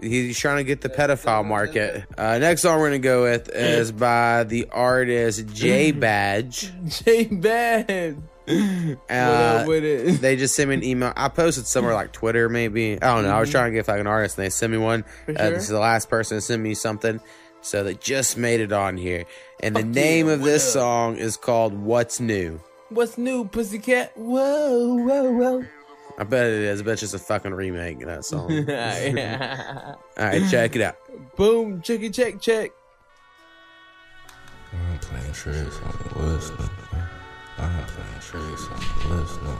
[0.00, 2.04] he's trying to get the pedophile market.
[2.16, 6.70] Uh, next song we're gonna go with is by the artist J Badge.
[6.86, 8.16] J Bad.
[8.46, 10.20] Uh, up with it?
[10.20, 11.12] They just sent me an email.
[11.16, 12.94] I posted somewhere like Twitter, maybe.
[13.02, 13.30] I don't know.
[13.34, 13.52] I was Mhm.
[13.52, 15.04] trying to get like an artist, and they sent me one.
[15.24, 17.20] For Uh, this is the last person to send me something,
[17.64, 19.24] so they just made it on here.
[19.60, 20.72] And the oh, Fuck name yeah, of this up?
[20.72, 22.60] song is called "What's New."
[22.90, 24.12] What's new, pussycat?
[24.14, 25.64] Whoa, whoa, whoa.
[26.16, 26.80] I bet it is.
[26.80, 28.52] I bet it's just a fucking remake of that song.
[30.18, 30.96] All right, check it out.
[31.34, 32.70] Boom, checky, check, check.
[34.72, 36.68] I'm playing tricks on the what's new.
[37.58, 39.58] I'm playing tricks on the what's new.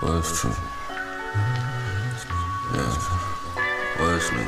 [0.00, 0.81] What's true?
[1.34, 2.92] Yeah.
[3.96, 4.44] What's new?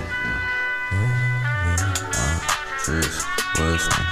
[2.12, 2.38] Uh,
[2.84, 3.24] tricks.
[3.56, 4.04] What's new?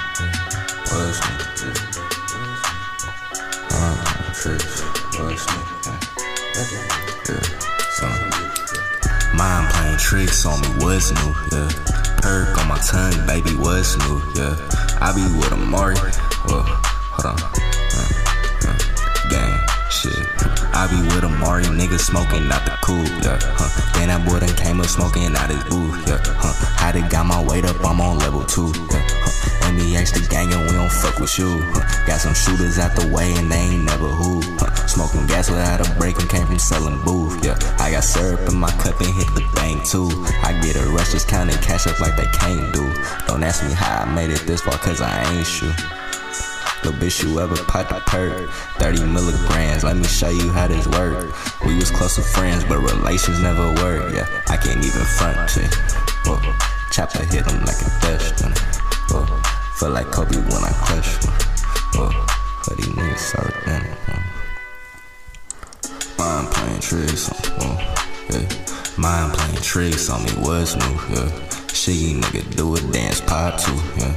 [0.89, 1.37] What's new?
[3.69, 3.95] Uh,
[4.33, 4.81] tricks.
[5.19, 5.63] What's new?
[7.29, 7.45] Yeah.
[7.91, 8.17] Son.
[9.37, 11.33] Mind playing tricks on me, what's new?
[11.51, 11.69] Yeah.
[12.21, 14.21] Perk on my tongue, baby, what's new?
[14.33, 14.55] Yeah.
[14.99, 15.95] I be with a Mari.
[16.47, 16.63] Well,
[17.13, 17.39] hold on.
[17.93, 18.07] Uh,
[18.65, 18.77] uh,
[19.29, 19.59] gang,
[19.93, 20.25] shit.
[20.73, 23.37] I be with a Mari, nigga smoking out the cool, yeah.
[23.39, 23.69] Huh.
[23.93, 26.17] Then that boy done came up smoking out his booth, yeah.
[26.25, 26.53] Huh.
[26.81, 29.05] Had to got my weight up, I'm on level two, yeah.
[29.21, 29.71] Huh.
[29.73, 31.61] MEX the gang and we don't fuck with you.
[31.73, 31.85] Huh.
[32.05, 34.41] Got some shooters out the way and they ain't never who.
[34.57, 34.73] Huh.
[34.87, 37.57] Smoking gas without a break and came from selling booth, yeah.
[37.77, 40.09] I got syrup in my cup and hit the thing too.
[40.41, 42.85] I get a rush, just counting cash up like they can't do.
[43.27, 45.73] Don't ask me how I made it this far, cause I ain't sure.
[46.83, 48.49] Little bitch, you ever popped a perk?
[48.79, 51.33] 30 milligrams, let me show you how this work.
[51.65, 54.13] We was close to friends, but relations never work.
[54.13, 55.73] Yeah, I can't even front shit.
[56.25, 56.41] Whoa,
[56.91, 58.51] chopper hit him like a Dutchman.
[59.07, 59.25] Whoa,
[59.79, 61.31] feel like Kobe when I clutch him.
[61.95, 62.09] Whoa,
[62.67, 63.87] hoodie niggas sorry then.
[66.17, 67.79] Mind playing tricks on, whoa,
[68.29, 68.45] yeah.
[68.97, 71.31] Mind playing tricks on me, what's new, yeah.
[71.71, 74.13] Shiggy nigga do a dance pop too, yeah.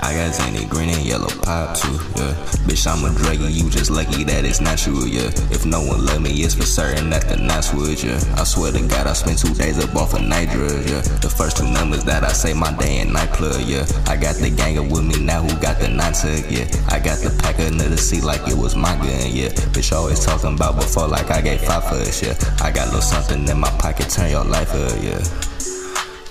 [0.00, 2.34] I got Zanny green and yellow pop too, yeah.
[2.68, 5.30] Bitch, I'm a druggie, you just lucky that it's natural, yeah.
[5.50, 8.20] If no one love me, it's for certain that the nights would, yeah.
[8.36, 11.00] I swear to God, I spent two days up off of night yeah.
[11.20, 13.86] The first two numbers that I say my day and night plug, yeah.
[14.06, 16.14] I got the gang up with me now who got the nine
[16.50, 16.68] yeah.
[16.88, 19.48] I got the pack under the seat like it was my gun, yeah.
[19.72, 22.36] Bitch, always talking about before like I gave five for us, yeah.
[22.60, 25.22] I got a little something in my pocket, turn your life up, yeah.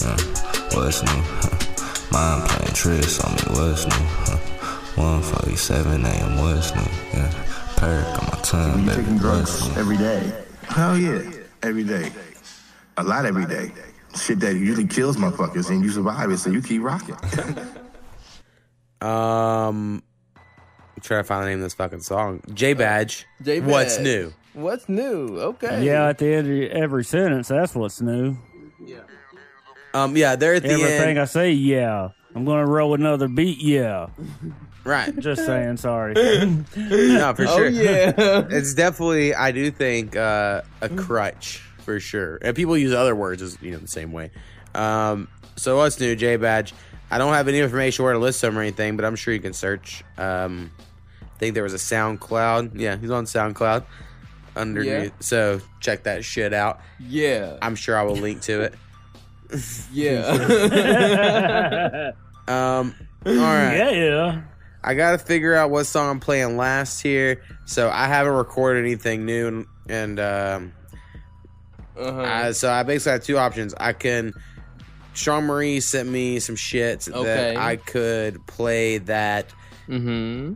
[0.06, 0.18] Uh,
[0.76, 1.50] what's new?
[2.12, 2.38] Huh.
[2.40, 3.92] Mind playing tricks on me, what's new?
[3.96, 4.38] Huh.
[4.96, 6.38] 147 a.m.
[6.38, 6.82] what's new?
[7.14, 7.32] Yeah.
[7.76, 9.82] Perk on my tongue, You baby, taking what's drugs new?
[9.82, 10.32] every day?
[10.70, 11.32] Hell yeah,
[11.64, 12.12] every day.
[12.98, 13.72] A lot every day.
[14.18, 17.18] Shit that usually kills motherfuckers and you survive it, so you keep rocking.
[19.02, 20.02] Um,
[20.96, 22.42] I'm trying to find the name of this fucking song.
[22.54, 23.26] J Badge.
[23.44, 23.70] J Badge.
[23.70, 24.34] What's new?
[24.54, 25.38] What's new?
[25.40, 25.84] Okay.
[25.86, 28.38] Yeah, at the end of every sentence, that's what's new.
[29.96, 31.20] Um, yeah, they're at the Everything end.
[31.20, 32.10] I say, yeah.
[32.36, 34.08] I'm gonna roll another beat, yeah.
[34.84, 35.18] Right.
[35.20, 36.14] Just saying, sorry.
[36.76, 37.68] no, for Oh, sure.
[37.70, 38.14] yeah.
[38.50, 42.38] it's definitely, I do think, uh, a crutch for sure.
[42.42, 44.32] And people use other words as you know the same way.
[44.74, 46.74] Um, so what's new, J Badge?
[47.10, 49.40] I don't have any information where to list them or anything, but I'm sure you
[49.40, 50.04] can search.
[50.18, 50.72] Um,
[51.22, 52.72] I think there was a SoundCloud.
[52.80, 53.86] Yeah, he's on SoundCloud
[54.56, 55.14] underneath.
[55.22, 56.82] So check that shit out.
[57.00, 57.58] Yeah.
[57.62, 58.74] I'm sure I will link to it.
[59.92, 62.12] Yeah.
[62.48, 62.94] um.
[63.26, 63.76] All right.
[63.78, 64.42] Yeah, yeah.
[64.84, 67.42] I gotta figure out what song I'm playing last here.
[67.66, 70.74] So I haven't recorded anything new, and, and um,
[71.98, 72.22] Uh-huh.
[72.22, 73.74] I- so I basically have two options.
[73.80, 74.34] I can.
[75.16, 77.24] Strong Maurice sent me some shit Okay.
[77.24, 79.48] that I could play that.
[79.88, 80.56] Mm-hmm.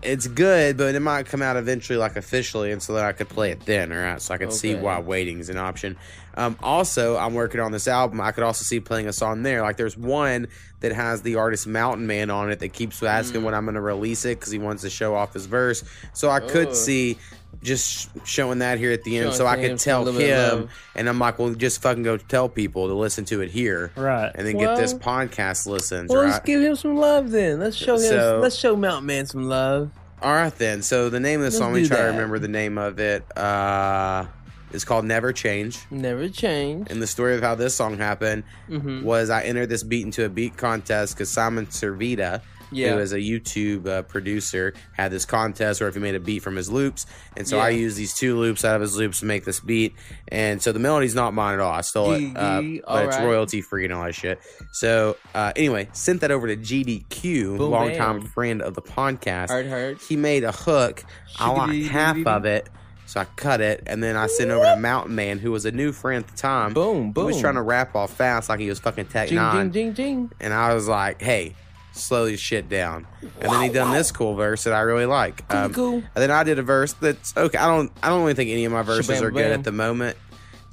[0.00, 3.28] It's good, but it might come out eventually, like officially, and so that I could
[3.28, 4.22] play it then, all right?
[4.22, 5.98] So I could see why waiting is an option.
[6.38, 8.20] Um, also, I'm working on this album.
[8.20, 9.60] I could also see playing a song there.
[9.62, 10.46] Like, there's one
[10.80, 13.80] that has the artist Mountain Man on it that keeps asking when I'm going to
[13.80, 15.82] release it because he wants to show off his verse.
[16.12, 16.72] So I could Oh.
[16.74, 17.18] see
[17.60, 20.60] just showing that here at the end, Showing so I could tell little bit of
[20.60, 23.90] him, and I'm like, well, just fucking go tell people to listen to it here,
[23.96, 24.30] right?
[24.32, 26.08] And then get this podcast listened.
[26.08, 26.30] Well, right?
[26.30, 27.58] let's give him some love then.
[27.58, 28.00] Let's show him.
[28.02, 29.90] So- let's show Mountain Man some love.
[30.22, 30.82] All right then.
[30.82, 32.76] So the name of the Let's song, let do me try to remember the name
[32.76, 33.24] of it.
[33.36, 34.26] Uh,
[34.72, 36.86] it's called "Never Change." Never change.
[36.90, 39.02] And the story of how this song happened Mhm.
[39.02, 42.92] was I entered this beat into a beat contest because Simon Servita, Yeah.
[42.92, 46.42] who is a YouTube uh, producer, had this contest where if he made a beat
[46.42, 47.62] from his loops, and so Yeah.
[47.64, 49.94] I used these two loops out of his loops to make this beat.
[50.30, 51.72] And so the melody's not mine at all.
[51.72, 53.24] I stole it, uh, but it's alright.
[53.24, 54.38] royalty free and all that shit.
[54.72, 58.28] So uh, anyway, sent that over to GDQ, Boom, longtime bam.
[58.28, 59.48] friend of the podcast.
[59.48, 59.98] Heard, heard.
[60.06, 61.04] He made a hook.
[61.38, 62.68] I Shiggity, half of it.
[63.08, 65.64] So I cut it, and then I sent it over to Mountain Man, who was
[65.64, 66.74] a new friend at the time.
[66.74, 67.24] Boom, boom.
[67.24, 69.70] He was trying to rap off fast like he was fucking Tech ding, Nine.
[69.70, 70.32] Ding, jing, jing.
[70.40, 71.54] And I was like, hey,
[71.92, 73.06] slow this shit down.
[73.40, 75.42] And then he done this cool verse that I really like.
[75.50, 75.94] Um, cool.
[75.94, 77.56] And then I did a verse that's okay.
[77.56, 79.52] I don't I don't really think any of my verses Shabam are good bam.
[79.52, 80.18] at the moment.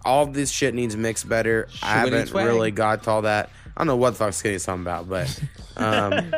[0.03, 1.70] All this shit needs mixed better.
[1.82, 2.45] I haven't swag.
[2.48, 3.49] really got to all that.
[3.78, 5.41] I don't know what the fuck Skinny's talking about, but
[5.78, 6.34] um,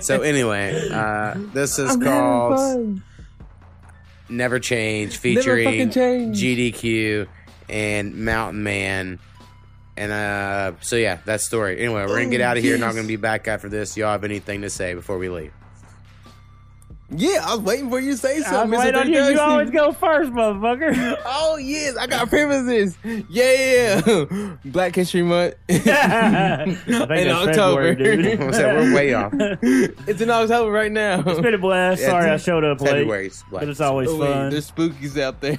[0.00, 3.02] so anyway, uh, this is I'm called fun.
[4.32, 6.36] Never Change featuring fucking change.
[6.40, 7.26] GDQ
[7.68, 9.18] and Mountain Man.
[9.96, 11.78] And uh so yeah, that story.
[11.78, 12.72] Anyway, we're gonna get Oh, out of here.
[12.72, 12.80] yes.
[12.80, 13.96] Not gonna be back after this.
[13.96, 15.52] Y'all have anything to say before we leave?
[17.14, 18.78] Yeah, I was waiting for you to say something.
[18.78, 19.00] waiting Mr.
[19.02, 19.22] on you.
[19.24, 21.18] You always go first, motherfucker.
[21.26, 22.96] Oh yes, I got premises.
[23.28, 25.54] Yeah, Black History Month.
[25.68, 28.40] in October, February, dude.
[28.40, 29.32] We're way off.
[29.34, 31.22] it's in October right now.
[31.26, 32.00] It's been a blast.
[32.00, 32.90] Yeah, Sorry I showed up late.
[32.90, 34.50] February's But it's always Oh, wait, fun.
[34.50, 35.58] there's spookies out there.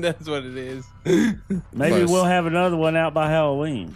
[0.00, 0.84] That's what it is.
[1.04, 2.10] Maybe Close.
[2.10, 3.94] we'll have another one out by Halloween.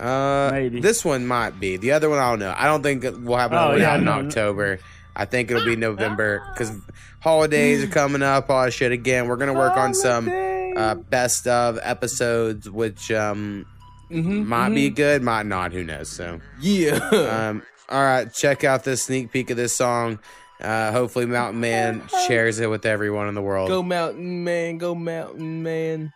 [0.00, 0.80] Uh, Maybe.
[0.80, 1.76] this one might be.
[1.76, 2.54] The other one, I don't know.
[2.56, 4.26] I don't think that we'll have another Oh, one yeah, out in no, no.
[4.28, 4.78] October.
[5.16, 6.72] I think it'll be November because
[7.20, 8.50] holidays are coming up.
[8.50, 9.28] All that shit again.
[9.28, 10.28] We're gonna work on some
[10.76, 13.66] uh, best of episodes, which um
[14.10, 15.72] might be good, might not.
[15.72, 16.08] Who knows?
[16.08, 16.96] So Yeah.
[17.48, 20.18] um, all right, check out this sneak peek of this song.
[20.60, 23.68] Uh, hopefully, Mountain Man shares it with everyone in the world.
[23.68, 26.12] Go Mountain Man, go Mountain Man.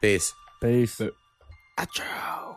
[0.00, 0.32] Peace.
[0.60, 1.00] Peace.
[1.78, 2.56] Outro.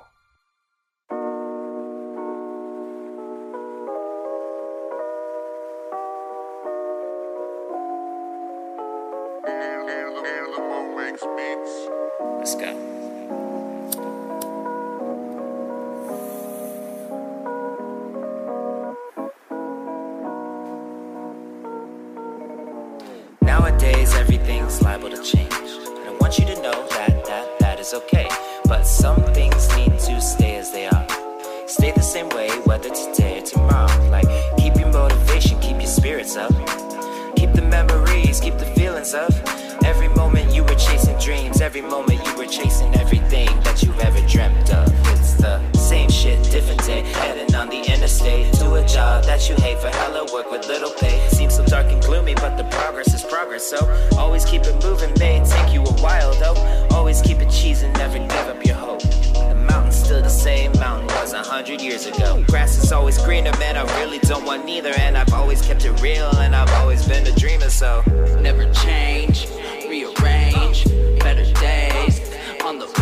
[41.76, 44.88] Every moment you were chasing everything that you've ever dreamt of.
[45.08, 47.02] It's the same shit, different day.
[47.02, 50.92] Heading on the interstate to a job that you hate for hella work with little
[51.00, 51.28] pay.
[51.30, 53.64] Seems so dark and gloomy, but the progress is progress.
[53.64, 53.80] So
[54.20, 56.88] always keep it moving, may take you a while though.
[56.96, 59.02] Always keep it cheesing, never give up your hope.
[59.02, 62.44] The mountain's still the same mountain was a hundred years ago.
[62.50, 63.78] Grass is always greener, man.
[63.78, 67.26] I really don't want neither, and I've always kept it real, and I've always been
[67.26, 67.70] a dreamer.
[67.70, 68.04] So
[68.44, 69.48] Never change,
[69.88, 70.43] rearrange,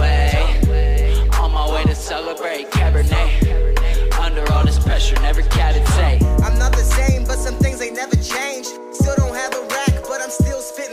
[0.02, 1.30] way.
[1.40, 3.30] On my way to celebrate Cabernet.
[4.19, 6.19] Under all this pressure, never cabbage say.
[6.45, 8.72] I'm not the same, but some things ain't never changed.
[8.99, 10.90] Still don't have a rack, but I'm still spitting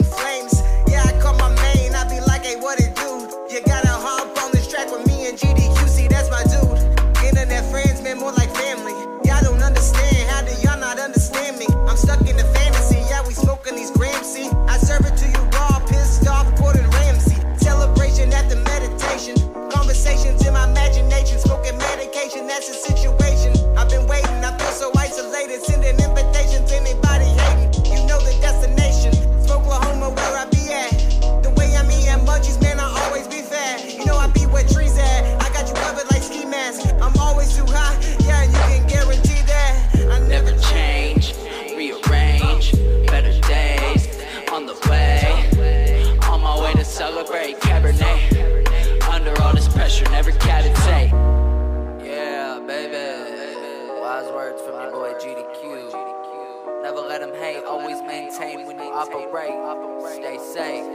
[59.13, 60.15] operate.
[60.15, 60.85] Stay safe,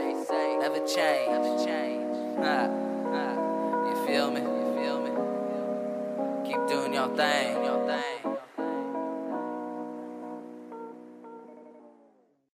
[0.59, 2.37] never change.
[2.37, 2.43] Huh.
[2.43, 2.69] Ah,
[3.13, 3.89] ah.
[3.89, 4.41] You feel me?
[4.41, 6.49] You feel me?
[6.49, 8.34] Keep doing your thing.